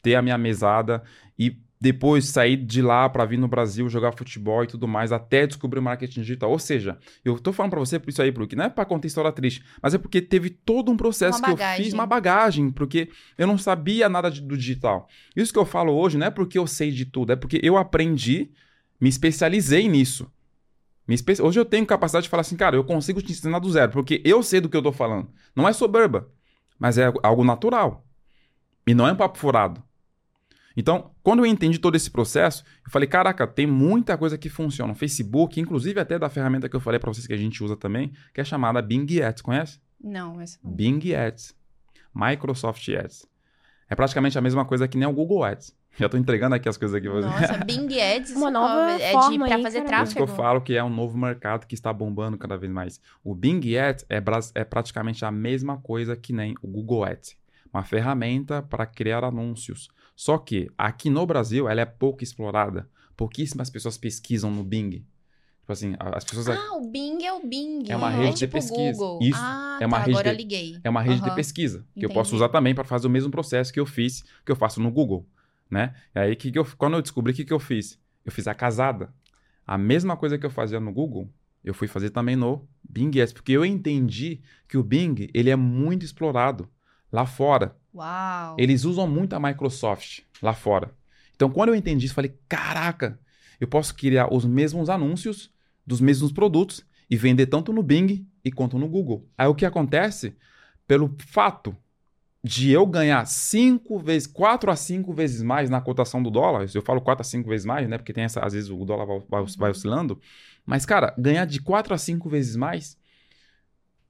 [0.02, 1.02] ter a minha mesada
[1.38, 5.46] e depois sair de lá pra vir no Brasil jogar futebol e tudo mais, até
[5.46, 6.50] descobrir o marketing digital.
[6.50, 9.06] Ou seja, eu tô falando pra você por isso aí, porque não é pra contar
[9.06, 13.08] história triste, mas é porque teve todo um processo que eu fiz, uma bagagem, porque
[13.36, 15.08] eu não sabia nada de- do digital.
[15.36, 17.76] Isso que eu falo hoje não é porque eu sei de tudo, é porque eu
[17.76, 18.50] aprendi,
[19.00, 20.28] me especializei nisso.
[21.14, 23.90] Espe- Hoje eu tenho capacidade de falar assim, cara, eu consigo te ensinar do zero,
[23.92, 25.28] porque eu sei do que eu tô falando.
[25.56, 26.28] Não é soberba,
[26.78, 28.04] mas é algo natural.
[28.86, 29.82] E não é um papo furado.
[30.76, 34.92] Então, quando eu entendi todo esse processo, eu falei, caraca, tem muita coisa que funciona.
[34.92, 37.76] O Facebook, inclusive até da ferramenta que eu falei pra vocês que a gente usa
[37.76, 39.80] também, que é chamada Bing Ads, conhece?
[40.00, 40.70] Não, essa não.
[40.70, 41.54] Bing Ads,
[42.14, 43.26] Microsoft Ads.
[43.90, 45.74] É praticamente a mesma coisa que nem o Google Ads.
[45.98, 47.20] Já tô entregando aqui as coisas aqui pra.
[47.20, 49.96] Nossa, Bing Ads Uma nova é de forma pra aí, fazer caramba.
[49.98, 50.42] Por isso que eu tráfego.
[50.42, 53.00] falo que é um novo mercado que está bombando cada vez mais.
[53.24, 54.22] O Bing Ads é,
[54.54, 57.36] é praticamente a mesma coisa que nem o Google Ads.
[57.72, 59.88] Uma ferramenta para criar anúncios.
[60.16, 62.88] Só que aqui no Brasil ela é pouco explorada.
[63.16, 64.90] Pouquíssimas pessoas pesquisam no Bing.
[65.60, 66.48] Tipo assim, as pessoas.
[66.48, 67.82] Ah, o Bing é o Bing.
[67.90, 68.92] É uma rede de tipo pesquisa.
[68.98, 69.18] Google.
[69.20, 70.78] Isso, Ah, é uma tá, rede agora de- eu liguei.
[70.82, 71.34] É uma rede de Aham.
[71.34, 72.14] pesquisa que eu Entendi.
[72.14, 74.90] posso usar também para fazer o mesmo processo que eu fiz, que eu faço no
[74.90, 75.26] Google,
[75.70, 75.94] né?
[76.14, 77.98] E aí, que que eu, quando eu descobri, o que, que eu fiz?
[78.24, 79.12] Eu fiz a casada.
[79.66, 81.30] A mesma coisa que eu fazia no Google,
[81.62, 85.56] eu fui fazer também no Bing Ads, porque eu entendi que o Bing, ele é
[85.56, 86.68] muito explorado
[87.12, 87.76] lá fora.
[87.94, 88.56] Uau.
[88.58, 90.94] Eles usam muito a Microsoft lá fora.
[91.34, 93.18] Então, quando eu entendi isso, eu falei, caraca,
[93.60, 95.50] eu posso criar os mesmos anúncios
[95.86, 99.28] dos mesmos produtos e vender tanto no Bing e quanto no Google.
[99.36, 100.36] Aí o que acontece?
[100.86, 101.76] Pelo fato
[102.42, 106.82] de eu ganhar cinco vezes, quatro a cinco vezes mais na cotação do dólar, eu
[106.82, 107.98] falo quatro a cinco vezes mais, né?
[107.98, 110.20] Porque tem essa, às vezes o dólar vai, vai- vai oscilando.
[110.64, 112.96] Mas, cara, ganhar de quatro a cinco vezes mais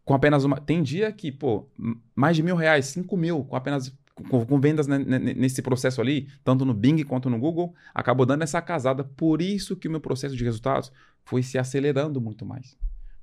[0.05, 0.61] com apenas uma.
[0.61, 1.69] Tem dia que, pô,
[2.15, 3.93] mais de mil reais, cinco mil, com apenas.
[4.29, 8.27] Com, com vendas ne- ne- nesse processo ali, tanto no Bing quanto no Google, acabou
[8.27, 9.05] dando essa casada.
[9.05, 10.91] Por isso que o meu processo de resultados
[11.25, 12.77] foi se acelerando muito mais.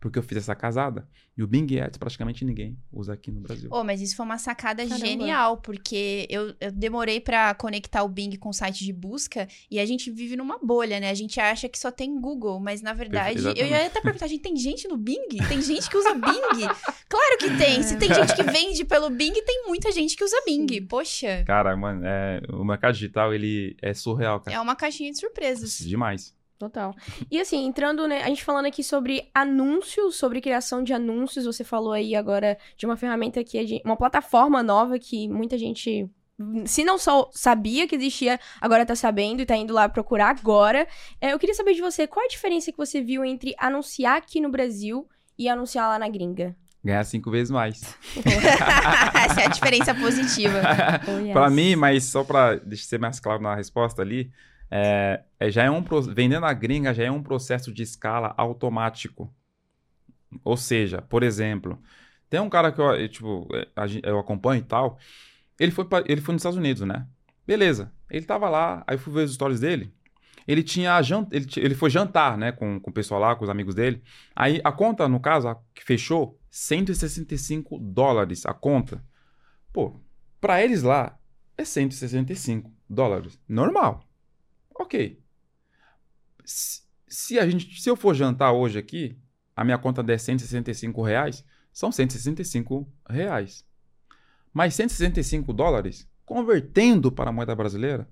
[0.06, 1.08] Porque eu fiz essa casada.
[1.36, 3.70] E o Bing Ads praticamente ninguém usa aqui no Brasil.
[3.72, 5.04] Oh, mas isso foi uma sacada Caramba.
[5.04, 9.80] genial, porque eu, eu demorei pra conectar o Bing com o site de busca e
[9.80, 11.10] a gente vive numa bolha, né?
[11.10, 13.72] A gente acha que só tem Google, mas na verdade, eu Exatamente.
[13.72, 15.28] ia até perguntar, gente, tem gente no Bing?
[15.50, 16.68] Tem gente que usa Bing?
[17.10, 17.82] Claro que tem.
[17.82, 20.82] Se tem gente que vende pelo Bing, tem muita gente que usa Bing.
[20.88, 24.56] Poxa, Cara, mano, é, o mercado digital, ele é surreal, cara.
[24.56, 25.80] é uma caixinha de surpresas.
[25.80, 26.36] Demais.
[26.58, 26.96] Total.
[27.30, 31.64] E assim, entrando, né, a gente falando aqui sobre anúncios, sobre criação de anúncios, você
[31.64, 36.10] falou aí agora de uma ferramenta que é de uma plataforma nova que muita gente
[36.66, 40.88] se não só sabia que existia, agora tá sabendo e tá indo lá procurar agora.
[41.22, 44.42] É, eu queria saber de você, qual a diferença que você viu entre anunciar aqui
[44.42, 45.08] no Brasil
[45.38, 46.56] e anunciar lá na gringa?
[46.84, 47.82] Ganhar cinco vezes mais.
[49.30, 50.62] Essa é a diferença positiva.
[51.08, 51.34] Oh, yes.
[51.34, 54.32] Pra mim, mas só pra deixar ser mais claro na resposta ali,
[54.78, 55.84] é, é, já é um
[56.14, 59.34] vendendo a gringa já é um processo de escala automático.
[60.44, 61.82] Ou seja, por exemplo,
[62.30, 63.68] tem um cara que eu, tipo, é,
[64.04, 64.98] eu acompanho e tal,
[65.60, 67.08] ele foi, pra- ele foi nos Estados Unidos, né?
[67.48, 69.94] Beleza, ele tava lá, aí eu fui ver os stories dele,
[70.48, 73.50] ele tinha jan- ele, ele foi jantar, né, com, com o pessoal lá, com os
[73.50, 74.04] amigos dele,
[74.36, 79.04] aí a conta, no caso, a que fechou, 165 dólares a conta.
[79.74, 80.00] Pô,
[80.42, 81.18] pra eles lá,
[81.58, 83.40] é 165 dólares.
[83.48, 84.04] Normal.
[84.76, 85.24] Ok.
[86.44, 89.18] Se, a gente, se eu for jantar hoje aqui,
[89.56, 93.66] a minha conta der 165 reais, são 165 reais.
[94.54, 98.10] Mas 165 dólares, convertendo para a moeda brasileira,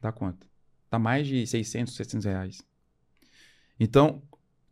[0.00, 0.46] dá quanto?
[0.90, 2.62] Dá mais de 600, 700 reais.
[3.78, 4.22] Então,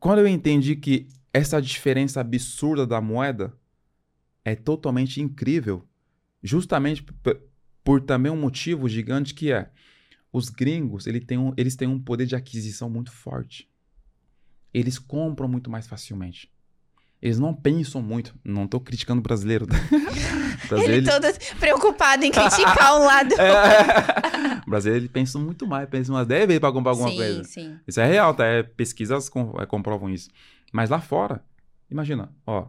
[0.01, 3.57] quando eu entendi que essa diferença absurda da moeda
[4.45, 5.87] é totalmente incrível,
[6.43, 7.05] justamente
[7.85, 9.71] por também um motivo gigante que é
[10.33, 13.69] os gringos ele tem um- eles têm um poder de aquisição muito forte.
[14.73, 16.51] Eles compram muito mais facilmente.
[17.21, 18.35] Eles não pensam muito.
[18.45, 19.67] Não estou criticando o brasileiro.
[19.67, 19.75] tá?
[20.69, 23.35] Brasileiro, Ele todo preocupado em criticar um lado.
[23.41, 24.59] É.
[24.67, 27.45] O brasileiro ele pensa muito mais, pensa umas 10 vezes para comprar alguma sim, coisa.
[27.45, 27.79] sim.
[27.87, 28.45] Isso é real, tá?
[28.45, 30.29] É, pesquisas com- é, comprovam isso.
[30.73, 31.43] Mas lá fora,
[31.91, 32.69] imagina, ó,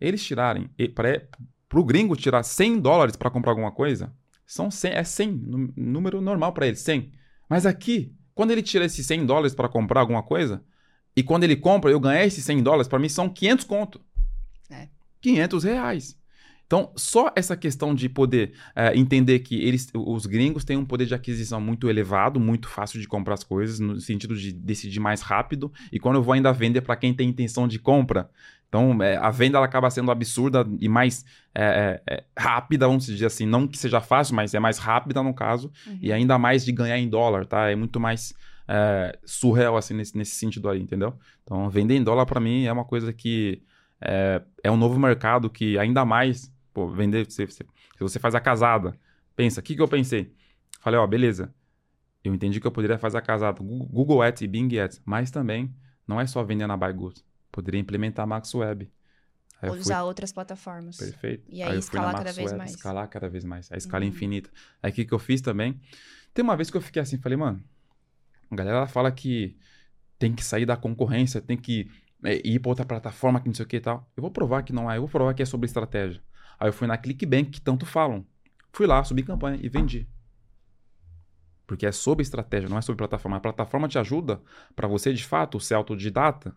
[0.00, 1.20] eles tirarem, pra,
[1.68, 4.12] pro gringo tirar 100 dólares para comprar alguma coisa,
[4.46, 7.10] são 100, é 100, nú- número normal para ele, 100.
[7.48, 10.62] Mas aqui, quando ele tira esses 100 dólares para comprar alguma coisa,
[11.16, 14.00] e quando ele compra, eu ganhar esses 100 dólares, para mim são 500 conto.
[14.70, 14.88] É.
[15.20, 16.18] 500 reais.
[16.66, 21.06] Então, só essa questão de poder é, entender que eles, os gringos têm um poder
[21.06, 25.20] de aquisição muito elevado, muito fácil de comprar as coisas, no sentido de decidir mais
[25.20, 25.72] rápido.
[25.92, 28.28] E quando eu vou ainda vender para quem tem intenção de compra,
[28.68, 31.24] então é, a venda ela acaba sendo absurda e mais
[31.54, 33.46] é, é, é, rápida, vamos dizer assim.
[33.46, 35.72] Não que seja fácil, mas é mais rápida no caso.
[35.86, 35.98] Uhum.
[36.00, 37.70] E ainda mais de ganhar em dólar, tá?
[37.70, 38.34] É muito mais
[38.68, 41.14] é, surreal, assim, nesse, nesse sentido aí, entendeu?
[41.44, 43.62] Então, vender em dólar para mim é uma coisa que
[44.00, 47.64] é, é um novo mercado que ainda mais, pô, vender, se, se, se
[48.00, 48.94] você faz a casada,
[49.34, 50.34] pensa, o que, que eu pensei?
[50.80, 51.54] Falei, ó, beleza,
[52.22, 55.74] eu entendi que eu poderia fazer a casada Google Ads e Bing Ads, mas também
[56.06, 57.24] não é só vender na Baigut.
[57.56, 58.92] Poderia implementar a Max Web.
[59.62, 60.98] Aí Ou fui- usar outras plataformas.
[60.98, 61.42] Perfeito.
[61.48, 62.70] E aí fui escalar cada vez Web, mais.
[62.72, 63.72] Escalar cada vez mais.
[63.72, 64.10] A escala Uhum.
[64.10, 64.50] infinita.
[64.82, 65.80] Aí o que, que eu fiz também?
[66.34, 67.64] Tem uma vez que eu fiquei assim, falei, mano,
[68.50, 69.56] a galera fala que
[70.18, 71.90] tem que sair da concorrência, tem que
[72.22, 74.06] é, ir pra outra plataforma que não sei o que e tal.
[74.14, 76.22] Eu vou provar que não é, eu vou provar que é sobre estratégia.
[76.60, 78.26] Aí eu fui na Clickbank, que tanto falam.
[78.74, 80.06] Fui lá, subi campanha e vendi.
[81.66, 83.38] Porque é sobre estratégia, não é sobre plataforma.
[83.38, 84.40] A plataforma te ajuda
[84.74, 86.54] para você, de fato, ser autodidata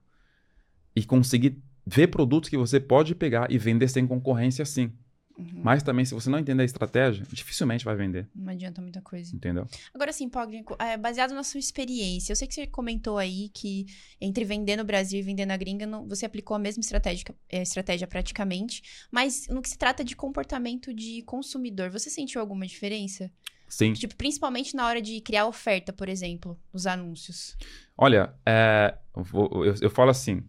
[0.99, 4.91] e conseguir ver produtos que você pode pegar e vender sem concorrência sim.
[5.37, 5.61] Uhum.
[5.63, 9.33] Mas também, se você não entender a estratégia, dificilmente vai vender, Não adianta muita coisa.
[9.33, 9.65] entendeu?
[9.93, 13.85] Agora sim, Pognico, é, baseado na sua experiência, eu sei que você comentou aí que
[14.19, 17.61] entre vender no Brasil e vender na gringa, não- você aplicou a mesma estratégia, é,
[17.61, 23.31] estratégia praticamente, mas no que se trata de comportamento de consumidor, você sentiu alguma diferença?
[23.69, 23.93] Sim.
[23.93, 27.55] Tipo, principalmente na hora de criar oferta, por exemplo, nos anúncios.
[27.97, 30.43] Olha, é, eu, eu- eu falo assim,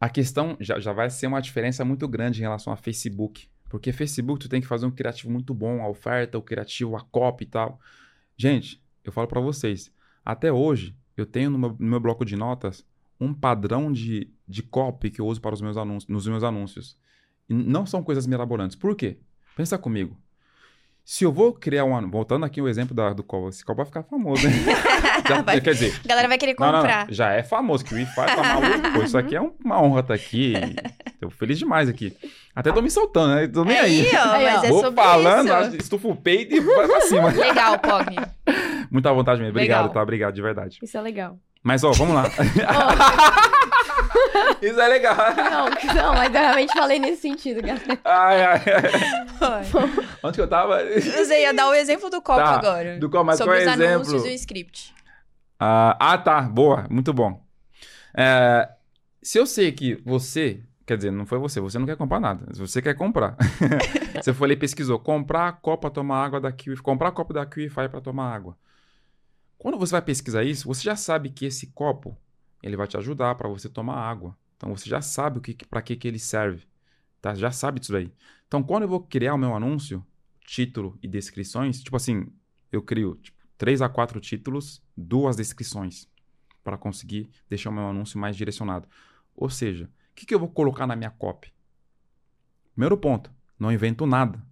[0.00, 3.48] a questão já, já vai ser uma diferença muito grande em relação a Facebook.
[3.68, 7.00] Porque Facebook tu tem que fazer um criativo muito bom, a oferta, o criativo, a
[7.00, 7.80] copy e tal.
[8.36, 9.92] Gente, eu falo pra vocês,
[10.24, 12.84] até hoje eu tenho no meu, no meu bloco de notas
[13.20, 16.98] um padrão de, de copy que eu uso para os meus anúncios, nos meus anúncios.
[17.48, 18.76] E não são coisas mirabolantes.
[18.76, 19.18] Por quê?
[19.56, 20.16] Pensa comigo.
[21.04, 23.76] Se eu vou criar um anúncio, voltando aqui o exemplo da, do copo, esse copo
[23.76, 24.54] vai ficar famoso, né?
[25.28, 25.60] Já- Vai.
[25.60, 26.80] quer dizer, A galera vai querer não, não, não.
[26.80, 27.06] comprar.
[27.10, 29.02] Já é famoso, que o Wi-Fi tá maluco.
[29.04, 30.54] Isso aqui é um- uma honra estar aqui.
[31.20, 32.16] Tô feliz demais aqui.
[32.56, 33.46] Até tô me soltando, né?
[33.48, 34.06] Tô nem aí.
[34.08, 34.52] Aí, ó, Aí, ó.
[34.52, 35.96] mas é Vou sobre falando, isso.
[36.08, 37.28] o peito e vai pra cima.
[37.36, 38.16] Legal, Pogni.
[38.90, 39.50] Muita vontade mesmo.
[39.52, 39.94] Obrigado, Legal.
[39.94, 40.02] tá?
[40.02, 40.78] Obrigado, de verdade.
[40.82, 41.38] Isso é legal.
[41.62, 42.24] Mas, ó, vamos lá.
[44.62, 45.16] Isso é legal.
[45.36, 47.98] Não, não, mas eu realmente falei nesse sentido, galera.
[48.04, 48.62] Ai, ai,
[49.40, 49.64] ai.
[50.22, 50.78] Onde que eu tava?
[51.00, 52.98] Você ia dar o exemplo do copo Tá, agora.
[52.98, 53.94] Do qual, mas sobre qual é os o exemplo?
[53.94, 54.94] anúncios do script.
[55.58, 56.40] Ah, ah, tá.
[56.42, 56.86] Boa.
[56.90, 57.42] Muito bom.
[58.16, 58.68] É,
[59.22, 60.60] se eu sei que você...
[60.86, 61.60] Quer dizer, não foi você.
[61.60, 62.46] Você não quer comprar nada.
[62.52, 63.36] Se você quer comprar.
[64.22, 64.98] você foi ali e pesquisou.
[64.98, 66.76] Comprar copo pra tomar água da Kiwi.
[66.76, 68.54] Comprar copo da Kiwify pra tomar água.
[69.56, 72.14] Quando você vai pesquisar isso, você já sabe que esse copo
[72.64, 74.36] ele vai te ajudar para você tomar água.
[74.56, 76.66] Então você já sabe o que, para que, que ele serve.
[77.20, 77.34] Tá?
[77.34, 78.10] Já sabe disso aí.
[78.48, 80.04] Então quando eu vou criar o meu anúncio,
[80.46, 82.26] título e descrições, tipo assim,
[82.72, 86.08] eu crio tipo, três a quatro títulos, duas descrições
[86.62, 88.88] para conseguir deixar o meu anúncio mais direcionado.
[89.36, 91.52] Ou seja, o que, que eu vou colocar na minha copy?
[92.72, 94.42] Primeiro ponto, não invento nada.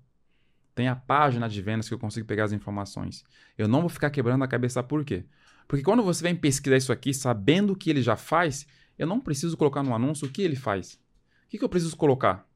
[0.74, 3.24] Tem a página de vendas que eu consigo pegar as informações.
[3.56, 5.24] Eu não vou ficar quebrando a cabeça por quê?
[5.72, 8.66] Porque quando você vem pesquisar isso aqui, sabendo o que ele já faz,
[8.98, 11.00] eu não preciso colocar no anúncio o que ele faz.
[11.46, 12.46] O que, que eu preciso colocar?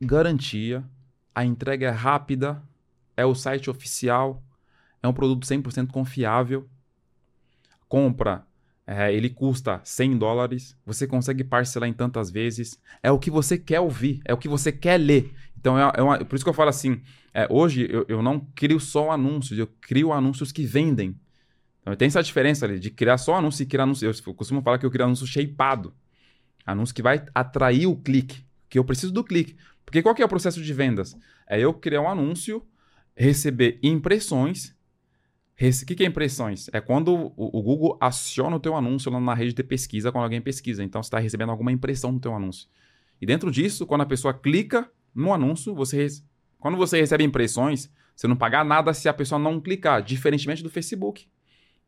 [0.00, 0.84] Garantia,
[1.32, 2.60] a entrega é rápida,
[3.16, 4.42] é o site oficial,
[5.00, 6.68] é um produto 100% confiável,
[7.88, 8.44] compra,
[8.84, 13.56] é, ele custa 100 dólares, você consegue parcelar em tantas vezes, é o que você
[13.56, 15.32] quer ouvir, é o que você quer ler.
[15.56, 17.00] Então, é, é uma- por isso que eu falo assim,
[17.32, 21.16] é, hoje eu, eu não crio só anúncios, eu crio anúncios que vendem.
[21.80, 24.08] Então, tem essa diferença ali de criar só anúncio e criar anúncio.
[24.08, 25.94] Eu costumo falar que eu crio anúncio shapeado.
[26.64, 28.44] Anúncio que vai atrair o clique.
[28.68, 29.56] Que eu preciso do clique.
[29.84, 31.16] Porque qual que é o processo de vendas?
[31.48, 32.64] É eu criar um anúncio,
[33.16, 34.74] receber impressões.
[35.82, 36.68] O que, que é impressões?
[36.72, 40.40] É quando o, Google aciona o teu anúncio lá na rede de pesquisa, quando alguém
[40.40, 40.82] pesquisa.
[40.84, 42.68] Então, você está recebendo alguma impressão no teu anúncio.
[43.20, 46.06] E dentro disso, quando a pessoa clica no anúncio, você
[46.58, 50.68] quando você recebe impressões, você não paga nada se a pessoa não clicar, diferentemente do
[50.68, 51.26] Facebook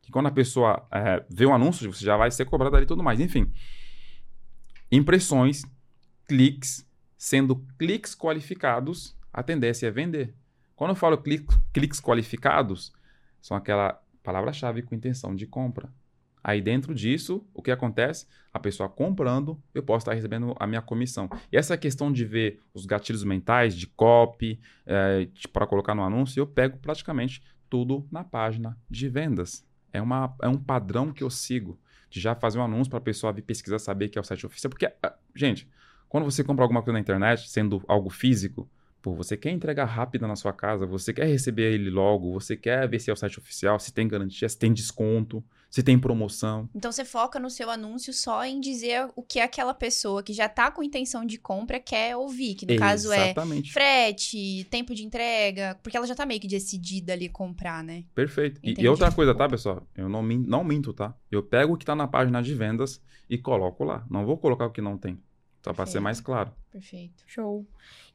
[0.03, 2.89] que quando a pessoa é, vê o anúncio, você já vai ser cobrado ali e
[2.89, 3.21] tudo mais.
[3.21, 3.51] Enfim,
[4.91, 5.65] impressões,
[6.27, 10.35] cliques, sendo cliques qualificados, a tendência é vender.
[10.75, 12.93] Quando eu falo cli- cliques qualificados,
[13.41, 15.89] são aquela palavra-chave com intenção de compra.
[16.45, 18.27] Aí dentro disso, o que acontece?
[18.53, 21.31] A pessoa comprando, eu posso estar recebendo a minha comissão.
[21.53, 24.61] E essa questão de ver os gatilhos mentais, de copy,
[25.53, 29.65] para colocar no anúncio, eu pego praticamente tudo na página de vendas.
[29.93, 31.79] É, uma, é um padrão que eu sigo.
[32.09, 34.45] De já fazer um anúncio para a pessoa vir pesquisar, saber que é o site
[34.45, 34.69] oficial.
[34.69, 35.67] Porque, ah, gente,
[36.11, 38.69] quando você compra alguma coisa na internet, sendo algo físico,
[39.01, 42.87] pô, você quer entregar rápido na sua casa, você quer receber ele logo, você quer
[42.87, 45.43] ver se é o site oficial, se tem garantia, se tem desconto,
[45.73, 46.69] se tem promoção.
[46.75, 50.47] Então você foca no seu anúncio só em dizer o que aquela pessoa que já
[50.47, 53.73] tá com intenção de compra quer ouvir, que no caso é Exatamente.
[53.73, 58.05] frete, tempo de entrega, porque ela já tá meio que decidida ali comprar, né?
[58.15, 58.61] Perfeito.
[58.63, 59.83] E- E, outra coisa, tá, pessoal?
[59.97, 61.15] Eu não, não minto, tá?
[61.31, 63.01] Eu pego o que tá na página de vendas
[63.31, 64.05] e coloco lá.
[64.11, 65.19] Não vou colocar o que não tem.
[65.63, 66.53] Só para ser mais claro.
[66.73, 67.23] Perfeito.
[67.27, 67.65] Show.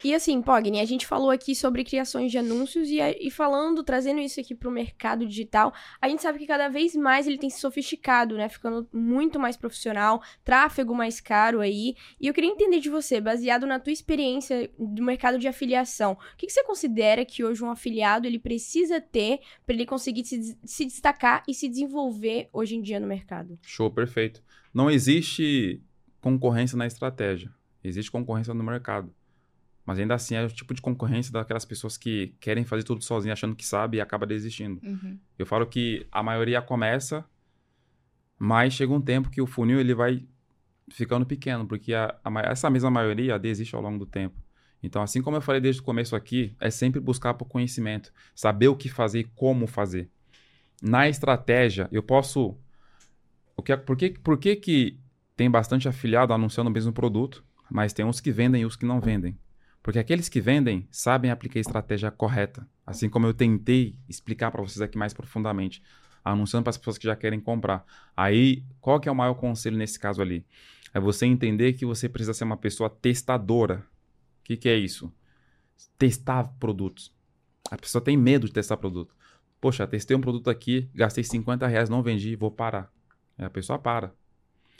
[0.04, 4.20] E assim, Pogni, a gente falou aqui sobre criações de anúncios e, e falando, trazendo
[4.20, 7.60] isso aqui pro mercado digital, a gente sabe que cada vez mais ele tem se
[7.60, 8.50] sofisticado, né?
[8.50, 11.96] Ficando muito mais profissional, tráfego mais caro aí.
[12.20, 16.38] E eu queria entender de você, baseado na tua experiência do mercado de afiliação, o
[16.38, 20.58] que, que você considera que hoje um afiliado ele precisa ter para ele conseguir se,
[20.66, 23.58] se destacar e se desenvolver hoje em dia no mercado?
[23.62, 24.44] Show, perfeito.
[24.74, 25.82] Não existe
[26.28, 27.52] concorrência na estratégia.
[27.84, 29.14] Existe concorrência no mercado.
[29.86, 33.32] Mas ainda assim é o tipo de concorrência daquelas pessoas que querem fazer tudo sozinho,
[33.32, 34.82] achando que sabe e acaba desistindo.
[34.84, 35.18] Uhum.
[35.40, 37.24] Eu falo que a maioria começa,
[38.38, 40.28] mas chega um tempo que o funil ele vai
[40.90, 44.36] ficando pequeno, porque a- a essa mesma maioria desiste ao longo do tempo.
[44.84, 48.68] Então, assim como eu falei desde o começo aqui, é sempre buscar por conhecimento, saber
[48.68, 50.10] o que fazer e como fazer.
[50.82, 52.56] Na estratégia, eu posso.
[53.56, 55.00] O que, por que, por que, que
[55.38, 58.86] tem bastante afiliado anunciando o mesmo produto, mas tem uns que vendem e os que
[58.86, 59.38] não vendem?
[59.84, 62.68] Porque aqueles que vendem sabem aplicar a estratégia correta.
[62.86, 65.82] Assim como eu tentei explicar para vocês aqui mais profundamente,
[66.26, 67.86] anunciando para as pessoas que já querem comprar.
[68.16, 70.44] Aí, qual que é o maior conselho nesse caso ali?
[70.92, 73.86] É você entender que você precisa ser uma pessoa testadora.
[74.42, 75.14] O que, que é isso?
[76.00, 77.14] Testar produtos.
[77.70, 79.16] A pessoa tem medo de testar produto.
[79.62, 82.92] Poxa, testei um produto aqui, gastei 50 reais, não vendi, vou parar.
[83.38, 84.14] Aí a pessoa para.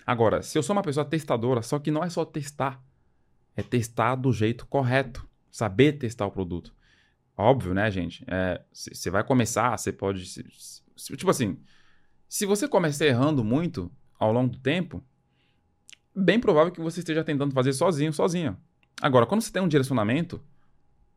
[0.08, 2.82] Agora, se eu sou uma pessoa testadora, só que não é só testar,
[3.58, 6.74] é testar do jeito correto, saber testar o produto.
[7.36, 8.26] Óbvio, né, gente?
[8.72, 10.26] Você vai começar, você pode.
[10.26, 10.46] se-
[10.96, 11.60] se- tipo assim,
[12.30, 15.04] se você começar errando muito ao longo do tempo,
[16.16, 18.58] bem provável que você esteja tentando fazer sozinho, sozinha.
[19.02, 20.42] Agora, quando você tem um direcionamento,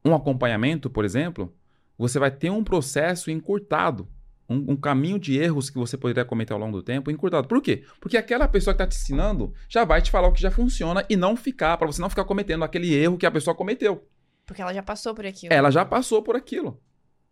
[0.05, 1.55] um acompanhamento, por exemplo,
[1.97, 4.09] você vai ter um processo encurtado.
[4.51, 7.47] Um, um caminho de erros que você poderia cometer ao longo do tempo encurtado.
[7.47, 7.85] Por quê?
[8.01, 11.07] Porque aquela pessoa que está te ensinando já vai te falar o que já funciona
[11.09, 14.07] e não ficar, para você não ficar cometendo aquele erro que a pessoa cometeu.
[14.45, 15.55] Porque ela já passou por aquilo.
[15.55, 16.81] Ela já passou por aquilo.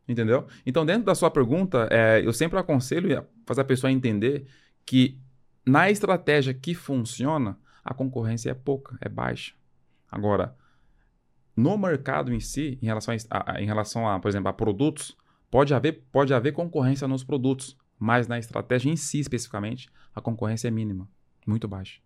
[0.08, 0.46] Entendeu?
[0.64, 4.46] Então, dentro da sua pergunta, é, eu sempre aconselho a fazer a pessoa entender
[4.86, 5.18] que
[5.66, 9.52] na estratégia que funciona, a concorrência é pouca, é baixa.
[10.10, 10.54] Agora,
[11.56, 15.16] no mercado em si, em relação a, a- em relação a, por exemplo, a produtos,
[15.50, 20.68] pode haver, pode haver concorrência nos produtos, mas na estratégia em si, especificamente, a concorrência
[20.68, 21.08] é mínima,
[21.46, 22.00] muito baixa.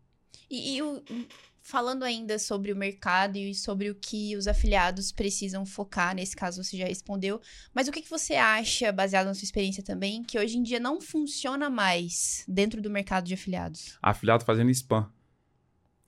[0.51, 1.03] E, e o-
[1.61, 6.63] falando ainda sobre o mercado e sobre o que os afiliados precisam focar, nesse caso
[6.63, 7.41] você já respondeu,
[7.75, 10.81] mas o que, que você acha, baseado na sua experiência também, que hoje em dia
[10.81, 13.97] não funciona mais dentro do mercado de afiliados?
[14.03, 15.09] Afiliado fazendo spam.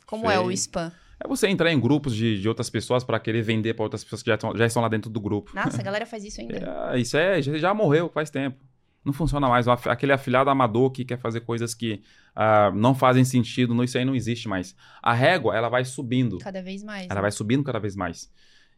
[0.06, 0.54] Como é o Feio.
[0.54, 0.92] spam?
[1.22, 4.22] É você entrar em grupos de, de outras pessoas para querer vender para outras pessoas
[4.22, 5.52] que já, estão- já estão lá dentro do grupo.
[5.54, 6.90] Nossa, a galera faz isso ainda.
[6.92, 8.58] É, isso é, já, já morreu faz tempo.
[9.04, 9.68] Não funciona mais.
[9.68, 12.02] Aquele afiliado amador que quer fazer coisas que
[12.34, 14.74] ah, não fazem sentido, não, isso aí não existe mais.
[15.02, 16.38] A régua, ela vai subindo.
[16.38, 17.04] Cada vez mais.
[17.06, 17.20] Ela né?
[17.20, 18.32] vai subindo cada vez mais.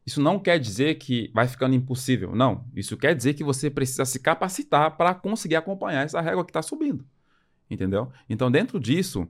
[0.05, 2.35] Isso não quer dizer que vai ficando impossível.
[2.35, 2.65] Não.
[2.75, 6.63] Isso quer dizer que você precisa se capacitar para conseguir acompanhar essa régua que está
[6.63, 7.05] subindo.
[7.71, 8.11] Entendeu?
[8.29, 9.29] Então, dentro disso,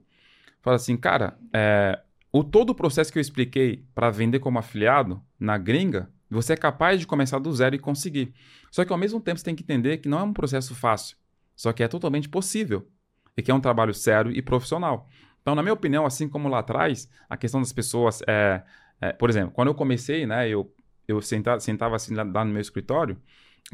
[0.61, 1.99] fala assim, cara, é,
[2.39, 6.57] o todo o processo que eu expliquei para vender como afiliado na gringa, você é
[6.57, 8.33] capaz de começar do zero e conseguir.
[8.71, 11.17] Só que ao mesmo tempo você tem que entender que não é um processo fácil.
[11.55, 12.87] Só que é totalmente possível.
[13.35, 15.07] E que é um trabalho sério e profissional.
[15.41, 18.61] Então, na minha opinião, assim como lá atrás, a questão das pessoas é,
[18.99, 20.71] é, por exemplo, quando eu comecei, né, eu,
[21.07, 23.17] eu sentava, sentava assim lá, lá no meu escritório,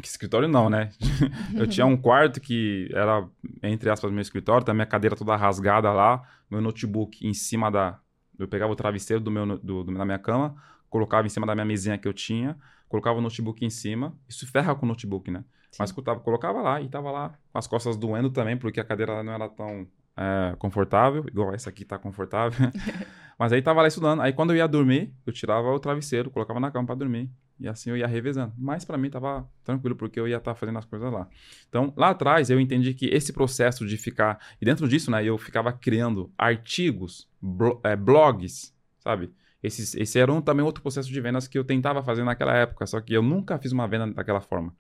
[0.02, 0.90] que escritório não, né?
[1.56, 3.28] eu tinha um quarto que era,
[3.62, 8.00] entre aspas, meu escritório, tá minha cadeira toda rasgada lá, meu notebook em cima da...
[8.40, 10.56] Eu pegava o travesseiro do meu, do, do- da minha cama,
[10.90, 12.58] colocava em cima da minha mesinha que eu tinha,
[12.90, 15.44] colocava o notebook em cima, isso ferra com o notebook, né?
[15.78, 19.24] Mas colocava, colocava lá e tava lá com as costas doendo também, porque a cadeira
[19.24, 22.70] não era tão é, confortável, igual essa aqui tá confortável.
[23.38, 24.22] Mas aí tava lá estudando.
[24.22, 27.30] Aí quando eu ia dormir, eu tirava o travesseiro, colocava na cama pra dormir.
[27.64, 28.54] E assim eu ia revezando.
[28.58, 31.30] Mas pra mim tava tranquilo, porque eu ia estar fazendo as coisas lá.
[31.70, 34.38] Então, lá atrás eu entendi que esse processo de ficar.
[34.62, 39.32] E dentro disso, né, eu ficava criando artigos, blo- é, blogs, sabe?
[39.64, 42.86] Esses, esse era um, também outro processo de vendas que eu tentava fazer naquela época,
[42.86, 44.76] só que eu nunca fiz uma venda daquela forma.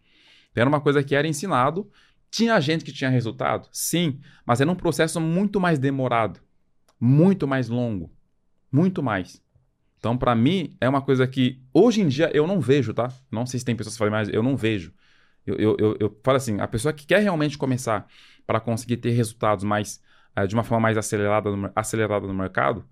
[0.55, 1.89] Era uma coisa que era ensinado.
[2.31, 3.69] Tinha gente que tinha resultado?
[3.71, 6.39] Sim, mas era um processo muito mais demorado,
[6.99, 8.11] muito mais longo,
[8.71, 9.42] muito mais.
[10.03, 13.09] Então, pra mim, é uma coisa que hoje em dia eu não vejo, tá?
[13.31, 14.93] Não sei se tem pessoas que falam, mas eu não vejo.
[15.47, 18.05] Eu, eu, eu, eu falo assim, a pessoa que quer realmente começar
[18.45, 20.01] para conseguir ter resultados mais
[20.35, 22.83] eh, de uma forma mais acelerada no, acelerada no mercado,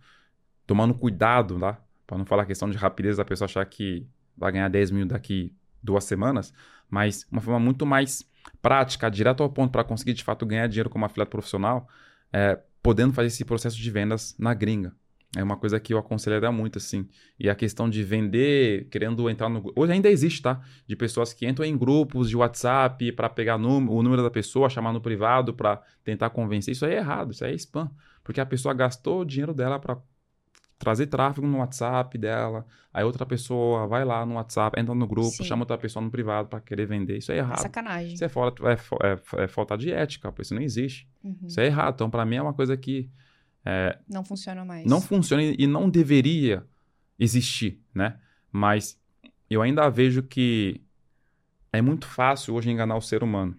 [0.66, 1.82] tomando cuidado, tá?
[2.08, 4.08] Para não falar a questão de rapidez da pessoa achar que
[4.38, 6.54] vai ganhar 10 mil daqui duas semanas,
[6.90, 8.26] mas uma forma muito mais
[8.62, 11.90] prática, direto ao ponto para conseguir de fato ganhar dinheiro como afiliado profissional,
[12.32, 14.96] é, podendo fazer esse processo de vendas na gringa.
[15.38, 17.08] É uma coisa que eu aconselharia muito, assim.
[17.40, 19.72] E a questão de vender, querendo entrar no.
[19.76, 20.62] Hoje ainda existe, tá?
[20.86, 24.92] De pessoas que entram em grupos de WhatsApp para pegar o número da pessoa, chamar
[24.92, 26.74] no privado para tentar convencer.
[26.74, 27.90] Isso aí é errado, isso aí é spam.
[28.24, 29.98] Porque a pessoa gastou o dinheiro dela para
[30.78, 32.66] trazer tráfego no WhatsApp dela.
[32.94, 35.44] Aí outra pessoa vai lá no WhatsApp, entra no grupo, Sim.
[35.46, 37.20] chama outra pessoa no privado para querer vender.
[37.20, 37.60] Isso é errado.
[37.62, 38.16] Sacanagem.
[38.16, 40.42] Isso é, falta, é, é- é falta de ética, pô.
[40.42, 41.08] Isso não existe.
[41.24, 41.38] Uhum.
[41.48, 41.94] Isso é errado.
[41.96, 43.10] Então, para mim, é uma coisa que
[44.08, 44.86] Não funciona mais.
[44.86, 46.66] não funciona e não deveria
[47.20, 48.20] existir, né?
[48.52, 49.00] Mas
[49.50, 50.82] eu ainda vejo que
[51.72, 53.56] é muito fácil hoje enganar o ser humano.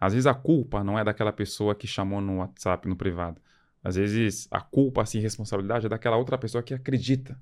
[0.00, 3.40] Às vezes a culpa não é daquela pessoa que chamou no WhatsApp, no privado.
[3.82, 7.40] Às vezes a culpa, assim, responsabilidade é daquela outra pessoa que acredita.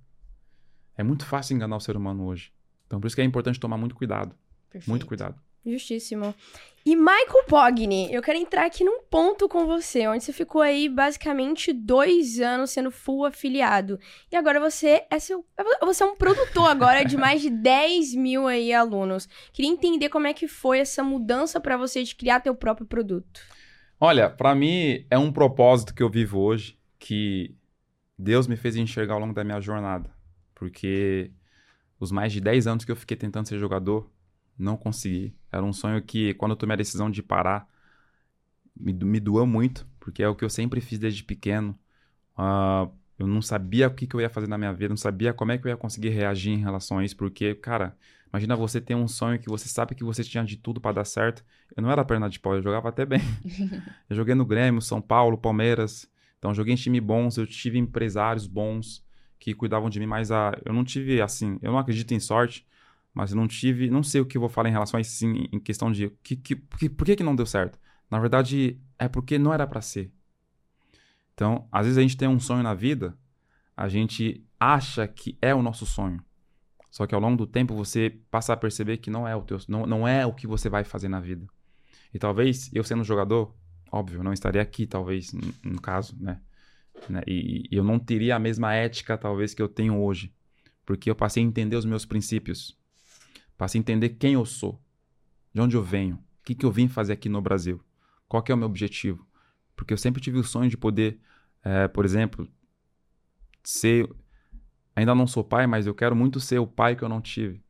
[0.96, 2.52] É muito fácil enganar o ser humano hoje.
[2.86, 4.34] Então por isso que é importante tomar muito cuidado.
[4.70, 4.88] Perfeito.
[4.88, 5.38] Muito cuidado.
[5.66, 6.34] Justíssimo.
[6.84, 10.88] E Michael Pogni, eu quero entrar aqui num ponto com você, onde você ficou aí
[10.88, 13.98] basicamente dois anos sendo full afiliado.
[14.30, 15.44] E agora você é seu.
[15.82, 19.28] Você é um produtor agora de mais de 10 mil aí alunos.
[19.52, 23.40] Queria entender como é que foi essa mudança pra você de criar teu próprio produto.
[23.98, 27.56] Olha, pra mim é um propósito que eu vivo hoje que
[28.16, 30.08] Deus me fez enxergar ao longo da minha jornada.
[30.54, 31.32] Porque
[31.98, 34.08] os mais de 10 anos que eu fiquei tentando ser jogador,
[34.58, 35.34] não consegui.
[35.50, 37.68] Era um sonho que, quando eu tomei a decisão de parar,
[38.74, 41.78] me, me doeu muito, porque é o que eu sempre fiz desde pequeno.
[42.36, 42.88] Ah,
[43.18, 45.52] eu não sabia o que, que eu ia fazer na minha vida, não sabia como
[45.52, 47.96] é que eu ia conseguir reagir em relação a isso, porque, cara,
[48.28, 51.04] imagina você ter um sonho que você sabe que você tinha de tudo pra dar
[51.04, 51.42] certo.
[51.74, 53.20] Eu não era perna de pau, eu jogava até bem.
[54.08, 56.08] Eu joguei no Grêmio, São Paulo, Palmeiras.
[56.38, 59.04] Então, joguei em time bons, eu tive empresários bons
[59.38, 62.64] que cuidavam de mim, mas a, eu não tive, assim, eu não acredito em sorte,
[63.16, 65.48] mas não tive, não sei o que eu vou falar em relação a isso, sim,
[65.52, 67.78] em questão de que, que, que- por que, que não deu certo.
[68.10, 70.12] Na verdade, é porque não era pra ser.
[71.34, 73.16] Então, às vezes a gente tem um sonho na vida,
[73.76, 76.22] a gente acha que é o nosso sonho.
[76.90, 79.58] Só que ao longo do tempo você passa a perceber que não é o teu,
[79.68, 81.46] não, não é o que você vai fazer na vida.
[82.14, 83.54] E talvez eu sendo jogador,
[83.92, 86.40] óbvio, não estaria aqui, talvez, no, no caso, né?
[87.08, 87.22] Né?
[87.26, 90.34] E, e eu não teria a mesma ética, talvez, que eu tenho hoje.
[90.86, 92.78] Porque eu passei a entender os meus princípios.
[93.56, 94.80] Passei a entender quem eu sou.
[95.52, 96.16] De onde eu venho.
[96.16, 97.80] O que, que eu vim fazer aqui no Brasil.
[98.28, 99.26] Qual é o meu objetivo.
[99.74, 101.18] Porque eu sempre tive o sonho de poder,
[101.64, 102.48] eh, por exemplo,
[103.62, 104.08] ser...
[104.94, 107.62] Ainda não sou pai, mas eu quero muito ser o pai que eu não tive.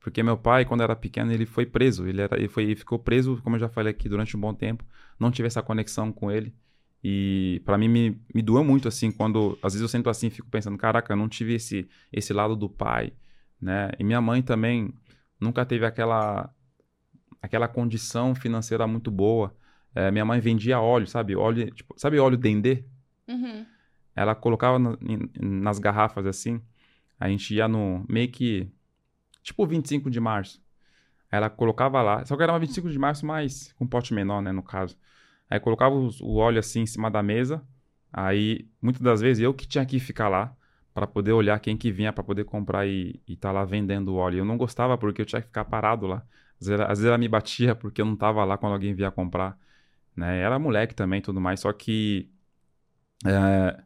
[0.00, 2.06] Porque meu pai, quando era pequeno, ele foi preso.
[2.06, 4.54] Ele, era, ele, foi, ele ficou preso, como eu já falei aqui, durante um bom
[4.54, 4.84] tempo.
[5.18, 6.54] Não tive essa conexão com ele.
[7.02, 9.58] E pra mim me, me doeu muito, assim, quando...
[9.62, 12.68] Às vezes eu sento assim fico pensando, caraca, eu não tive esse, esse lado do
[12.68, 13.12] pai,
[13.60, 13.90] né?
[13.98, 14.92] E minha mãe também
[15.40, 16.50] nunca teve aquela...
[17.42, 19.54] Aquela condição financeira muito boa.
[19.94, 21.36] É, minha mãe vendia óleo, sabe?
[21.36, 22.84] Óleo, tipo, sabe óleo dendê?
[23.28, 23.64] Uhum.
[24.16, 26.60] Ela colocava na- em- nas garrafas assim.
[27.20, 28.68] A gente ia no meio que.
[29.42, 30.60] Tipo 25 de março.
[31.30, 32.24] Ela colocava lá.
[32.24, 34.50] Só que era uma 25 de março, mas com pote menor, né?
[34.50, 34.96] No caso.
[35.48, 37.62] Aí colocava os- o óleo assim em cima da mesa.
[38.12, 40.56] Aí, muitas das vezes, eu que tinha que ficar lá
[40.96, 44.38] para poder olhar quem que vinha para poder comprar e, e tá lá vendendo óleo.
[44.38, 46.26] Eu não gostava porque eu tinha que ficar parado lá.
[46.58, 49.10] Às vezes, às vezes ela me batia porque eu não tava lá quando alguém vinha
[49.10, 49.58] comprar.
[50.16, 50.40] Né?
[50.40, 51.60] Era moleque também tudo mais.
[51.60, 52.30] Só que.
[53.26, 53.78] é,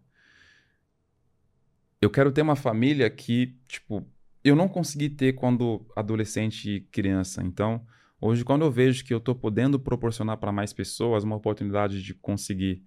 [2.01, 4.07] eu quero ter uma família que, tipo,
[4.45, 7.43] eu não consegui ter quando adolescente e criança.
[7.43, 7.85] Então,
[8.21, 12.15] hoje, quando eu vejo que eu tô podendo proporcionar para mais pessoas uma oportunidade de
[12.15, 12.85] conseguir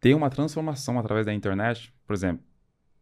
[0.00, 2.44] ter uma transformação através da internet, por exemplo,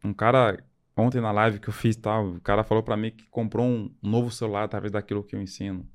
[0.04, 0.62] um cara
[0.96, 3.92] ontem na live que eu fiz tal, o cara falou para mim que comprou um
[4.02, 5.88] novo celular através daquilo que eu ensino.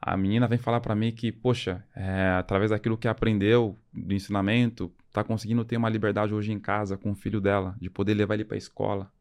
[0.00, 4.92] A menina vem falar para mim que, poxa, é, através daquilo que aprendeu do ensinamento,
[5.12, 8.34] tá conseguindo ter uma liberdade hoje em casa com o filho dela, de poder levar
[8.34, 9.12] ele para escola.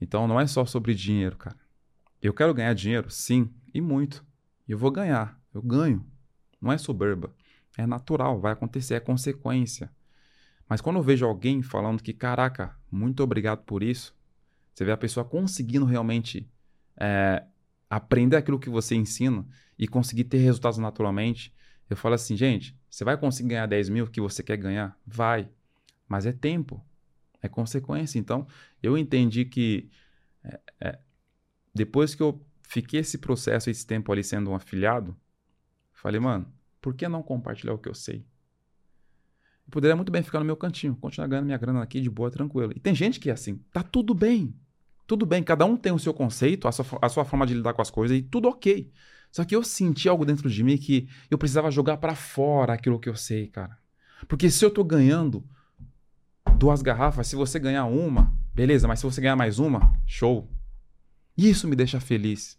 [0.00, 1.56] Então não é só sobre dinheiro, cara.
[2.20, 4.24] Eu quero ganhar dinheiro, sim, e muito.
[4.68, 6.04] E eu vou ganhar, eu ganho.
[6.60, 7.34] Não é soberba,
[7.76, 9.90] é natural, vai acontecer, é consequência.
[10.68, 14.14] Mas quando eu vejo alguém falando que, caraca, muito obrigado por isso,
[14.74, 16.48] você vê a pessoa conseguindo realmente
[16.96, 17.44] é,
[17.90, 19.46] aprender aquilo que você ensina
[19.78, 21.54] e conseguir ter resultados naturalmente,
[21.90, 24.98] eu falo assim, gente, você vai conseguir ganhar 10 mil que você quer ganhar?
[25.06, 25.48] Vai.
[26.08, 26.82] Mas é tempo.
[27.42, 28.18] É consequência.
[28.18, 28.46] Então,
[28.82, 29.90] eu entendi que
[30.42, 30.98] é, é,
[31.74, 35.16] depois que eu fiquei esse processo, esse tempo ali sendo um afiliado,
[35.92, 36.50] falei, mano,
[36.82, 38.26] por que não compartilhar o que eu sei?
[39.64, 42.30] Eu poderia muito bem ficar no meu cantinho, continuar ganhando minha grana aqui de boa,
[42.30, 42.72] tranquilo.
[42.76, 44.54] E tem gente que é assim, tá tudo bem.
[45.06, 47.72] Tudo bem, cada um tem o seu conceito, a sua, a sua forma de lidar
[47.72, 48.92] com as coisas e tudo ok.
[49.30, 52.98] Só que eu senti algo dentro de mim que eu precisava jogar para fora aquilo
[52.98, 53.78] que eu sei, cara.
[54.28, 55.44] Porque se eu tô ganhando
[56.58, 60.50] duas garrafas, se você ganhar uma, beleza, mas se você ganhar mais uma, show.
[61.36, 62.58] Isso me deixa feliz.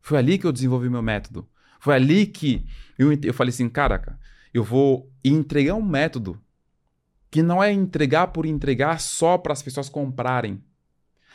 [0.00, 1.48] Foi ali que eu desenvolvi meu método.
[1.80, 2.64] Foi ali que
[2.98, 4.20] eu, eu falei assim, caraca,
[4.52, 6.38] eu vou entregar um método
[7.30, 10.62] que não é entregar por entregar só para as pessoas comprarem,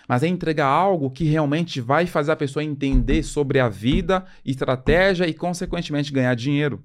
[0.08, 5.28] mas é entregar algo que realmente vai fazer a pessoa entender sobre a vida, estratégia
[5.28, 6.84] e, consequentemente, ganhar dinheiro.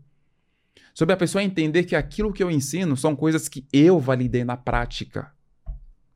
[0.94, 4.56] Sobre a pessoa entender que aquilo que eu ensino são coisas que eu validei na
[4.56, 5.32] prática.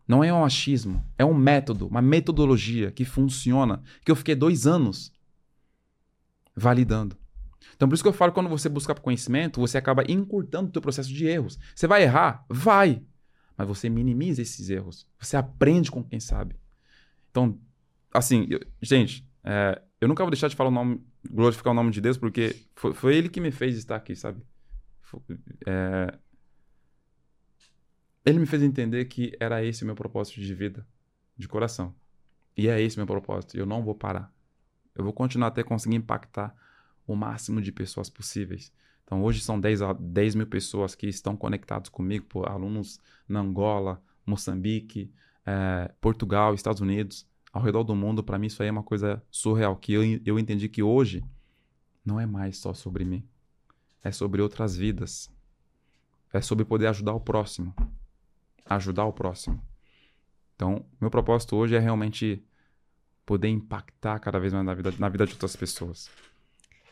[0.08, 4.66] Não é um achismo, é um método, uma metodologia que funciona, que eu fiquei dois
[4.66, 5.12] anos
[6.56, 7.23] validando.
[7.74, 10.82] Então, por isso que eu falo, quando você busca conhecimento, você acaba encurtando o teu
[10.82, 11.59] processo de erros.
[11.74, 12.44] Você vai errar?
[12.48, 13.02] Vai!
[13.56, 15.06] Mas você minimiza esses erros.
[15.18, 16.56] Você aprende com quem sabe.
[17.30, 17.59] Então,
[18.12, 21.90] assim, eu, gente, é, eu nunca vou deixar de falar o nome, glorificar o nome
[21.90, 24.42] de Deus, porque foi, foi ele que me fez estar aqui, sabe?
[25.66, 26.18] É,
[28.24, 30.86] ele me fez entender que era esse o meu propósito de vida,
[31.36, 31.94] de coração.
[32.56, 33.56] E é esse o meu propósito.
[33.56, 34.32] Eu não vou parar.
[34.94, 36.55] Eu vou continuar até conseguir impactar
[37.06, 38.72] o máximo de pessoas possíveis.
[39.05, 42.98] Então, hoje são 10, 10 mil pessoas que estão conectados comigo, por alunos
[43.28, 45.12] na Angola, Moçambique,
[45.44, 49.22] é, Portugal, Estados Unidos, ao redor do mundo, para mim isso aí é uma coisa
[49.31, 51.22] surreal, que eu, eu entendi que hoje
[52.05, 53.26] não é mais só sobre mim.
[54.02, 55.31] É sobre outras vidas.
[56.32, 57.74] É sobre poder ajudar o próximo.
[58.66, 59.62] Ajudar o próximo.
[60.56, 62.44] Então, meu propósito hoje é realmente
[63.24, 66.10] poder impactar cada vez mais na vida, na vida de outras pessoas.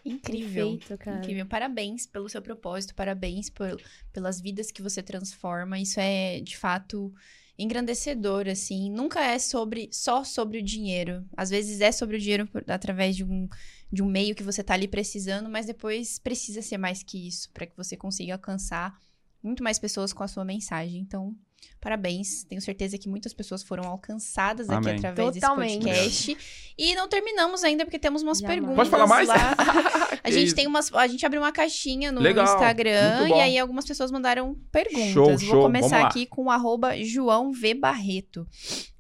[0.04, 0.78] Incrível.
[0.78, 1.46] Perfeito, Incrível.
[1.46, 3.80] Parabéns pelo seu propósito, parabéns por,
[4.12, 5.78] pelas vidas que você transforma.
[5.78, 7.14] Isso é, de fato,
[7.58, 8.90] engrandecedor, assim.
[8.90, 11.24] Nunca é sobre só sobre o dinheiro.
[11.36, 13.48] Às vezes é sobre o dinheiro por, através de um,
[13.92, 17.50] de um meio que você tá ali precisando, mas depois precisa ser mais que isso
[17.52, 18.98] para que você consiga alcançar
[19.42, 21.00] muito mais pessoas com a sua mensagem.
[21.00, 21.36] Então,
[21.80, 22.44] Parabéns.
[22.44, 24.97] Tenho certeza que muitas pessoas foram alcançadas aqui Amém.
[24.97, 25.84] através Totalmente.
[25.84, 26.74] desse podcast.
[26.78, 28.76] E não terminamos ainda, porque temos umas perguntas.
[28.76, 29.28] Pode falar mais?
[29.28, 29.36] Lá.
[30.22, 30.93] a gente tem umas.
[30.94, 32.44] A gente abriu uma caixinha no Legal.
[32.44, 35.12] Instagram e aí algumas pessoas mandaram perguntas.
[35.12, 35.62] Show, Vou show.
[35.62, 37.74] começar aqui com o João V.
[37.74, 38.47] Barreto.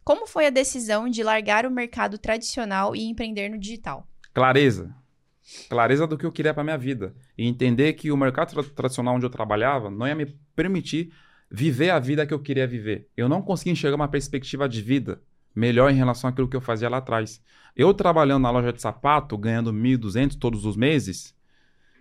[0.04, 4.08] Como foi a decisão de largar o mercado tradicional e empreender no digital?
[4.34, 4.92] Clareza.
[5.68, 7.14] Clareza do que eu queria para minha vida.
[7.38, 10.26] E entender que o mercado tra tradicional onde eu trabalhava não ia me
[10.56, 11.12] permitir
[11.52, 13.08] viver a vida que eu queria viver.
[13.14, 15.20] Eu não conseguia enxergar uma perspectiva de vida
[15.54, 17.42] melhor em relação àquilo que eu fazia lá atrás.
[17.76, 21.34] Eu trabalhando na loja de sapato, ganhando 1.200 todos os meses,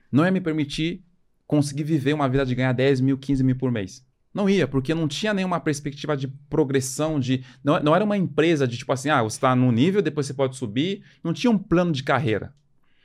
[0.10, 1.04] não ia me permitir
[1.46, 4.08] conseguir viver uma vida de ganhar 10 mil, 15 mil por mês.
[4.34, 8.66] Não ia, porque não tinha nenhuma perspectiva de progressão, de não, não era uma empresa
[8.66, 11.04] de tipo assim, ah, você está num nível, depois você pode subir.
[11.22, 12.54] Não tinha um plano de carreira.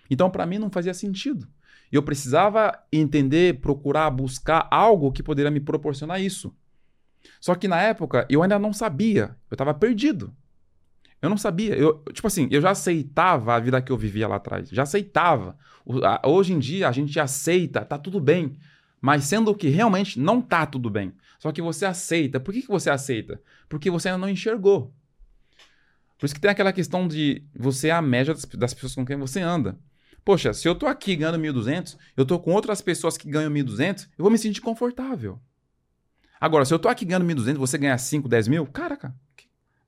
[0.09, 1.49] Então, para mim, não fazia sentido.
[1.91, 6.55] Eu precisava entender, procurar, buscar algo que poderia me proporcionar isso.
[7.41, 10.35] Só que na época eu ainda não sabia, eu estava perdido.
[11.21, 14.37] Eu não sabia, eu, tipo assim, eu já aceitava a vida que eu vivia lá
[14.37, 15.57] atrás, já aceitava.
[16.25, 18.59] Hoje em dia a gente aceita, tá tudo bem,
[19.01, 21.13] mas sendo que realmente não tá tudo bem.
[21.39, 22.41] Só que você aceita.
[22.41, 23.41] Por que, que você aceita?
[23.69, 24.93] Porque você ainda não enxergou.
[26.19, 29.05] Por isso que tem aquela questão de você é a média das, das pessoas com
[29.05, 29.79] quem você anda.
[30.27, 34.09] Poxa, se eu tô aqui ganhando 1.200, eu tô com outras pessoas que ganham 1.200,
[34.19, 35.39] eu vou me sentir confortável.
[36.41, 39.15] Agora, se eu tô aqui ganhando 1.200, você ganha 5, 10 mil, caraca.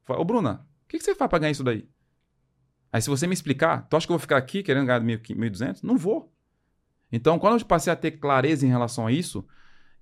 [0.09, 1.89] Ô, Bruna, o que, que você faz pra ganhar isso daí?
[2.93, 5.83] Aí, se você me explicar, tu acha que eu vou ficar aqui querendo ganhar 1.200?
[5.83, 6.33] Não vou.
[7.11, 9.45] Então, quando eu passei a ter clareza em relação a isso,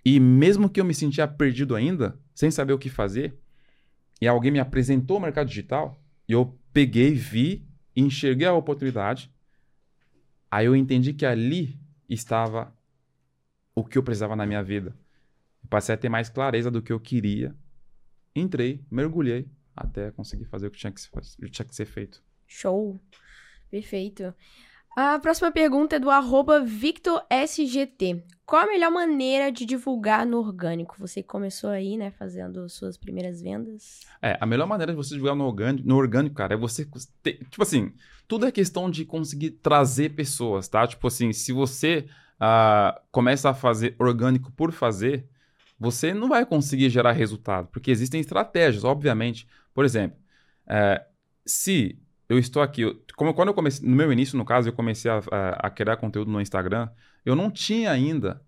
[0.05, 3.41] e mesmo que eu me sentia perdido ainda, sem saber o que fazer,
[4.21, 5.99] e alguém me apresentou o mercado digital,
[6.29, 9.35] e eu peguei, vi, enxerguei a oportunidade,
[10.57, 11.79] Aí eu entendi que ali
[12.09, 12.75] estava
[13.75, 14.97] o que eu precisava na minha vida.
[15.69, 17.55] Passei a ter mais clareza do que eu queria.
[18.35, 22.25] Entrei, mergulhei até conseguir fazer o que tinha que, tinha que ser feito.
[22.47, 22.99] Show.
[23.71, 24.35] Perfeito.
[24.99, 26.09] A próxima pergunta é do
[26.65, 28.25] VictorSGT.
[28.47, 30.97] Qual a melhor maneira de divulgar no orgânico?
[30.99, 34.01] Você começou aí, né, fazendo suas primeiras vendas.
[34.23, 36.89] É, a melhor maneira de você divulgar no orgânico, no orgânico cara, é você
[37.23, 37.93] ter, tipo assim,
[38.27, 40.87] tudo é questão de conseguir trazer pessoas, tá?
[40.87, 42.07] Tipo assim, se você
[42.41, 45.29] uh, começa a fazer orgânico por fazer,
[45.79, 49.47] você não vai conseguir gerar resultado, porque existem estratégias, obviamente.
[49.75, 50.17] Por exemplo,
[50.67, 51.05] uh,
[51.45, 54.73] se eu estou aqui, eu, como quando eu comecei, no meu início, no caso, eu
[54.73, 56.89] comecei a, a, a criar conteúdo no Instagram,
[57.25, 58.41] eu não tinha ainda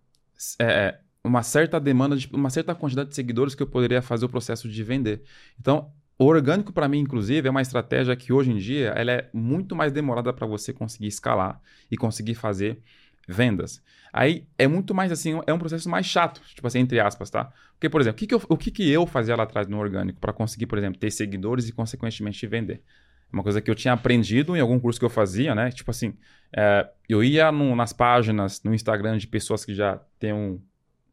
[0.61, 4.29] é, uma certa demanda, de, uma certa quantidade de seguidores que eu poderia fazer o
[4.29, 5.23] processo de vender.
[5.61, 9.31] Então, o orgânico, para mim, inclusive, é uma estratégia que hoje em dia ela é
[9.33, 11.61] muito mais demorada para você conseguir escalar
[11.91, 12.83] e conseguir fazer
[13.29, 13.83] vendas.
[14.13, 17.53] Aí é muito mais assim, é um processo mais chato, tipo assim, entre aspas, tá?
[17.75, 19.79] Porque, por exemplo, o que, que, eu, o que, que eu fazia lá atrás no
[19.79, 22.83] orgânico para conseguir, por exemplo, ter seguidores e, consequentemente, vender?
[23.33, 25.71] Uma coisa que eu tinha aprendido em algum curso que eu fazia, né?
[25.71, 26.15] Tipo assim,
[26.57, 30.61] é, eu ia no, nas páginas no Instagram de pessoas que já têm um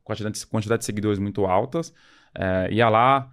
[0.04, 1.94] quantidade, quantidade de seguidores muito altas,
[2.34, 3.30] é, ia lá,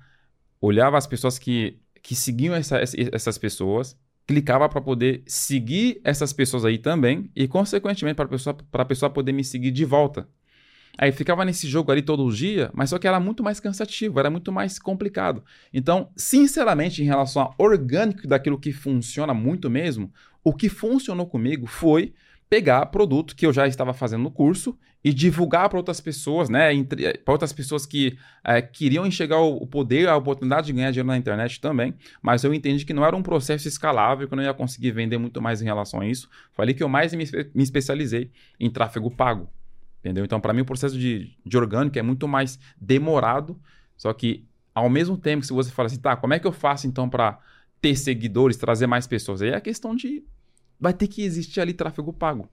[0.60, 2.80] olhava as pessoas que, que seguiam essa,
[3.12, 3.96] essas pessoas,
[4.26, 8.56] clicava para poder seguir essas pessoas aí também e, consequentemente, para a pessoa,
[8.88, 10.26] pessoa poder me seguir de volta.
[10.98, 14.30] Aí ficava nesse jogo ali todo dia, mas só que era muito mais cansativo, era
[14.30, 15.42] muito mais complicado.
[15.72, 20.12] Então, sinceramente, em relação ao orgânico daquilo que funciona muito mesmo,
[20.44, 22.12] o que funcionou comigo foi
[22.48, 26.70] pegar produto que eu já estava fazendo no curso e divulgar para outras pessoas, né?
[27.24, 31.16] Para outras pessoas que é, queriam enxergar o poder, a oportunidade de ganhar dinheiro na
[31.16, 31.94] internet também.
[32.20, 35.16] Mas eu entendi que não era um processo escalável, que eu não ia conseguir vender
[35.16, 36.28] muito mais em relação a isso.
[36.52, 37.24] Falei que eu mais me,
[37.54, 39.48] me especializei em tráfego pago.
[40.02, 40.24] Entendeu?
[40.24, 43.56] Então, para mim, o processo de, de orgânico é muito mais demorado.
[43.96, 46.52] Só que, ao mesmo tempo que se você fala assim, tá, como é que eu
[46.52, 47.38] faço então para
[47.80, 49.42] ter seguidores, trazer mais pessoas?
[49.42, 50.24] Aí é a questão de
[50.80, 52.48] vai ter que existir ali tráfego pago.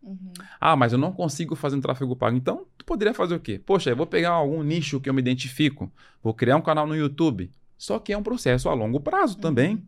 [0.00, 0.32] Uhum.
[0.60, 2.36] Ah, mas eu não consigo fazer um tráfego pago.
[2.36, 3.60] Então, tu poderia fazer o quê?
[3.64, 5.92] Poxa, eu vou pegar algum nicho que eu me identifico,
[6.22, 7.50] vou criar um canal no YouTube.
[7.76, 9.40] Só que é um processo a longo prazo uhum.
[9.40, 9.82] também.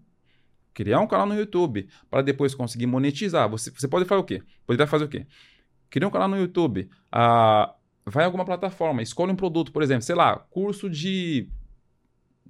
[0.72, 3.48] Criar um canal no YouTube para depois conseguir monetizar.
[3.48, 4.42] Você, você pode fazer o quê?
[4.66, 5.24] Poderia fazer o quê?
[5.94, 6.90] Criar um canal no YouTube.
[7.12, 7.72] Ah,
[8.04, 11.48] vai em alguma plataforma, escolhe um produto, por exemplo, sei lá, curso de,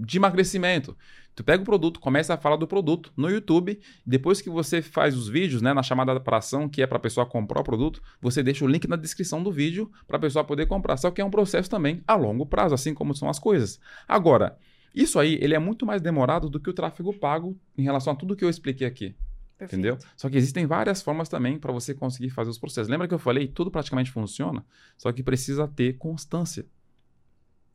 [0.00, 0.96] de emagrecimento.
[1.34, 3.78] Tu pega o produto, começa a falar do produto no YouTube.
[4.06, 7.00] Depois que você faz os vídeos, né, na chamada para ação, que é para a
[7.00, 10.42] pessoa comprar o produto, você deixa o link na descrição do vídeo para a pessoa
[10.42, 10.96] poder comprar.
[10.96, 13.78] Só que é um processo também a longo prazo, assim como são as coisas.
[14.08, 14.56] Agora,
[14.94, 18.16] isso aí ele é muito mais demorado do que o tráfego pago em relação a
[18.16, 19.14] tudo que eu expliquei aqui.
[19.56, 19.80] Perfeito.
[19.80, 19.98] Entendeu?
[20.16, 22.88] Só que existem várias formas também para você conseguir fazer os processos.
[22.88, 23.46] Lembra que eu falei?
[23.46, 24.64] Tudo praticamente funciona,
[24.98, 26.66] só que precisa ter constância.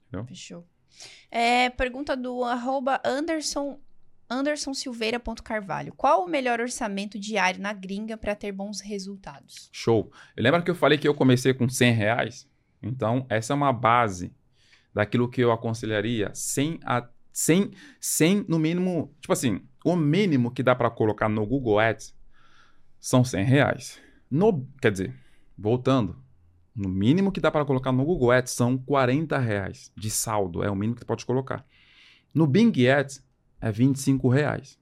[0.08, 0.26] Entendeu?
[0.28, 0.68] Fechou.
[1.32, 3.80] É, pergunta do arroba Anderson,
[4.30, 5.94] andersonsilveira.carvalho.
[5.94, 9.70] Qual o melhor orçamento diário na gringa para ter bons resultados?
[9.72, 10.12] Show.
[10.38, 12.50] Lembra que eu falei que eu comecei com 100 reais?
[12.82, 14.34] Então, essa é uma base
[14.94, 20.64] daquilo que eu aconselharia 100 a 100, 100 no mínimo, tipo assim, o mínimo que
[20.64, 22.16] dá para colocar no Google Ads
[23.00, 24.02] são 100 reais.
[24.30, 25.16] No, quer dizer,
[25.58, 26.16] voltando,
[26.76, 30.70] no mínimo que dá para colocar no Google Ads são 40 reais de saldo, é
[30.70, 31.66] o mínimo que você pode colocar.
[32.34, 33.26] No Bing Ads
[33.60, 34.80] é 25 reais.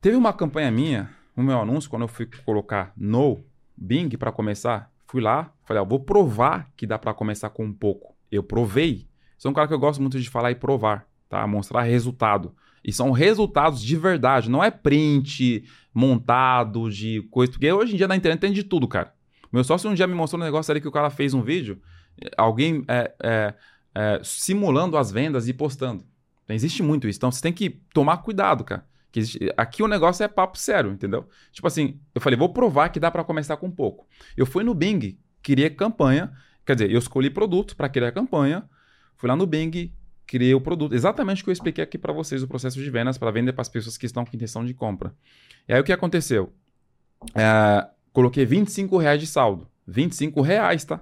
[0.00, 3.44] Teve uma campanha minha, o meu anúncio, quando eu fui colocar no
[3.76, 7.72] Bing para começar, fui lá, falei, ó, vou provar que dá para começar com um
[7.72, 8.14] pouco.
[8.30, 9.08] Eu provei.
[9.36, 11.46] Sou um cara que eu gosto muito de falar e provar, tá?
[11.46, 12.54] Mostrar resultado.
[12.84, 17.52] E são resultados de verdade, não é print montado de coisa.
[17.52, 19.12] Porque hoje em dia na internet tem de tudo, cara.
[19.52, 21.80] Meu sócio um dia me mostrou um negócio ali que o cara fez um vídeo,
[22.36, 23.54] alguém é, é,
[23.94, 26.04] é, simulando as vendas e postando.
[26.48, 27.18] Existe muito isso.
[27.18, 28.86] Então você tem que tomar cuidado, cara.
[29.10, 29.52] Que existe...
[29.56, 31.28] Aqui o negócio é papo sério, entendeu?
[31.52, 34.06] Tipo assim, eu falei, vou provar que dá para começar com pouco.
[34.36, 36.32] Eu fui no Bing, queria campanha,
[36.64, 38.68] quer dizer, eu escolhi produto para criar campanha,
[39.16, 39.92] fui lá no Bing,
[40.28, 43.18] criei o produto, exatamente o que eu expliquei aqui para vocês, o processo de vendas
[43.18, 45.12] para vender para as pessoas que estão com intenção de compra.
[45.66, 46.52] E aí o que aconteceu?
[47.34, 47.88] É,
[48.18, 49.68] Coloquei 25 reais de saldo.
[49.86, 51.00] 25 reais, tá?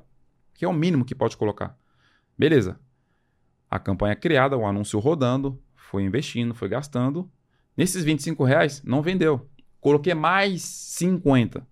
[0.52, 1.74] Que é o mínimo que pode colocar.
[2.36, 2.78] Beleza.
[3.70, 7.26] A campanha é criada, o anúncio rodando, foi investindo, foi gastando.
[7.74, 9.48] Nesses 25 reais, não vendeu.
[9.80, 11.66] Coloquei mais 50.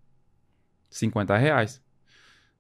[0.89, 1.83] 50 reais.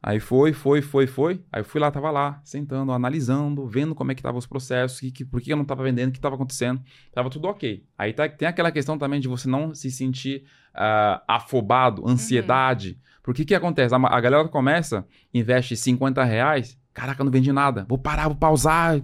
[0.06, 1.40] Aí foi, foi, foi, foi.
[1.50, 5.00] Aí eu fui lá, tava lá, sentando, analisando, vendo como é que estavam os processos,
[5.00, 6.78] que, que, por que eu não tava vendendo, o que estava acontecendo.
[7.10, 7.82] Tava tudo ok.
[7.96, 10.44] Aí tá, tem aquela questão também de você não se sentir
[10.74, 12.90] uh, afobado, ansiedade.
[12.90, 13.18] Uhum.
[13.22, 13.94] Porque que acontece?
[13.94, 19.00] A, a, galera começa, investe 50 reais, caraca, não vendi nada, vou parar, vou pausar,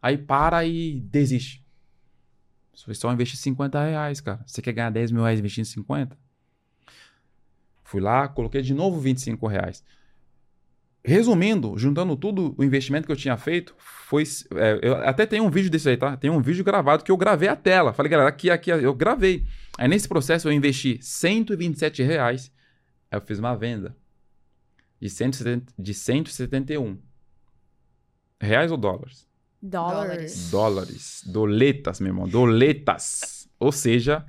[0.00, 1.62] aí para e desiste.
[2.74, 4.40] Você só investir 50 reais, cara.
[4.46, 6.16] Você quer ganhar 10 mil reais investindo 50?
[7.88, 9.82] Fui lá, coloquei de novo 25 reais.
[11.02, 14.24] Resumindo, juntando tudo, o investimento que eu tinha feito foi.
[14.56, 16.14] É, eu até tenho um vídeo desse aí, tá?
[16.14, 17.94] Tem um vídeo gravado que eu gravei a tela.
[17.94, 19.46] Falei, galera, aqui, aqui, eu gravei.
[19.78, 22.52] Aí nesse processo eu investi 127 reais.
[23.10, 23.96] Aí eu fiz uma venda
[25.00, 26.98] de, 170, de 171
[28.38, 29.26] reais ou dólares?
[29.62, 30.50] Dólares.
[30.50, 31.22] Dólares.
[31.24, 32.28] Doletas, meu irmão.
[32.28, 33.48] Doletas.
[33.58, 34.26] ou seja,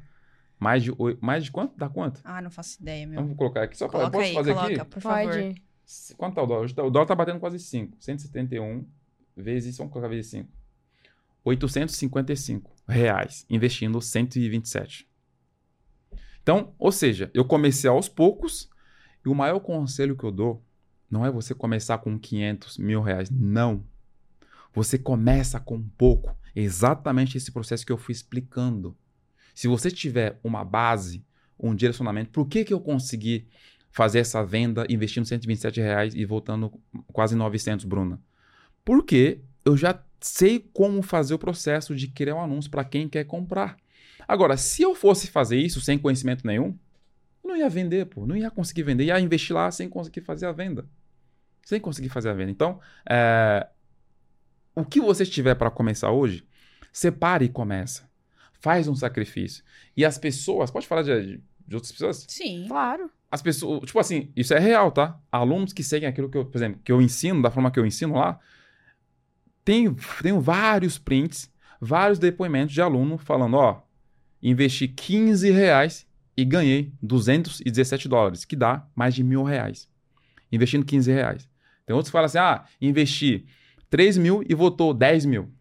[0.60, 0.92] mais de,
[1.22, 1.78] mais de quanto?
[1.78, 2.22] Dá quanto?
[2.24, 3.14] Ah, não faço ideia, meu.
[3.14, 4.10] Então, vou colocar aqui só para.
[4.10, 4.92] Posso aí, fazer coloca, aqui?
[4.92, 5.34] Por favor.
[5.34, 5.64] Pode.
[6.18, 6.66] Quanto tá o dólar?
[6.66, 7.98] O dólar tá batendo quase 5.
[8.00, 8.86] 171
[9.36, 9.78] vezes.
[9.78, 10.50] Vamos colocar vezes 5.
[11.44, 13.46] 855 reais.
[13.50, 15.10] Investindo 127.
[16.44, 18.70] Então, ou seja, eu comecei aos poucos
[19.26, 20.64] E o maior conselho que eu dou
[21.10, 23.30] não é você começar com 500 mil reais.
[23.30, 23.84] Não.
[24.74, 26.38] Você começa com pouco.
[26.56, 28.96] Exatamente esse processo que eu fui explicando.
[29.60, 31.22] Se você tiver uma base,
[31.60, 33.46] um direcionamento, por que, que eu consegui
[33.92, 36.72] fazer essa venda investindo 127 reais e voltando
[37.12, 38.22] quase 900, Bruna?
[38.86, 43.26] Porque eu já sei como fazer o processo de criar um anúncio para quem quer
[43.26, 43.76] comprar.
[44.26, 46.74] Agora, se eu fosse fazer isso sem conhecimento nenhum,
[47.44, 50.54] não ia vender, pô, não ia conseguir vender, ia investir lá sem conseguir fazer a
[50.54, 50.88] venda.
[51.66, 52.52] Sem conseguir fazer a venda.
[52.52, 52.80] Então,
[53.10, 53.68] é,
[54.74, 56.48] o que você tiver para começar hoje,
[56.94, 58.09] separe e começa.
[58.60, 59.64] Faz um sacrifício.
[59.96, 62.26] E as pessoas, pode falar de, de outras pessoas?
[62.28, 62.66] Sim.
[62.68, 63.10] Claro.
[63.32, 65.20] As pessoas, tipo assim, isso é real, tá?
[65.32, 67.86] Alunos que seguem aquilo que eu, por exemplo, que eu ensino, da forma que eu
[67.86, 68.40] ensino lá,
[69.64, 73.84] tenho, tenho vários prints, vários depoimentos de aluno falando, ó,
[74.42, 79.88] investi 15 reais e ganhei 217 dólares, que dá mais de mil reais.
[80.52, 81.50] Investindo 15 reais.
[81.86, 83.46] Tem outros que falam assim, ah, investi
[83.90, 85.52] 3 mil e votou 10 mil.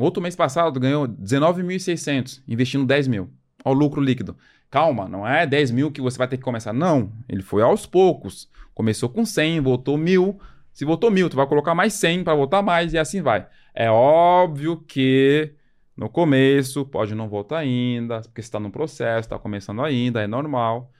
[0.00, 3.30] Outro mês passado ganhou 19.600, investindo 10 mil.
[3.62, 4.34] Olha o lucro líquido.
[4.70, 6.72] Calma, não é 10 mil que você vai ter que começar.
[6.72, 8.48] Não, ele foi aos poucos.
[8.72, 10.40] Começou com 100, votou mil.
[10.72, 13.46] Se votou mil, tu vai colocar mais 100 para votar mais e assim vai.
[13.74, 15.52] É óbvio que
[15.94, 20.90] no começo pode não votar ainda, porque está no processo, está começando ainda, é normal.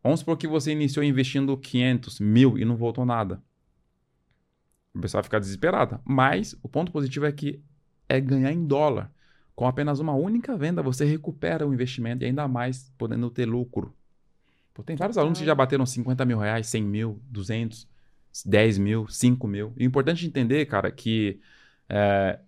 [0.00, 3.42] Vamos supor que você iniciou investindo 500, mil e não votou nada.
[4.94, 5.98] O pessoal vai ficar desesperado.
[6.04, 7.60] Mas o ponto positivo é que
[8.08, 9.12] é ganhar em dólar.
[9.54, 13.94] Com apenas uma única venda, você recupera o investimento e ainda mais podendo ter lucro.
[14.72, 17.88] Pô, tem vários alunos que já bateram 50 mil reais, 100 mil, 200,
[18.46, 19.72] 10 mil, 5 mil.
[19.76, 21.40] E o importante entender, cara, que
[21.88, 22.38] é,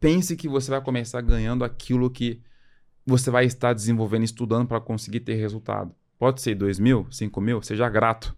[0.00, 2.40] pense que você vai começar ganhando aquilo que
[3.06, 5.94] você vai estar desenvolvendo, estudando para conseguir ter resultado.
[6.18, 8.36] Pode ser 2 mil, 5 mil, seja grato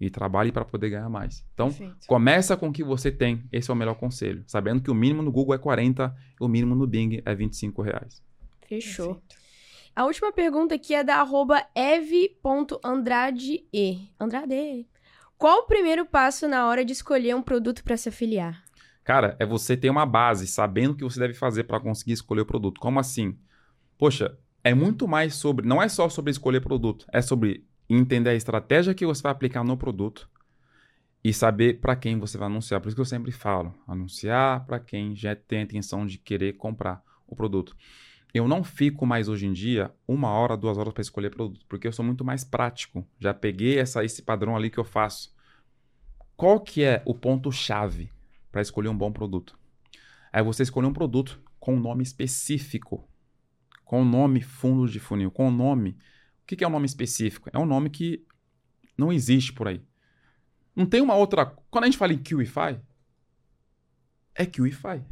[0.00, 1.44] e trabalhe para poder ganhar mais.
[1.54, 2.06] Então, Perfeito.
[2.06, 3.44] começa com o que você tem.
[3.50, 4.44] Esse é o melhor conselho.
[4.46, 8.22] Sabendo que o mínimo no Google é 40, o mínimo no Bing é 25 reais.
[8.66, 9.16] Fechou.
[9.16, 9.48] Perfeito.
[9.94, 13.64] A última pergunta aqui é da arroba ev.andrade.
[14.20, 14.86] Andrade.
[15.36, 18.62] Qual o primeiro passo na hora de escolher um produto para se afiliar?
[19.02, 22.42] Cara, é você ter uma base, sabendo o que você deve fazer para conseguir escolher
[22.42, 22.80] o produto.
[22.80, 23.36] Como assim?
[23.96, 25.66] Poxa, é muito mais sobre.
[25.66, 29.64] Não é só sobre escolher produto, é sobre entender a estratégia que você vai aplicar
[29.64, 30.28] no produto
[31.22, 32.80] e saber para quem você vai anunciar.
[32.80, 36.54] Por isso que eu sempre falo: anunciar para quem já tem a intenção de querer
[36.54, 37.76] comprar o produto.
[38.32, 41.88] Eu não fico mais hoje em dia uma hora, duas horas para escolher produto, porque
[41.88, 43.06] eu sou muito mais prático.
[43.18, 45.34] Já peguei essa, esse padrão ali que eu faço.
[46.36, 48.12] Qual que é o ponto-chave
[48.52, 49.58] para escolher um bom produto?
[50.32, 53.08] É você escolher um produto com um nome específico,
[53.84, 55.96] com o nome fundo de funil, com o nome.
[56.50, 57.50] O que é um nome específico?
[57.52, 58.26] É um nome que
[58.96, 59.82] não existe por aí.
[60.74, 61.44] Não tem uma outra.
[61.70, 62.80] Quando a gente fala em QIFI,
[64.34, 65.04] é QIFI.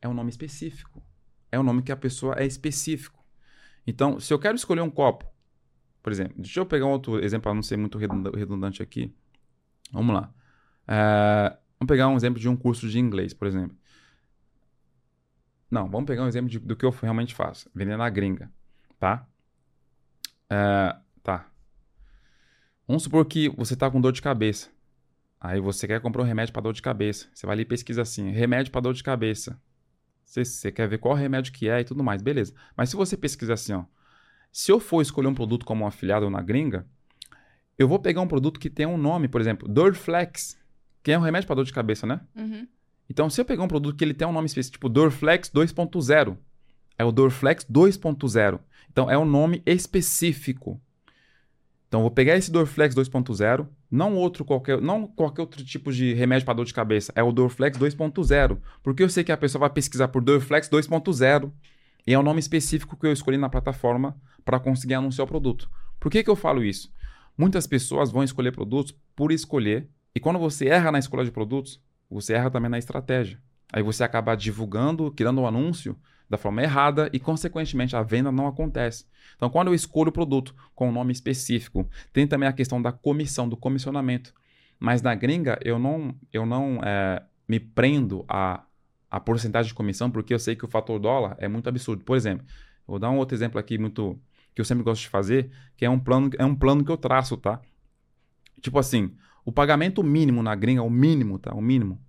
[0.00, 1.02] É um nome específico.
[1.50, 3.24] É um nome que a pessoa é específico.
[3.86, 5.24] Então, se eu quero escolher um copo,
[6.02, 9.12] por exemplo, deixa eu pegar um outro exemplo para não ser muito redunda- redundante aqui.
[9.90, 10.32] Vamos lá.
[10.86, 13.76] É, vamos pegar um exemplo de um curso de inglês, por exemplo.
[15.70, 17.68] Não, vamos pegar um exemplo de- do que eu realmente faço.
[17.74, 18.52] Vender na gringa,
[18.98, 19.26] tá?
[20.50, 21.48] É, tá.
[22.86, 24.70] Vamos supor que você está com dor de cabeça.
[25.40, 27.28] Aí você quer comprar um remédio para dor de cabeça.
[27.32, 29.60] Você vai ali e pesquisa assim, remédio para dor de cabeça.
[30.24, 32.52] Você, você quer ver qual remédio que é e tudo mais, beleza.
[32.76, 33.84] Mas se você pesquisar assim, ó,
[34.50, 36.86] se eu for escolher um produto como um afiliado na gringa,
[37.78, 40.58] eu vou pegar um produto que tem um nome, por exemplo, Dorflex,
[41.02, 42.20] que é um remédio para dor de cabeça, né?
[42.34, 42.66] Uhum.
[43.08, 46.36] Então, se eu pegar um produto que ele tem um nome específico, tipo Dorflex 2.0,
[46.98, 48.60] é o Dorflex 2.0.
[48.90, 50.80] Então, é um nome específico.
[51.88, 56.44] Então, vou pegar esse Dorflex 2.0, não outro qualquer, não qualquer outro tipo de remédio
[56.44, 59.70] para dor de cabeça, é o Dorflex 2.0, porque eu sei que a pessoa vai
[59.70, 61.52] pesquisar por Dorflex 2.0
[62.06, 65.70] e é o nome específico que eu escolhi na plataforma para conseguir anunciar o produto.
[66.00, 66.92] Por que que eu falo isso?
[67.38, 71.80] Muitas pessoas vão escolher produtos por escolher, e quando você erra na escolha de produtos,
[72.10, 73.38] você erra também na estratégia.
[73.72, 75.96] Aí você acaba divulgando, criando um anúncio
[76.28, 79.04] da forma errada e, consequentemente, a venda não acontece.
[79.36, 82.92] Então, quando eu escolho o produto com um nome específico, tem também a questão da
[82.92, 84.34] comissão, do comissionamento.
[84.78, 88.64] Mas na gringa, eu não, eu não é, me prendo a,
[89.10, 92.04] a porcentagem de comissão, porque eu sei que o fator dólar é muito absurdo.
[92.04, 92.46] Por exemplo,
[92.86, 94.18] vou dar um outro exemplo aqui muito
[94.54, 96.96] que eu sempre gosto de fazer, que é um plano, é um plano que eu
[96.96, 97.60] traço, tá?
[98.62, 101.54] Tipo assim, o pagamento mínimo na gringa, o mínimo, tá?
[101.54, 102.00] O mínimo.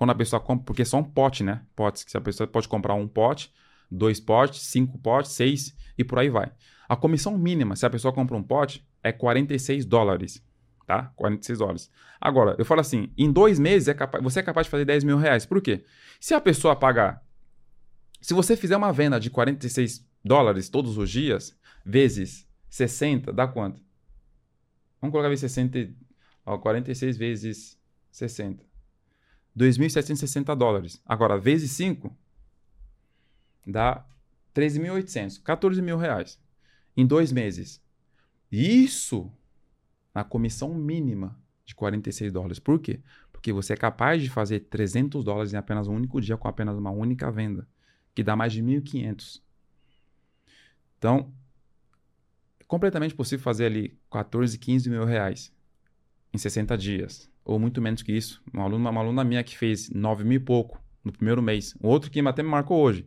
[0.00, 1.60] Quando a pessoa compra, porque são pote, né?
[1.76, 3.52] Potes, que a pessoa pode comprar um pote,
[3.90, 6.50] dois potes, cinco potes, seis e por aí vai.
[6.88, 10.42] A comissão mínima, se a pessoa compra um pote, é 46 dólares.
[10.86, 11.12] Tá?
[11.16, 11.90] 46 dólares.
[12.18, 15.04] Agora, eu falo assim: em dois meses é capaz, você é capaz de fazer 10
[15.04, 15.44] mil reais.
[15.44, 15.84] Por quê?
[16.18, 17.22] Se a pessoa pagar.
[18.22, 21.54] Se você fizer uma venda de 46 dólares todos os dias,
[21.84, 23.82] vezes 60, dá quanto?
[24.98, 25.92] Vamos colocar vezes 60.
[26.46, 27.78] Ó, 46 vezes
[28.10, 28.69] 60.
[29.56, 31.02] 2.760 dólares.
[31.04, 32.16] Agora, vezes 5,
[33.66, 34.06] dá
[34.54, 35.42] 13.800.
[35.42, 36.40] 14 mil reais.
[36.96, 37.82] Em dois meses.
[38.50, 39.30] Isso
[40.14, 42.58] na comissão mínima de 46 dólares.
[42.58, 43.00] Por quê?
[43.32, 46.76] Porque você é capaz de fazer 300 dólares em apenas um único dia com apenas
[46.76, 47.66] uma única venda,
[48.14, 49.40] que dá mais de 1.500.
[50.98, 51.32] Então,
[52.58, 55.54] é completamente possível fazer ali 14, 15 mil reais
[56.32, 58.42] em 60 dias, ou muito menos que isso.
[58.52, 61.74] Uma aluna, uma aluna minha que fez 9 mil e pouco no primeiro mês.
[61.82, 63.06] Um outro que até me marcou hoje,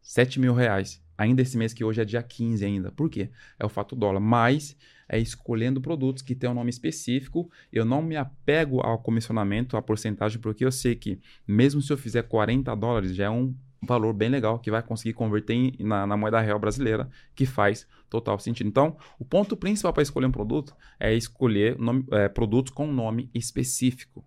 [0.00, 1.02] 7 mil reais.
[1.16, 2.90] Ainda esse mês que hoje é dia 15 ainda.
[2.90, 3.30] Por quê?
[3.58, 4.20] É o fato dólar.
[4.20, 4.76] Mas
[5.08, 7.50] é escolhendo produtos que têm um nome específico.
[7.72, 11.98] Eu não me apego ao comissionamento, à porcentagem, porque eu sei que mesmo se eu
[11.98, 16.06] fizer 40 dólares, já é um valor bem legal que vai conseguir converter em, na,
[16.06, 18.68] na, moeda real brasileira, que faz total sentido.
[18.68, 23.30] Então, o ponto principal para escolher um produto é escolher nome, é, produtos com nome
[23.34, 24.24] específico.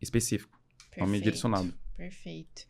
[0.00, 0.58] Específico.
[0.78, 1.74] Perfeito, nome direcionado.
[1.96, 2.66] Perfeito.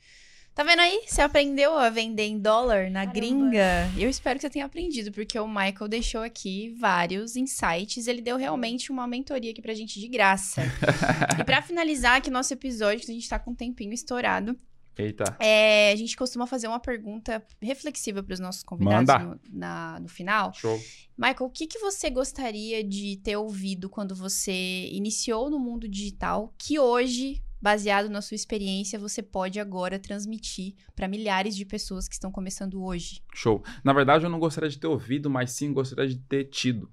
[0.58, 1.04] Tá vendo aí?
[1.06, 3.12] Você aprendeu a vender em dólar na Caramba.
[3.12, 3.88] gringa?
[3.96, 8.08] Eu espero que você tenha aprendido, porque o Michael deixou aqui vários insights.
[8.08, 10.62] Ele deu realmente uma mentoria aqui pra gente de graça.
[11.38, 14.58] e para finalizar aqui nosso episódio, que a gente tá com um tempinho estourado,
[14.98, 15.36] Eita.
[15.38, 20.08] É, a gente costuma fazer uma pergunta reflexiva para os nossos convidados no, na, no
[20.08, 20.52] final.
[20.54, 20.76] Show.
[21.16, 26.52] Michael, o que, que você gostaria de ter ouvido quando você iniciou no mundo digital
[26.58, 32.14] que hoje baseado na sua experiência, você pode agora transmitir para milhares de pessoas que
[32.14, 33.22] estão começando hoje?
[33.34, 33.62] Show.
[33.82, 36.90] Na verdade, eu não gostaria de ter ouvido, mas sim gostaria de ter tido.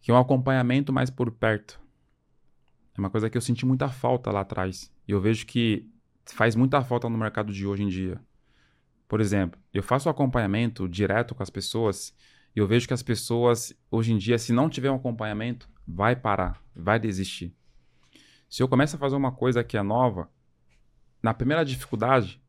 [0.00, 1.80] Que é um acompanhamento mais por perto.
[2.96, 4.92] É uma coisa que eu senti muita falta lá atrás.
[5.06, 5.90] E eu vejo que
[6.26, 8.20] faz muita falta no mercado de hoje em dia.
[9.08, 12.14] Por exemplo, eu faço acompanhamento direto com as pessoas
[12.54, 16.14] e eu vejo que as pessoas, hoje em dia, se não tiver um acompanhamento, vai
[16.14, 17.54] parar, vai desistir.
[18.48, 20.30] Se eu começo a fazer uma coisa que é nova,
[21.22, 22.40] na primeira dificuldade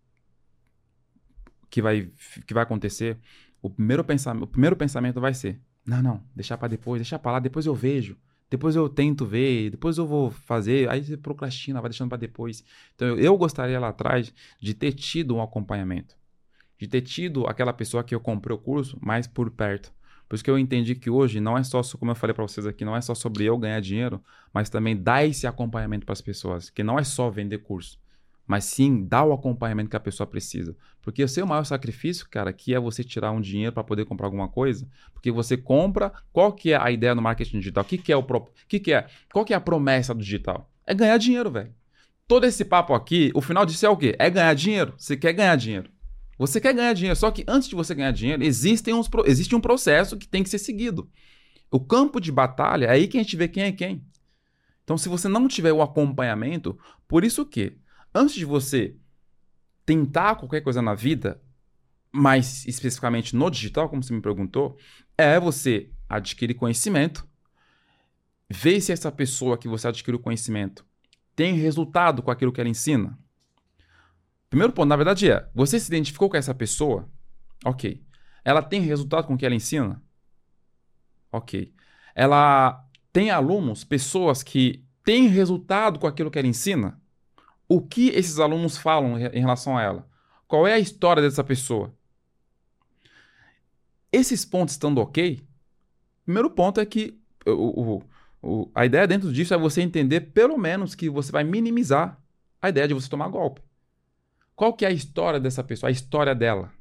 [1.69, 2.11] que vai,
[2.45, 3.18] que vai acontecer,
[3.61, 7.34] o primeiro, pensamento, o primeiro pensamento vai ser: não, não, deixar para depois, deixar para
[7.34, 8.18] lá, depois eu vejo,
[8.50, 12.64] depois eu tento ver, depois eu vou fazer, aí você procrastina, vai deixando para depois.
[12.96, 16.16] Então eu, gostaria lá atrás de ter tido um acompanhamento,
[16.78, 19.94] de ter tido aquela pessoa que eu comprei o curso mais por perto.
[20.28, 22.66] Por isso que eu entendi que hoje não é só, como eu falei para vocês
[22.66, 24.24] aqui, não é só sobre eu ganhar dinheiro,
[24.54, 28.00] mas também dar esse acompanhamento para as pessoas, que não é só vender curso,
[28.48, 30.76] mas sim dar o acompanhamento que a pessoa precisa.
[31.02, 34.28] Porque o seu maior sacrifício, cara, que é você tirar um dinheiro para poder comprar
[34.28, 37.84] alguma coisa, porque você compra, qual que é a ideia no marketing digital?
[37.84, 38.48] Que, que é o pro...
[38.68, 39.08] que, que é?
[39.32, 40.70] Qual que é a promessa do digital?
[40.86, 41.74] É ganhar dinheiro, velho.
[42.28, 44.16] Todo esse papo aqui, o final disso é o quê?
[44.18, 44.94] É ganhar dinheiro.
[44.98, 45.90] Você quer ganhar dinheiro.
[46.38, 49.62] Você quer ganhar dinheiro, só que antes de você ganhar dinheiro, existem uns, existe um
[49.62, 51.10] processo que tem que ser seguido.
[51.72, 54.06] O campo de batalha é aí que a gente vê quem é quem.
[54.84, 56.78] Então, se você não tiver o acompanhamento,
[57.08, 57.78] por isso que,
[58.16, 58.96] antes de você
[59.86, 61.42] tentar qualquer coisa na vida,
[62.12, 64.78] mais especificamente no digital, como você me perguntou,
[65.18, 67.28] é você adquirir conhecimento,
[68.50, 70.86] ver se essa pessoa que você adquiriu conhecimento
[71.36, 73.20] tem resultado com aquilo que ela ensina.
[74.50, 77.10] Primeiro ponto, na verdade, é: você se identificou com essa pessoa?
[77.66, 78.02] Ok.
[78.46, 80.02] Ela tem resultado com o que ela ensina?
[81.32, 81.74] Ok.
[82.14, 87.02] Ela tem alunos, pessoas que têm resultado com aquilo que ela ensina?
[87.68, 90.08] O que esses alunos falam em relação a ela?
[90.48, 91.94] Qual é a história dessa pessoa?
[94.12, 95.46] Esses pontos estando ok,
[96.24, 98.04] primeiro ponto é que o, o,
[98.42, 102.22] o, a ideia dentro disso é você entender, pelo menos, que você vai minimizar
[102.62, 103.62] a ideia de você tomar golpe.
[104.56, 105.90] Qual que é a história dessa pessoa?
[105.90, 106.72] A história dela.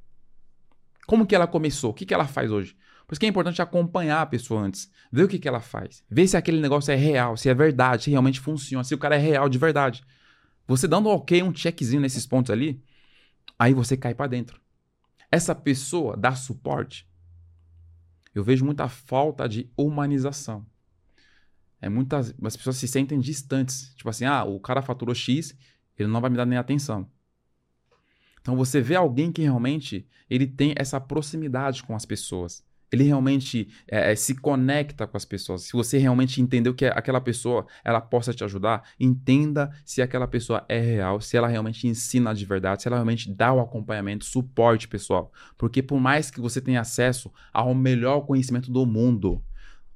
[1.06, 1.90] Como que ela começou?
[1.90, 2.76] O que, que ela faz hoje?
[3.06, 4.90] Por isso que é importante acompanhar a pessoa antes.
[5.12, 6.02] Ver o que, que ela faz.
[6.08, 9.16] Ver se aquele negócio é real, se é verdade, se realmente funciona, se o cara
[9.16, 10.02] é real de verdade.
[10.66, 12.82] Você dando ok, um checkzinho nesses pontos ali,
[13.58, 14.60] aí você cai para dentro.
[15.30, 17.08] Essa pessoa dá suporte.
[18.34, 20.66] Eu vejo muita falta de humanização.
[21.80, 23.92] É muitas as pessoas se sentem distantes.
[23.94, 25.54] Tipo assim, ah, o cara faturou X,
[25.98, 27.08] ele não vai me dar nem atenção.
[28.40, 32.64] Então você vê alguém que realmente ele tem essa proximidade com as pessoas.
[32.94, 37.20] Ele realmente é, é, se conecta com as pessoas, se você realmente entendeu que aquela
[37.20, 42.34] pessoa ela possa te ajudar, entenda se aquela pessoa é real, se ela realmente ensina
[42.34, 45.32] de verdade, se ela realmente dá o acompanhamento, suporte pessoal.
[45.58, 49.42] Porque por mais que você tenha acesso ao melhor conhecimento do mundo,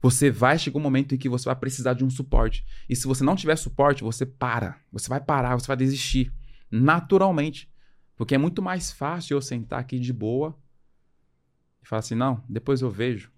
[0.00, 2.64] você vai chegar um momento em que você vai precisar de um suporte.
[2.88, 4.76] E se você não tiver suporte, você para.
[4.92, 6.32] Você vai parar, você vai desistir.
[6.70, 7.68] Naturalmente.
[8.16, 10.56] Porque é muito mais fácil eu sentar aqui de boa
[11.82, 13.30] e falar assim: não, depois eu vejo.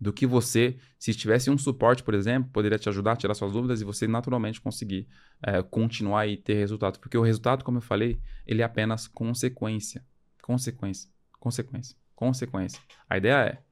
[0.00, 3.52] Do que você, se tivesse um suporte, por exemplo, poderia te ajudar a tirar suas
[3.52, 5.08] dúvidas e você naturalmente conseguir
[5.40, 6.98] é, continuar e ter resultado.
[6.98, 10.04] Porque o resultado, como eu falei, ele é apenas consequência.
[10.42, 11.08] Consequência.
[11.38, 11.96] Consequência.
[12.14, 12.80] Consequência.
[13.08, 13.62] A ideia é: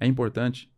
[0.00, 0.72] é importante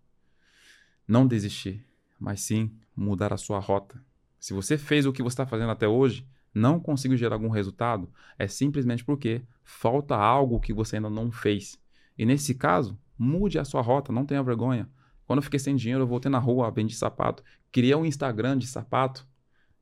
[1.06, 1.84] não desistir,
[2.18, 4.02] mas sim mudar a sua rota.
[4.38, 8.12] Se você fez o que você está fazendo até hoje, não conseguiu gerar algum resultado,
[8.38, 11.78] é simplesmente porque falta algo que você ainda não fez.
[12.18, 14.88] E nesse caso, mude a sua rota, não tenha vergonha.
[15.26, 17.42] Quando eu fiquei sem dinheiro, eu voltei na rua, vendi sapato.
[17.70, 19.26] Criei um Instagram de sapato,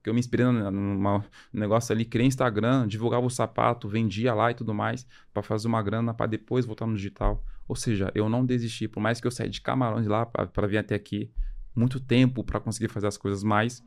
[0.03, 1.23] que eu me inspirei num
[1.53, 5.83] negócio ali, criei Instagram, divulgava o sapato, vendia lá e tudo mais, para fazer uma
[5.83, 7.45] grana, para depois voltar no digital.
[7.67, 10.79] Ou seja, eu não desisti, por mais que eu saí de Camarões lá para vir
[10.79, 11.31] até aqui,
[11.75, 13.83] muito tempo para conseguir fazer as coisas mais,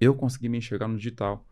[0.00, 1.46] eu consegui me enxergar no digital,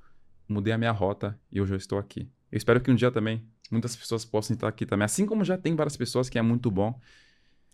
[0.48, 2.28] mudei a minha rota e hoje eu estou aqui.
[2.51, 5.59] Eu espero que um dia também muitas pessoas possam estar aqui também, assim como já
[5.59, 6.98] tem várias pessoas que é muito bom.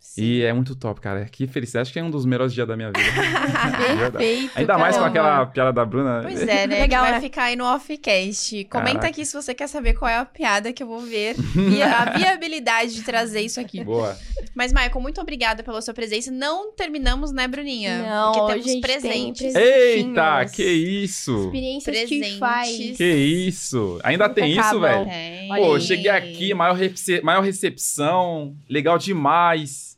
[0.03, 0.23] Sim.
[0.23, 1.25] E é muito top, cara.
[1.25, 1.83] Que felicidade.
[1.83, 2.99] Acho que é um dos melhores dias da minha vida.
[4.11, 4.51] Perfeito.
[4.57, 6.21] Ainda mais com aquela piada da Bruna.
[6.23, 6.81] Pois é, né?
[6.81, 7.21] Legal, vai né?
[7.21, 8.65] ficar aí no offcast.
[8.65, 9.07] Comenta Caraca.
[9.07, 11.37] aqui se você quer saber qual é a piada que eu vou ver.
[11.73, 13.85] E a viabilidade de trazer isso aqui.
[13.85, 14.19] Boa.
[14.55, 16.31] Mas, Michael, muito obrigada pela sua presença.
[16.31, 18.03] Não terminamos, né, Bruninha?
[18.03, 19.55] Não, Porque temos presentes.
[19.55, 21.45] Eita, que isso!
[21.45, 22.33] Experiências presentes.
[22.33, 22.97] que faz.
[22.97, 24.01] Que isso!
[24.03, 24.71] Ainda Nunca tem acabam.
[24.73, 25.05] isso, velho?
[25.07, 25.49] Tem.
[25.49, 29.92] Pô, cheguei aqui, maior, rece maior recepção, legal demais.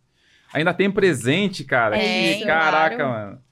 [0.54, 1.98] Ainda tem presente, cara.
[1.98, 3.10] É, que, caraca, claro.
[3.10, 3.44] mano.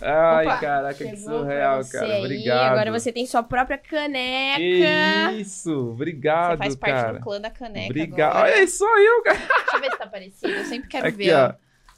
[0.00, 2.14] Ai, Opa, caraca, que surreal, cara.
[2.14, 2.24] Aí.
[2.24, 2.72] Obrigado.
[2.72, 4.56] Agora você tem sua própria caneca.
[4.56, 6.56] Que isso, obrigado, cara.
[6.56, 7.18] Você faz parte cara.
[7.18, 8.36] do clã da caneca Obrigado.
[8.36, 8.54] Agora.
[8.54, 9.38] Olha, só eu, cara.
[9.38, 10.52] Deixa eu ver se tá parecido.
[10.54, 11.34] Eu sempre quero aqui, ver.
[11.34, 11.52] Ó.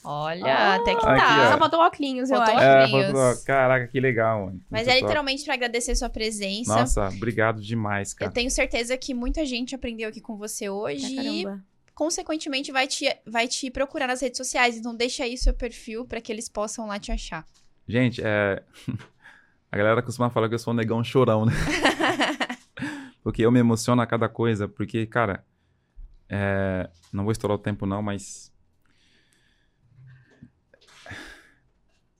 [0.05, 1.14] Olha, ah, até que tá.
[1.14, 2.59] Aqui, Só faltou óculos, eu acho.
[2.59, 3.44] É, faltou...
[3.47, 4.60] Caraca, que legal, mano.
[4.69, 6.74] Mas Muito é literalmente para agradecer sua presença.
[6.74, 8.28] Nossa, obrigado demais, cara.
[8.28, 11.14] Eu tenho certeza que muita gente aprendeu aqui com você hoje.
[11.14, 11.62] caramba
[12.02, 14.76] consequentemente vai te, vai te procurar nas redes sociais.
[14.76, 17.46] Então deixa aí seu perfil para que eles possam lá te achar.
[17.86, 18.60] Gente, é...
[19.70, 21.52] a galera costuma falar que eu sou um negão chorão, né?
[23.22, 25.46] porque eu me emociono a cada coisa, porque, cara,
[26.28, 26.90] é...
[27.12, 28.52] não vou estourar o tempo não, mas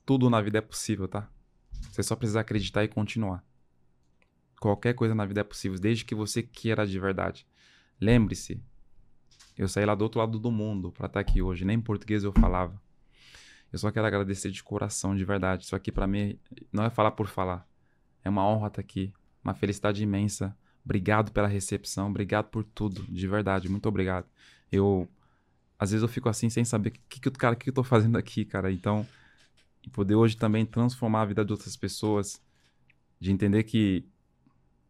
[0.06, 1.28] tudo na vida é possível, tá?
[1.90, 3.44] Você só precisa acreditar e continuar.
[4.60, 7.44] Qualquer coisa na vida é possível, desde que você queira de verdade.
[8.00, 8.62] Lembre-se,
[9.57, 11.65] eu saí lá do outro lado do mundo para estar tá aqui hoje.
[11.65, 12.81] Nem português eu falava.
[13.73, 15.65] Eu só quero agradecer de coração, de verdade.
[15.65, 16.39] Isso aqui para mim
[16.73, 17.66] não é falar por falar.
[18.24, 19.12] É uma honra estar tá aqui.
[19.43, 20.57] Uma felicidade imensa.
[20.85, 22.11] Obrigado pela recepção.
[22.11, 23.03] Obrigado por tudo.
[23.09, 23.69] De verdade.
[23.69, 24.27] Muito obrigado.
[24.70, 25.09] Eu.
[25.79, 28.16] Às vezes eu fico assim sem saber o que, que, cara, que, eu tô fazendo
[28.16, 28.70] aqui, cara.
[28.70, 29.07] Então,
[29.93, 32.41] poder hoje também transformar a vida de outras pessoas.
[33.19, 34.05] De entender que.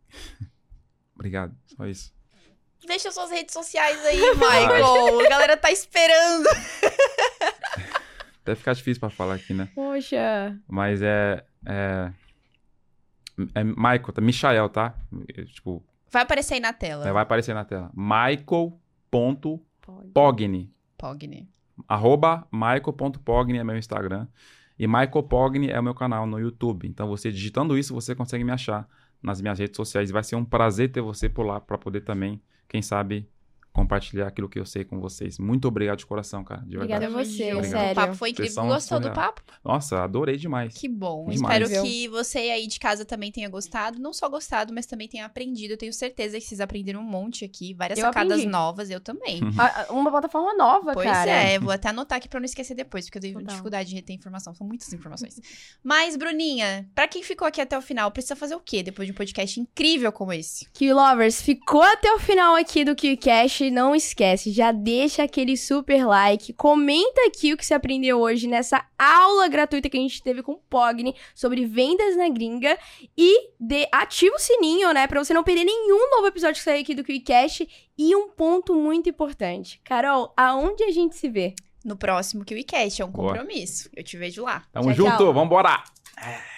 [1.14, 1.56] obrigado.
[1.66, 2.12] Só isso.
[2.92, 5.20] Deixa suas redes sociais aí, Michael.
[5.20, 6.46] A galera tá esperando.
[8.44, 9.70] Deve ficar difícil pra falar aqui, né?
[9.74, 10.54] Poxa.
[10.68, 11.42] Mas é.
[11.64, 12.12] É,
[13.54, 14.20] é Michael, tá?
[14.20, 14.94] Michael, tá?
[15.54, 15.82] Tipo.
[16.10, 17.08] Vai aparecer aí na tela.
[17.08, 17.90] É, vai aparecer na tela.
[17.94, 20.70] Michael.pogni.
[20.98, 21.48] Pogni.
[21.88, 24.28] Arroba Michael.pogni é meu Instagram.
[24.78, 26.86] E Michael Pogni é o meu canal no YouTube.
[26.86, 28.86] Então, você digitando isso, você consegue me achar
[29.22, 30.10] nas minhas redes sociais.
[30.10, 32.38] Vai ser um prazer ter você por lá para poder também
[32.72, 33.28] quem sabe
[33.72, 35.38] compartilhar aquilo que eu sei com vocês.
[35.38, 36.60] Muito obrigado de coração, cara.
[36.62, 37.22] De Obrigada verdade.
[37.22, 37.70] a você, obrigado.
[37.70, 37.92] sério.
[37.92, 38.64] O papo foi incrível.
[38.64, 39.42] Gostou do papo?
[39.64, 40.74] Nossa, adorei demais.
[40.74, 41.28] Que bom.
[41.28, 41.62] Demais.
[41.62, 43.98] Espero que você aí de casa também tenha gostado.
[43.98, 45.72] Não só gostado, mas também tenha aprendido.
[45.72, 47.72] Eu tenho certeza que vocês aprenderam um monte aqui.
[47.74, 48.50] Várias eu sacadas aprendi.
[48.50, 48.90] novas.
[48.90, 49.40] Eu também.
[49.88, 51.30] Uma plataforma nova, pois cara.
[51.32, 51.58] Pois é.
[51.58, 53.48] Vou até anotar aqui pra não esquecer depois, porque eu tenho Total.
[53.48, 54.54] dificuldade de reter informação.
[54.54, 55.40] São muitas informações.
[55.82, 59.12] mas, Bruninha, pra quem ficou aqui até o final, precisa fazer o quê depois de
[59.12, 60.66] um podcast incrível como esse?
[60.74, 63.61] Que Lovers, ficou até o final aqui do KiwiCast.
[63.70, 68.84] Não esquece já deixa aquele super like, comenta aqui o que você aprendeu hoje nessa
[68.98, 72.78] aula gratuita que a gente teve com o Pogni sobre vendas na gringa
[73.16, 76.80] e de, ativa o sininho, né, para você não perder nenhum novo episódio que sair
[76.80, 79.80] aqui do QuickCast e um ponto muito importante.
[79.84, 81.54] Carol, aonde a gente se vê?
[81.84, 83.90] No próximo QuickCast, é um compromisso.
[83.90, 84.00] Boa.
[84.00, 84.62] Eu te vejo lá.
[84.72, 85.32] Tamo tchau, junto, tchau.
[85.32, 85.82] vambora!
[86.16, 86.51] É.